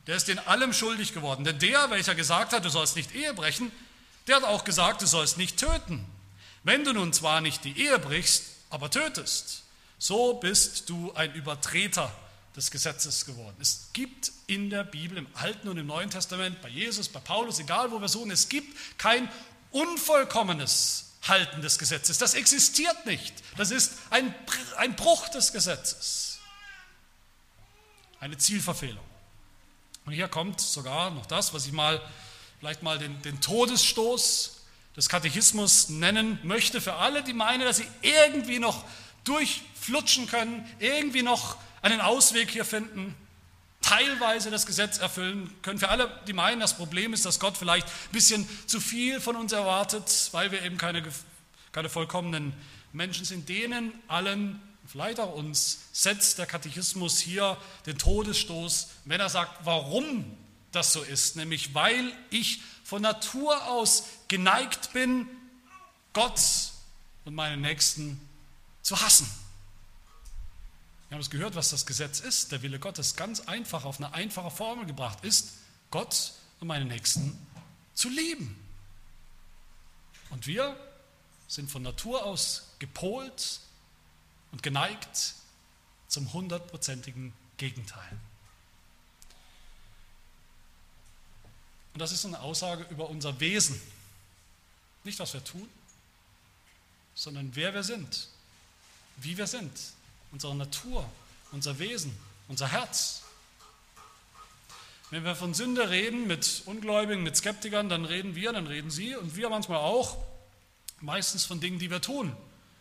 der 0.06 0.16
ist 0.16 0.28
in 0.28 0.38
allem 0.38 0.72
schuldig 0.72 1.12
geworden. 1.12 1.44
Denn 1.44 1.58
der, 1.58 1.90
welcher 1.90 2.14
gesagt 2.14 2.52
hat, 2.52 2.64
du 2.64 2.70
sollst 2.70 2.94
nicht 2.94 3.12
Ehe 3.14 3.34
brechen, 3.34 3.72
der 4.28 4.36
hat 4.36 4.44
auch 4.44 4.62
gesagt, 4.62 5.02
du 5.02 5.06
sollst 5.06 5.38
nicht 5.38 5.58
töten. 5.58 6.06
Wenn 6.62 6.84
du 6.84 6.92
nun 6.92 7.12
zwar 7.12 7.40
nicht 7.40 7.64
die 7.64 7.76
Ehe 7.80 7.98
brichst, 7.98 8.44
aber 8.70 8.90
tötest, 8.90 9.64
so 9.98 10.34
bist 10.34 10.88
du 10.88 11.12
ein 11.14 11.34
Übertreter 11.34 12.12
des 12.56 12.70
Gesetzes 12.70 13.26
geworden. 13.26 13.56
Es 13.60 13.88
gibt 13.92 14.32
in 14.46 14.70
der 14.70 14.84
Bibel, 14.84 15.18
im 15.18 15.26
Alten 15.34 15.68
und 15.68 15.78
im 15.78 15.86
Neuen 15.86 16.10
Testament, 16.10 16.60
bei 16.62 16.68
Jesus, 16.68 17.08
bei 17.08 17.20
Paulus, 17.20 17.58
egal 17.58 17.90
wo 17.92 18.00
wir 18.00 18.08
suchen, 18.08 18.30
es 18.30 18.48
gibt 18.48 18.76
kein 18.98 19.30
unvollkommenes 19.70 21.12
Halten 21.22 21.62
des 21.62 21.78
Gesetzes. 21.78 22.18
Das 22.18 22.34
existiert 22.34 23.06
nicht. 23.06 23.34
Das 23.56 23.70
ist 23.70 23.92
ein, 24.10 24.34
ein 24.78 24.96
Bruch 24.96 25.28
des 25.28 25.52
Gesetzes. 25.52 26.40
Eine 28.18 28.36
Zielverfehlung. 28.36 29.04
Und 30.06 30.12
hier 30.12 30.28
kommt 30.28 30.60
sogar 30.60 31.10
noch 31.10 31.26
das, 31.26 31.54
was 31.54 31.66
ich 31.66 31.72
mal 31.72 32.00
vielleicht 32.58 32.82
mal 32.82 32.98
den, 32.98 33.20
den 33.22 33.40
Todesstoß 33.40 34.56
des 34.96 35.08
Katechismus 35.08 35.88
nennen 35.88 36.38
möchte 36.42 36.80
für 36.80 36.94
alle, 36.94 37.22
die 37.22 37.32
meinen, 37.32 37.62
dass 37.62 37.78
sie 37.78 37.86
irgendwie 38.02 38.58
noch 38.58 38.84
durchflutschen 39.24 40.26
können, 40.26 40.66
irgendwie 40.78 41.22
noch 41.22 41.56
einen 41.82 42.00
Ausweg 42.00 42.50
hier 42.50 42.64
finden, 42.64 43.14
teilweise 43.80 44.50
das 44.50 44.66
Gesetz 44.66 44.98
erfüllen 44.98 45.50
können. 45.62 45.78
Für 45.78 45.88
alle, 45.88 46.10
die 46.26 46.32
meinen, 46.32 46.60
das 46.60 46.76
Problem 46.76 47.12
ist, 47.12 47.24
dass 47.24 47.40
Gott 47.40 47.56
vielleicht 47.56 47.86
ein 47.86 48.12
bisschen 48.12 48.48
zu 48.66 48.80
viel 48.80 49.20
von 49.20 49.36
uns 49.36 49.52
erwartet, 49.52 50.28
weil 50.32 50.50
wir 50.52 50.62
eben 50.62 50.76
keine, 50.76 51.02
keine 51.72 51.88
vollkommenen 51.88 52.52
Menschen 52.92 53.24
sind. 53.24 53.48
Denen 53.48 53.92
allen, 54.08 54.60
vielleicht 54.86 55.20
auch 55.20 55.34
uns, 55.34 55.80
setzt 55.92 56.38
der 56.38 56.46
Katechismus 56.46 57.18
hier 57.18 57.56
den 57.86 57.98
Todesstoß, 57.98 58.88
wenn 59.06 59.20
er 59.20 59.28
sagt, 59.28 59.64
warum 59.64 60.36
das 60.72 60.92
so 60.92 61.02
ist. 61.02 61.36
Nämlich, 61.36 61.74
weil 61.74 62.12
ich 62.30 62.60
von 62.84 63.02
Natur 63.02 63.66
aus 63.66 64.04
geneigt 64.28 64.92
bin, 64.92 65.26
Gott 66.12 66.40
und 67.24 67.34
meinen 67.34 67.60
Nächsten 67.60 68.20
zu 68.82 69.00
hassen. 69.00 69.30
Wir 71.08 71.16
haben 71.16 71.22
es 71.22 71.30
gehört, 71.30 71.56
was 71.56 71.70
das 71.70 71.86
Gesetz 71.86 72.20
ist. 72.20 72.52
Der 72.52 72.62
Wille 72.62 72.78
Gottes 72.78 73.16
ganz 73.16 73.40
einfach 73.40 73.84
auf 73.84 73.98
eine 73.98 74.14
einfache 74.14 74.50
Formel 74.50 74.86
gebracht 74.86 75.24
ist, 75.24 75.54
Gott 75.90 76.32
und 76.60 76.68
meine 76.68 76.84
Nächsten 76.84 77.36
zu 77.94 78.08
lieben. 78.08 78.56
Und 80.30 80.46
wir 80.46 80.76
sind 81.48 81.68
von 81.68 81.82
Natur 81.82 82.24
aus 82.24 82.68
gepolt 82.78 83.60
und 84.52 84.62
geneigt 84.62 85.34
zum 86.06 86.32
hundertprozentigen 86.32 87.32
Gegenteil. 87.56 88.18
Und 91.92 92.00
das 92.00 92.12
ist 92.12 92.24
eine 92.24 92.40
Aussage 92.40 92.86
über 92.90 93.08
unser 93.08 93.40
Wesen. 93.40 93.80
Nicht, 95.02 95.18
was 95.18 95.34
wir 95.34 95.42
tun, 95.42 95.68
sondern 97.14 97.54
wer 97.56 97.74
wir 97.74 97.82
sind, 97.82 98.28
wie 99.20 99.36
wir 99.36 99.46
sind, 99.46 99.72
unsere 100.32 100.54
Natur, 100.54 101.08
unser 101.52 101.78
Wesen, 101.78 102.16
unser 102.48 102.68
Herz. 102.68 103.22
Wenn 105.10 105.24
wir 105.24 105.34
von 105.34 105.54
Sünde 105.54 105.90
reden 105.90 106.26
mit 106.26 106.62
Ungläubigen, 106.66 107.22
mit 107.22 107.36
Skeptikern, 107.36 107.88
dann 107.88 108.04
reden 108.04 108.36
wir, 108.36 108.52
dann 108.52 108.66
reden 108.66 108.90
sie 108.90 109.16
und 109.16 109.34
wir 109.36 109.48
manchmal 109.50 109.78
auch 109.78 110.16
meistens 111.00 111.44
von 111.44 111.60
Dingen, 111.60 111.78
die 111.78 111.90
wir 111.90 112.00
tun. 112.00 112.36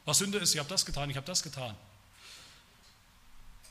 Was 0.05 0.19
Sünde 0.19 0.37
ist, 0.37 0.53
ich 0.53 0.59
habe 0.59 0.69
das 0.69 0.85
getan, 0.85 1.09
ich 1.09 1.17
habe 1.17 1.25
das 1.25 1.41
getan. 1.41 1.75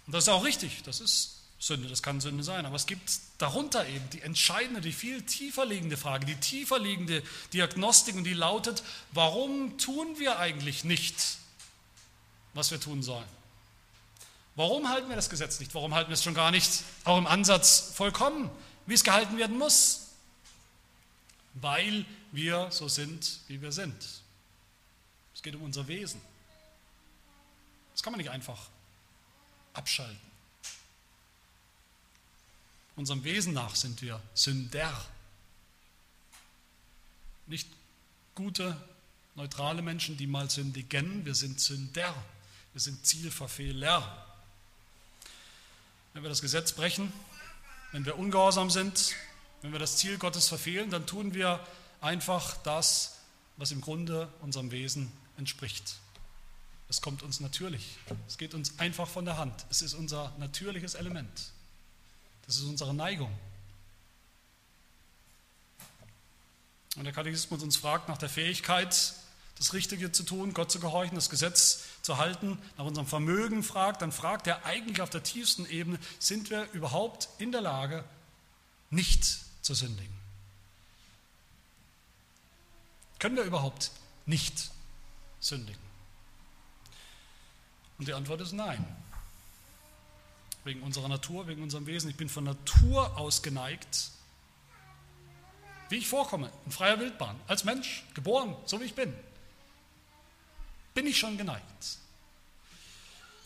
Und 0.06 0.14
das 0.14 0.24
ist 0.24 0.28
auch 0.28 0.44
richtig, 0.44 0.82
das 0.84 1.00
ist 1.00 1.38
Sünde, 1.60 1.88
das 1.88 2.02
kann 2.02 2.20
Sünde 2.20 2.44
sein, 2.44 2.66
aber 2.66 2.76
es 2.76 2.86
gibt 2.86 3.10
darunter 3.38 3.86
eben 3.86 4.08
die 4.10 4.22
entscheidende, 4.22 4.80
die 4.80 4.92
viel 4.92 5.22
tiefer 5.22 5.66
liegende 5.66 5.96
Frage, 5.96 6.24
die 6.24 6.36
tiefer 6.36 6.78
liegende 6.78 7.22
Diagnostik 7.52 8.14
und 8.14 8.24
die 8.24 8.34
lautet, 8.34 8.82
warum 9.12 9.76
tun 9.78 10.18
wir 10.18 10.38
eigentlich 10.38 10.84
nicht, 10.84 11.38
was 12.58 12.72
wir 12.72 12.80
tun 12.80 13.02
sollen? 13.02 13.28
Warum 14.56 14.88
halten 14.88 15.08
wir 15.08 15.14
das 15.14 15.30
Gesetz 15.30 15.60
nicht? 15.60 15.72
Warum 15.74 15.94
halten 15.94 16.10
wir 16.10 16.14
es 16.14 16.24
schon 16.24 16.34
gar 16.34 16.50
nicht 16.50 16.82
auch 17.04 17.16
im 17.16 17.28
Ansatz 17.28 17.92
vollkommen, 17.94 18.50
wie 18.86 18.94
es 18.94 19.04
gehalten 19.04 19.38
werden 19.38 19.56
muss? 19.56 20.08
Weil 21.54 22.04
wir 22.32 22.68
so 22.72 22.88
sind, 22.88 23.38
wie 23.46 23.62
wir 23.62 23.70
sind. 23.70 23.94
Es 25.34 25.42
geht 25.42 25.54
um 25.54 25.62
unser 25.62 25.86
Wesen. 25.86 26.20
Das 27.92 28.02
kann 28.02 28.12
man 28.12 28.18
nicht 28.18 28.30
einfach 28.30 28.58
abschalten. 29.74 30.18
Unserem 32.96 33.22
Wesen 33.22 33.52
nach 33.52 33.76
sind 33.76 34.02
wir 34.02 34.20
Sünder. 34.34 34.92
Nicht 37.46 37.68
gute, 38.34 38.76
neutrale 39.36 39.80
Menschen, 39.80 40.16
die 40.16 40.26
mal 40.26 40.50
sündigen. 40.50 41.24
Wir 41.24 41.36
sind 41.36 41.60
Sünder. 41.60 42.12
Wir 42.78 42.82
sind 42.82 43.04
Zielverfehler. 43.04 44.24
Wenn 46.12 46.22
wir 46.22 46.28
das 46.28 46.40
Gesetz 46.40 46.70
brechen, 46.70 47.12
wenn 47.90 48.04
wir 48.04 48.16
ungehorsam 48.16 48.70
sind, 48.70 49.16
wenn 49.62 49.72
wir 49.72 49.80
das 49.80 49.96
Ziel 49.96 50.16
Gottes 50.16 50.46
verfehlen, 50.46 50.88
dann 50.88 51.04
tun 51.04 51.34
wir 51.34 51.58
einfach 52.00 52.56
das, 52.58 53.16
was 53.56 53.72
im 53.72 53.80
Grunde 53.80 54.32
unserem 54.42 54.70
Wesen 54.70 55.10
entspricht. 55.36 55.96
Es 56.88 57.00
kommt 57.00 57.24
uns 57.24 57.40
natürlich. 57.40 57.96
Es 58.28 58.38
geht 58.38 58.54
uns 58.54 58.78
einfach 58.78 59.08
von 59.08 59.24
der 59.24 59.38
Hand. 59.38 59.66
Es 59.70 59.82
ist 59.82 59.94
unser 59.94 60.32
natürliches 60.38 60.94
Element. 60.94 61.50
Das 62.46 62.58
ist 62.58 62.62
unsere 62.62 62.94
Neigung. 62.94 63.36
Und 66.94 67.02
der 67.02 67.12
Katechismus 67.12 67.60
uns 67.60 67.76
fragt 67.76 68.08
nach 68.08 68.18
der 68.18 68.28
Fähigkeit, 68.28 69.14
das 69.56 69.72
Richtige 69.72 70.12
zu 70.12 70.22
tun, 70.22 70.54
Gott 70.54 70.70
zu 70.70 70.78
gehorchen, 70.78 71.16
das 71.16 71.28
Gesetz 71.28 71.82
zu 72.08 72.16
halten, 72.16 72.58
nach 72.78 72.86
unserem 72.86 73.06
Vermögen 73.06 73.62
fragt, 73.62 74.00
dann 74.00 74.12
fragt 74.12 74.46
er 74.46 74.64
eigentlich 74.64 75.02
auf 75.02 75.10
der 75.10 75.22
tiefsten 75.22 75.66
Ebene, 75.66 75.98
sind 76.18 76.48
wir 76.48 76.66
überhaupt 76.72 77.28
in 77.36 77.52
der 77.52 77.60
Lage, 77.60 78.02
nicht 78.88 79.40
zu 79.60 79.74
sündigen? 79.74 80.16
Können 83.18 83.36
wir 83.36 83.42
überhaupt 83.42 83.90
nicht 84.24 84.70
sündigen? 85.38 85.82
Und 87.98 88.08
die 88.08 88.14
Antwort 88.14 88.40
ist 88.40 88.52
nein 88.52 88.86
wegen 90.64 90.82
unserer 90.82 91.08
Natur, 91.08 91.46
wegen 91.46 91.62
unserem 91.62 91.86
Wesen. 91.86 92.08
Ich 92.08 92.16
bin 92.16 92.30
von 92.30 92.44
Natur 92.44 93.18
aus 93.18 93.42
geneigt, 93.42 94.12
wie 95.90 95.96
ich 95.96 96.08
vorkomme, 96.08 96.50
in 96.64 96.72
freier 96.72 97.00
Wildbahn, 97.00 97.38
als 97.46 97.64
Mensch, 97.64 98.04
geboren, 98.14 98.56
so 98.64 98.80
wie 98.80 98.84
ich 98.84 98.94
bin, 98.94 99.12
bin 100.98 101.06
ich 101.06 101.16
schon 101.16 101.38
geneigt, 101.38 101.98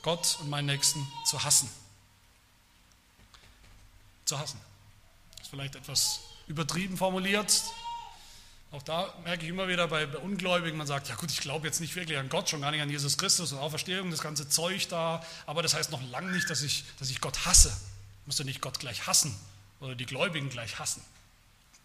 Gott 0.01 0.39
und 0.41 0.49
meinen 0.49 0.65
Nächsten 0.65 1.07
zu 1.27 1.45
hassen. 1.45 1.69
Zu 4.25 4.39
hassen. 4.39 4.59
Das 5.37 5.43
ist 5.43 5.51
vielleicht 5.51 5.77
etwas 5.77 6.21
übertrieben 6.47 6.97
formuliert, 6.97 7.63
auch 8.71 8.83
da 8.83 9.13
merke 9.25 9.45
ich 9.45 9.51
immer 9.51 9.69
wieder 9.69 9.87
bei, 9.87 10.07
Ungläubigen, 10.17 10.79
man 10.79 10.87
sagt, 10.87 11.11
ja 11.11 11.15
gut, 11.15 11.31
ich 11.31 11.41
glaube 11.41 11.67
jetzt 11.67 11.83
nicht 11.83 11.95
wirklich 11.95 12.17
an 12.17 12.31
Gott, 12.31 12.49
schon 12.49 12.63
gar 12.63 12.71
nicht 12.71 12.81
an 12.81 12.89
Jesus 12.89 13.19
Christus 13.19 13.53
und 13.53 13.59
Auferstehung, 13.59 14.11
das 14.11 14.23
ganze 14.23 14.49
Zeug 14.49 14.89
da, 14.89 15.23
aber 15.45 15.63
das 15.63 15.75
heißt 15.75 15.91
noch 15.91 16.01
lange 16.11 16.33
nicht, 16.33 16.49
dass 16.49 16.63
ich, 16.63 16.85
dass 16.99 17.11
ich 17.11 17.21
Gott 17.21 17.45
hasse. 17.45 17.69
Ich 17.69 18.27
muss 18.29 18.39
ja 18.39 18.47
nicht 18.47 18.63
Gott 18.63 18.79
gleich 18.79 19.07
hassen 19.07 19.39
oder 19.81 19.95
die 19.95 20.07
Gläubigen 20.07 20.49
gleich 20.49 20.79
hassen. 20.79 21.05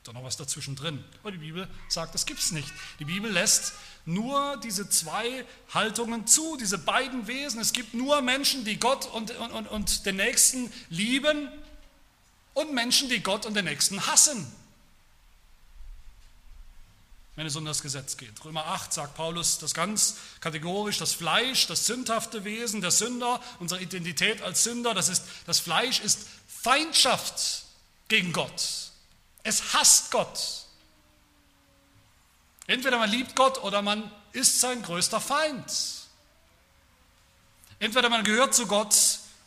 Da 0.07 0.13
noch 0.13 0.23
was 0.23 0.37
dazwischen 0.37 0.77
drin. 0.77 1.03
Aber 1.21 1.33
die 1.33 1.37
Bibel 1.37 1.67
sagt, 1.89 2.13
das 2.13 2.25
gibt 2.25 2.39
es 2.39 2.51
nicht. 2.51 2.71
Die 2.99 3.03
Bibel 3.03 3.29
lässt 3.29 3.73
nur 4.05 4.55
diese 4.63 4.89
zwei 4.89 5.45
Haltungen 5.73 6.25
zu, 6.25 6.55
diese 6.55 6.77
beiden 6.77 7.27
Wesen. 7.27 7.59
Es 7.59 7.73
gibt 7.73 7.93
nur 7.93 8.21
Menschen, 8.21 8.63
die 8.63 8.79
Gott 8.79 9.05
und, 9.07 9.31
und, 9.31 9.67
und 9.67 10.05
den 10.05 10.15
Nächsten 10.15 10.71
lieben 10.89 11.49
und 12.53 12.73
Menschen, 12.73 13.09
die 13.09 13.21
Gott 13.21 13.45
und 13.45 13.53
den 13.53 13.65
Nächsten 13.65 14.07
hassen 14.07 14.49
wenn 17.35 17.45
es 17.45 17.55
um 17.55 17.65
das 17.65 17.83
Gesetz 17.83 18.17
geht. 18.17 18.43
Römer 18.43 18.65
8 18.65 18.91
sagt 18.91 19.13
Paulus 19.13 19.59
das 19.59 19.75
ganz 19.75 20.15
kategorisch, 20.39 20.97
das 20.97 21.13
Fleisch, 21.13 21.67
das 21.67 21.85
sündhafte 21.85 22.43
Wesen, 22.45 22.81
der 22.81 22.89
Sünder, 22.89 23.39
unsere 23.59 23.79
Identität 23.79 24.41
als 24.41 24.63
Sünder, 24.63 24.95
das, 24.95 25.07
ist, 25.07 25.21
das 25.45 25.59
Fleisch 25.59 25.99
ist 25.99 26.25
Feindschaft 26.47 27.65
gegen 28.07 28.33
Gott. 28.33 28.86
Es 29.47 29.73
hasst 29.73 30.11
Gott. 30.11 30.65
Entweder 32.65 32.97
man 32.97 33.09
liebt 33.09 33.33
Gott 33.33 33.63
oder 33.63 33.81
man 33.81 34.11
ist 34.33 34.59
sein 34.59 34.81
größter 34.81 35.21
Feind. 35.21 35.71
Entweder 37.79 38.09
man 38.09 38.25
gehört 38.25 38.53
zu 38.53 38.67
Gott 38.67 38.93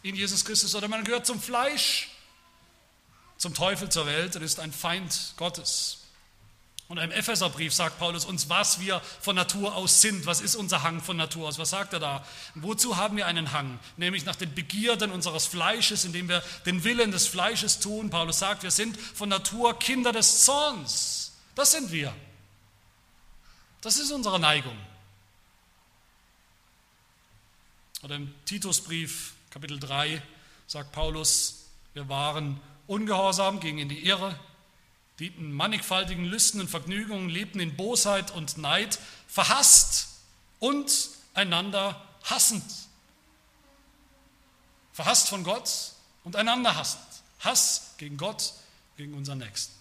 in 0.03 0.15
Jesus 0.15 0.43
Christus 0.43 0.75
oder 0.75 0.89
man 0.89 1.05
gehört 1.05 1.27
zum 1.27 1.39
Fleisch, 1.39 2.09
zum 3.37 3.53
Teufel, 3.53 3.91
zur 3.91 4.07
Welt 4.07 4.35
und 4.37 4.43
ist 4.43 4.59
ein 4.59 4.73
Feind 4.73 5.35
Gottes. 5.37 5.99
Und 6.91 6.99
im 6.99 7.13
Epheserbrief 7.13 7.73
sagt 7.73 8.01
Paulus 8.01 8.25
uns, 8.25 8.49
was 8.49 8.81
wir 8.81 9.01
von 9.21 9.37
Natur 9.37 9.77
aus 9.77 10.01
sind. 10.01 10.27
Was 10.27 10.41
ist 10.41 10.57
unser 10.57 10.83
Hang 10.83 11.01
von 11.01 11.17
Natur 11.17 11.47
aus? 11.47 11.57
Was 11.57 11.71
sagt 11.71 11.93
er 11.93 12.01
da? 12.01 12.27
Wozu 12.57 12.97
haben 12.97 13.17
wir 13.17 13.29
einen 13.29 13.53
Hang? 13.53 13.79
Nämlich 13.97 14.25
nach 14.25 14.35
den 14.35 14.53
Begierden 14.57 15.13
unseres 15.13 15.47
Fleisches, 15.47 16.05
indem 16.05 16.29
wir 16.29 16.43
den 16.67 16.83
Willen 16.83 17.13
des 17.13 17.29
Fleisches 17.29 17.79
tun. 17.79 18.11
Paulus 18.11 18.41
sagt, 18.41 18.65
wir 18.65 18.73
sind 18.73 18.97
von 18.97 19.29
Natur 19.29 19.79
Kinder 19.79 20.11
des 20.11 20.43
Zorns. 20.45 21.35
Das 21.55 21.71
sind 21.71 21.93
wir. 21.93 22.13
Das 23.83 23.97
ist 23.97 24.11
unsere 24.11 24.41
Neigung. 24.41 24.77
Oder 28.03 28.17
im 28.17 28.35
Titusbrief, 28.47 29.35
Kapitel 29.51 29.79
3, 29.79 30.21
sagt 30.67 30.91
Paulus, 30.91 31.67
wir 31.95 32.09
waren 32.09 32.61
ungehorsam, 32.89 33.61
gingen 33.61 33.79
in 33.79 33.89
die 33.89 34.05
Irre, 34.05 34.37
dienten 35.21 35.53
mannigfaltigen 35.53 36.25
Lüsten 36.25 36.61
und 36.61 36.69
Vergnügungen, 36.69 37.29
lebten 37.29 37.61
in 37.61 37.77
Bosheit 37.77 38.31
und 38.31 38.57
Neid, 38.57 38.99
verhasst 39.29 40.09
und 40.59 41.11
einander 41.35 42.05
hassend. 42.25 42.65
Verhasst 44.93 45.29
von 45.29 45.45
Gott 45.45 45.93
und 46.25 46.37
einander 46.37 46.75
hassend. 46.75 47.05
Hass 47.41 47.95
gegen 47.99 48.17
Gott, 48.17 48.53
gegen 48.97 49.15
unseren 49.15 49.39
Nächsten. 49.39 49.75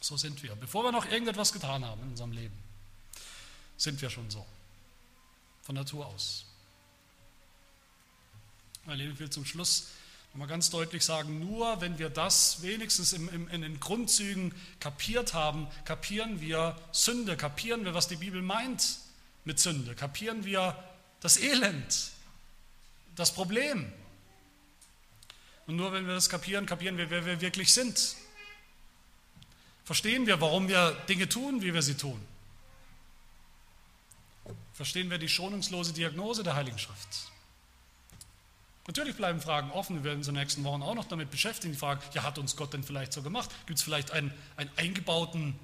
So 0.00 0.16
sind 0.16 0.42
wir. 0.42 0.54
Bevor 0.54 0.84
wir 0.84 0.92
noch 0.92 1.06
irgendetwas 1.06 1.52
getan 1.52 1.84
haben 1.84 2.02
in 2.02 2.10
unserem 2.10 2.32
Leben, 2.32 2.56
sind 3.76 4.00
wir 4.00 4.10
schon 4.10 4.30
so. 4.30 4.46
Von 5.62 5.74
Natur 5.74 6.06
aus. 6.06 6.44
Mein 8.84 8.98
Leben, 8.98 9.18
will 9.18 9.30
zum 9.30 9.44
Schluss 9.44 9.88
mal 10.36 10.46
ganz 10.46 10.70
deutlich 10.70 11.04
sagen, 11.04 11.40
nur 11.40 11.80
wenn 11.80 11.98
wir 11.98 12.10
das 12.10 12.62
wenigstens 12.62 13.12
im, 13.12 13.28
im, 13.28 13.48
in 13.48 13.62
den 13.62 13.80
Grundzügen 13.80 14.54
kapiert 14.80 15.34
haben, 15.34 15.68
kapieren 15.84 16.40
wir 16.40 16.76
Sünde, 16.92 17.36
kapieren 17.36 17.84
wir, 17.84 17.94
was 17.94 18.08
die 18.08 18.16
Bibel 18.16 18.42
meint 18.42 18.98
mit 19.44 19.60
Sünde, 19.60 19.94
kapieren 19.94 20.44
wir 20.44 20.76
das 21.20 21.36
Elend, 21.36 22.10
das 23.14 23.32
Problem. 23.32 23.92
Und 25.66 25.76
nur 25.76 25.92
wenn 25.92 26.06
wir 26.06 26.14
das 26.14 26.28
kapieren, 26.28 26.66
kapieren 26.66 26.96
wir, 26.96 27.10
wer 27.10 27.24
wir 27.24 27.40
wirklich 27.40 27.72
sind. 27.72 28.16
Verstehen 29.84 30.26
wir, 30.26 30.40
warum 30.40 30.68
wir 30.68 30.92
Dinge 31.08 31.28
tun, 31.28 31.62
wie 31.62 31.72
wir 31.72 31.82
sie 31.82 31.94
tun. 31.94 32.20
Verstehen 34.74 35.10
wir 35.10 35.18
die 35.18 35.28
schonungslose 35.28 35.92
Diagnose 35.92 36.42
der 36.42 36.54
Heiligen 36.54 36.78
Schrift. 36.78 37.30
Natürlich 38.86 39.16
bleiben 39.16 39.40
Fragen 39.40 39.70
offen, 39.72 39.96
wir 39.96 40.04
werden 40.04 40.18
uns 40.18 40.28
in 40.28 40.34
den 40.34 40.42
nächsten 40.42 40.62
Wochen 40.62 40.82
auch 40.82 40.94
noch 40.94 41.06
damit 41.06 41.30
beschäftigen. 41.30 41.72
Die 41.72 41.78
Frage, 41.78 42.00
ja, 42.14 42.22
hat 42.22 42.38
uns 42.38 42.54
Gott 42.54 42.72
denn 42.72 42.84
vielleicht 42.84 43.12
so 43.12 43.22
gemacht? 43.22 43.50
Gibt 43.66 43.78
es 43.78 43.84
vielleicht 43.84 44.12
einen, 44.12 44.32
einen 44.56 44.70
eingebauten, 44.76 45.58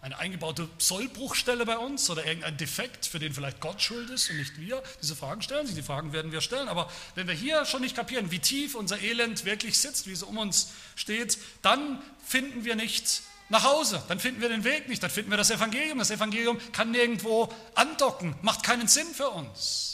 eine 0.00 0.18
eingebaute 0.18 0.68
Sollbruchstelle 0.78 1.66
bei 1.66 1.76
uns 1.76 2.08
oder 2.08 2.24
irgendein 2.24 2.56
Defekt, 2.56 3.04
für 3.04 3.18
den 3.18 3.34
vielleicht 3.34 3.60
Gott 3.60 3.82
schuld 3.82 4.08
ist 4.08 4.30
und 4.30 4.38
nicht 4.38 4.58
wir? 4.58 4.82
Diese 5.02 5.14
Fragen 5.14 5.42
stellen 5.42 5.66
sich, 5.66 5.76
die 5.76 5.82
Fragen 5.82 6.14
werden 6.14 6.32
wir 6.32 6.40
stellen. 6.40 6.68
Aber 6.68 6.90
wenn 7.14 7.28
wir 7.28 7.34
hier 7.34 7.66
schon 7.66 7.82
nicht 7.82 7.94
kapieren, 7.94 8.30
wie 8.30 8.38
tief 8.38 8.74
unser 8.74 9.00
Elend 9.00 9.44
wirklich 9.44 9.78
sitzt, 9.78 10.06
wie 10.06 10.12
es 10.12 10.22
um 10.22 10.38
uns 10.38 10.72
steht, 10.96 11.36
dann 11.60 12.02
finden 12.24 12.64
wir 12.64 12.74
nicht 12.74 13.22
nach 13.50 13.64
Hause, 13.64 14.02
dann 14.08 14.18
finden 14.18 14.40
wir 14.40 14.48
den 14.48 14.64
Weg 14.64 14.88
nicht, 14.88 15.02
dann 15.02 15.10
finden 15.10 15.30
wir 15.30 15.36
das 15.36 15.50
Evangelium. 15.50 15.98
Das 15.98 16.10
Evangelium 16.10 16.58
kann 16.72 16.90
nirgendwo 16.90 17.52
andocken, 17.74 18.34
macht 18.40 18.62
keinen 18.62 18.88
Sinn 18.88 19.08
für 19.12 19.28
uns. 19.28 19.91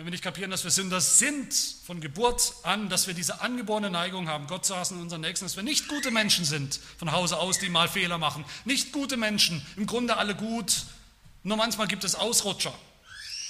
Wenn 0.00 0.06
wir 0.06 0.12
nicht 0.12 0.24
kapieren, 0.24 0.50
dass 0.50 0.64
wir 0.64 0.70
Sünder 0.70 0.98
sind 0.98 1.52
von 1.84 2.00
Geburt 2.00 2.54
an, 2.62 2.88
dass 2.88 3.06
wir 3.06 3.12
diese 3.12 3.42
angeborene 3.42 3.90
Neigung 3.90 4.30
haben, 4.30 4.46
Gott 4.46 4.64
zu 4.64 4.74
hassen 4.74 4.94
und 4.94 5.02
unseren 5.02 5.20
Nächsten, 5.20 5.44
dass 5.44 5.56
wir 5.56 5.62
nicht 5.62 5.88
gute 5.88 6.10
Menschen 6.10 6.46
sind 6.46 6.80
von 6.96 7.12
Hause 7.12 7.36
aus, 7.36 7.58
die 7.58 7.68
mal 7.68 7.86
Fehler 7.86 8.16
machen. 8.16 8.46
Nicht 8.64 8.92
gute 8.92 9.18
Menschen, 9.18 9.60
im 9.76 9.84
Grunde 9.84 10.16
alle 10.16 10.34
gut, 10.34 10.84
nur 11.42 11.58
manchmal 11.58 11.86
gibt 11.86 12.04
es 12.04 12.14
Ausrutscher. 12.14 12.72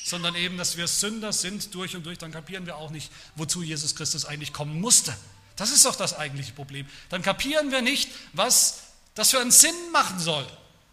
sondern 0.03 0.34
eben, 0.34 0.57
dass 0.57 0.76
wir 0.76 0.88
Sünder 0.88 1.32
sind 1.32 1.72
durch 1.72 1.94
und 1.94 2.05
durch, 2.05 2.18
dann 2.18 2.32
kapieren 2.32 2.66
wir 2.66 2.78
auch 2.78 2.90
nicht, 2.90 3.12
wozu 3.36 3.62
Jesus 3.62 3.94
Christus 3.94 4.24
eigentlich 4.24 4.53
kommen 4.53 4.80
musste. 4.80 5.16
Das 5.55 5.70
ist 5.70 5.84
doch 5.84 5.94
das 5.94 6.18
eigentliche 6.18 6.53
Problem. 6.53 6.84
Dann 7.11 7.22
kapieren 7.22 7.70
wir 7.70 7.80
nicht, 7.80 8.11
was 8.32 8.88
das 9.14 9.30
für 9.30 9.38
einen 9.38 9.53
Sinn 9.53 9.76
machen 9.92 10.18
soll 10.18 10.44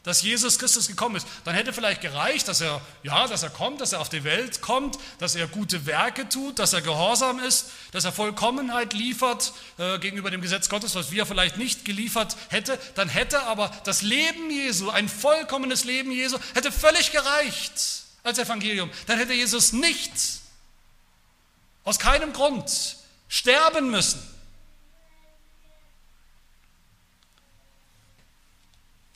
dass 0.08 0.22
Jesus 0.22 0.58
Christus 0.58 0.88
gekommen 0.88 1.18
ist. 1.18 1.28
Dann 1.43 1.53
hätte 1.53 1.74
vielleicht 1.74 1.99
gereicht, 1.99 2.47
dass 2.47 2.62
er, 2.62 2.80
ja, 3.03 3.28
dass 3.28 3.43
er 3.43 3.49
kommt, 3.49 3.82
dass 3.82 3.91
er 3.91 3.99
auf 3.99 4.08
die 4.08 4.24
Welt 4.24 4.62
kommt, 4.62 4.97
dass 5.20 5.36
er 5.36 5.47
gute 5.47 5.86
Werke 5.86 6.30
tut, 6.30 6.60
dass 6.60 6.72
er 6.72 6.82
gehorsam 6.82 7.39
ist, 7.39 7.72
dass 7.91 8.05
er 8.05 8.14
Vollkommenheit 8.14 8.93
liefert 8.93 9.51
äh, 9.78 9.99
gegenüber 9.99 10.32
dem 10.32 10.39
Gesetz 10.39 10.70
Gottes, 10.70 10.95
was 10.95 11.12
wir 11.12 11.26
vielleicht 11.26 11.58
nicht 11.58 11.84
geliefert 11.84 12.38
hätte. 12.47 12.80
Dann 12.95 13.10
hätte 13.10 13.43
aber 13.43 13.70
das 13.84 14.01
Leben 14.01 14.49
Jesu, 14.49 14.89
ein 14.89 15.10
vollkommenes 15.10 15.84
Leben 15.84 16.10
Jesu, 16.14 16.38
hätte 16.53 16.72
völlig 16.72 17.12
gereicht 17.12 18.05
als 18.24 18.39
Evangelium. 18.39 18.89
Dann 19.08 19.18
hätte 19.18 19.34
Jesus 19.34 19.74
nicht 19.74 20.14
aus 21.84 21.99
keinem 21.99 22.32
Grund 22.32 22.95
sterben 23.28 23.91
müssen 23.91 24.36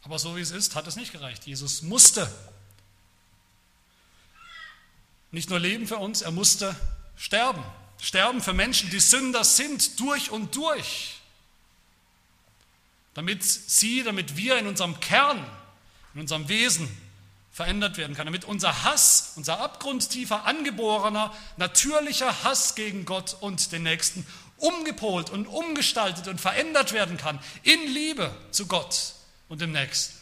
Aber 0.03 0.17
so 0.19 0.35
wie 0.35 0.41
es 0.41 0.51
ist, 0.51 0.75
hat 0.75 0.87
es 0.87 0.95
nicht 0.95 1.11
gereicht. 1.11 1.45
Jesus 1.45 1.81
musste 1.81 2.31
nicht 5.31 5.49
nur 5.49 5.59
leben 5.59 5.87
für 5.87 5.97
uns, 5.97 6.21
er 6.21 6.31
musste 6.31 6.75
sterben. 7.15 7.63
Sterben 8.01 8.41
für 8.41 8.53
Menschen, 8.53 8.89
die 8.89 8.99
Sünder 8.99 9.43
sind, 9.43 9.99
durch 9.99 10.31
und 10.31 10.55
durch. 10.55 11.19
Damit 13.13 13.43
sie, 13.43 14.03
damit 14.03 14.35
wir 14.35 14.57
in 14.57 14.67
unserem 14.67 14.99
Kern, 14.99 15.45
in 16.13 16.21
unserem 16.21 16.49
Wesen 16.49 16.89
verändert 17.51 17.97
werden 17.97 18.15
kann. 18.15 18.25
Damit 18.25 18.45
unser 18.45 18.83
Hass, 18.83 19.33
unser 19.35 19.59
abgrundtiefer, 19.59 20.45
angeborener, 20.45 21.33
natürlicher 21.57 22.43
Hass 22.43 22.75
gegen 22.75 23.05
Gott 23.05 23.37
und 23.39 23.71
den 23.71 23.83
Nächsten 23.83 24.25
umgepolt 24.57 25.29
und 25.29 25.47
umgestaltet 25.47 26.27
und 26.27 26.41
verändert 26.41 26.91
werden 26.91 27.17
kann 27.17 27.39
in 27.63 27.81
Liebe 27.87 28.35
zu 28.51 28.67
Gott 28.67 29.13
und 29.51 29.59
dem 29.59 29.73
Nächsten. 29.73 30.17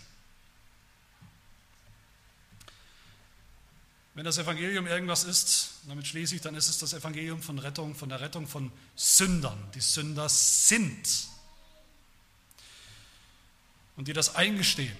Wenn 4.15 4.25
das 4.25 4.39
Evangelium 4.39 4.87
irgendwas 4.87 5.23
ist, 5.23 5.69
damit 5.87 6.07
schließe 6.07 6.33
ich, 6.33 6.41
dann 6.41 6.55
ist 6.55 6.67
es 6.67 6.79
das 6.79 6.93
Evangelium 6.93 7.39
von 7.39 7.59
Rettung, 7.59 7.93
von 7.93 8.09
der 8.09 8.21
Rettung 8.21 8.47
von 8.47 8.71
Sündern, 8.95 9.69
die 9.75 9.81
Sünder 9.81 10.27
sind 10.29 11.27
und 13.97 14.07
die 14.07 14.13
das 14.13 14.33
eingestehen 14.33 14.97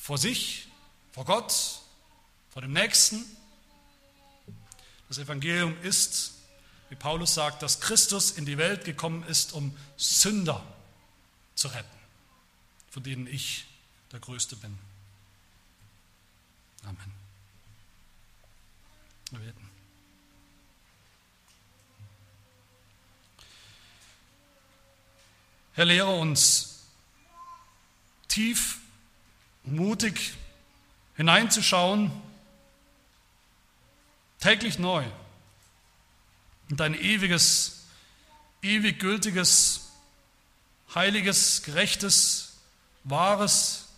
vor 0.00 0.16
sich, 0.16 0.68
vor 1.12 1.26
Gott, 1.26 1.52
vor 2.48 2.62
dem 2.62 2.72
Nächsten. 2.72 3.22
Das 5.08 5.18
Evangelium 5.18 5.76
ist, 5.82 6.32
wie 6.88 6.96
Paulus 6.96 7.34
sagt, 7.34 7.62
dass 7.62 7.80
Christus 7.80 8.30
in 8.30 8.46
die 8.46 8.56
Welt 8.56 8.86
gekommen 8.86 9.24
ist, 9.24 9.52
um 9.52 9.76
Sünder 9.98 10.64
zu 11.54 11.68
retten 11.68 11.99
von 12.90 13.02
denen 13.02 13.26
ich 13.26 13.66
der 14.12 14.20
Größte 14.20 14.56
bin. 14.56 14.78
Amen. 16.82 17.12
Wir 19.30 19.38
beten. 19.38 19.70
Herr, 25.74 25.84
lehre 25.84 26.10
uns 26.10 26.80
tief, 28.28 28.78
mutig 29.64 30.34
hineinzuschauen, 31.16 32.10
täglich 34.40 34.78
neu 34.78 35.04
in 36.70 36.76
dein 36.76 36.94
ewiges, 36.94 37.84
ewig 38.62 38.98
gültiges, 39.00 39.90
heiliges, 40.94 41.62
gerechtes, 41.62 42.49
wahres, 43.04 43.88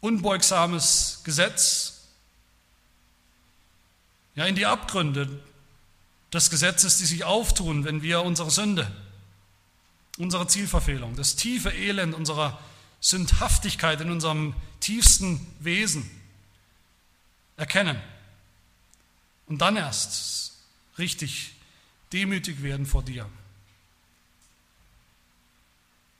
unbeugsames 0.00 1.20
Gesetz, 1.24 2.08
ja 4.34 4.44
in 4.44 4.54
die 4.54 4.66
Abgründe 4.66 5.42
des 6.32 6.50
Gesetzes, 6.50 6.98
die 6.98 7.06
sich 7.06 7.24
auftun, 7.24 7.84
wenn 7.84 8.02
wir 8.02 8.22
unsere 8.22 8.50
Sünde, 8.50 8.90
unsere 10.18 10.46
Zielverfehlung, 10.46 11.16
das 11.16 11.36
tiefe 11.36 11.70
Elend 11.70 12.14
unserer 12.14 12.58
Sündhaftigkeit 13.00 14.00
in 14.00 14.10
unserem 14.10 14.54
tiefsten 14.80 15.46
Wesen 15.60 16.08
erkennen 17.56 18.00
und 19.46 19.58
dann 19.58 19.76
erst 19.76 20.52
richtig 20.98 21.54
demütig 22.12 22.62
werden 22.62 22.86
vor 22.86 23.02
dir. 23.02 23.28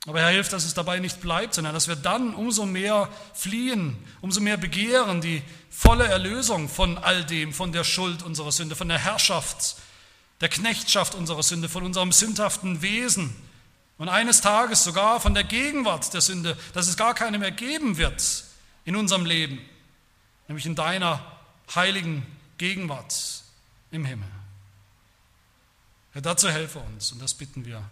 Aber 0.07 0.21
Herr, 0.21 0.29
hilft, 0.29 0.53
dass 0.53 0.63
es 0.63 0.73
dabei 0.73 0.99
nicht 0.99 1.19
bleibt, 1.19 1.53
sondern 1.53 1.73
dass 1.73 1.89
wir 1.89 1.97
dann 1.97 2.33
umso 2.33 2.65
mehr 2.65 3.09
fliehen, 3.33 3.97
umso 4.21 4.39
mehr 4.39 4.55
begehren 4.55 5.19
die 5.19 5.43
volle 5.69 6.07
Erlösung 6.07 6.69
von 6.69 6.97
all 6.97 7.25
dem, 7.25 7.51
von 7.51 7.73
der 7.73 7.83
Schuld 7.83 8.23
unserer 8.23 8.53
Sünde, 8.53 8.77
von 8.77 8.87
der 8.87 8.99
Herrschaft, 8.99 9.75
der 10.39 10.47
Knechtschaft 10.47 11.13
unserer 11.13 11.43
Sünde, 11.43 11.67
von 11.67 11.83
unserem 11.83 12.13
sündhaften 12.13 12.81
Wesen 12.81 13.35
und 13.97 14.07
eines 14.07 14.39
Tages 14.39 14.85
sogar 14.85 15.19
von 15.19 15.33
der 15.33 15.43
Gegenwart 15.43 16.13
der 16.13 16.21
Sünde, 16.21 16.57
dass 16.73 16.87
es 16.87 16.95
gar 16.95 17.13
keine 17.13 17.37
mehr 17.37 17.51
geben 17.51 17.97
wird 17.97 18.45
in 18.85 18.95
unserem 18.95 19.25
Leben, 19.25 19.59
nämlich 20.47 20.65
in 20.65 20.75
deiner 20.75 21.21
heiligen 21.75 22.25
Gegenwart 22.57 23.43
im 23.91 24.05
Himmel. 24.05 24.29
Herr, 26.13 26.21
dazu 26.21 26.49
helfe 26.49 26.79
uns 26.79 27.11
und 27.11 27.21
das 27.21 27.33
bitten 27.33 27.65
wir 27.65 27.83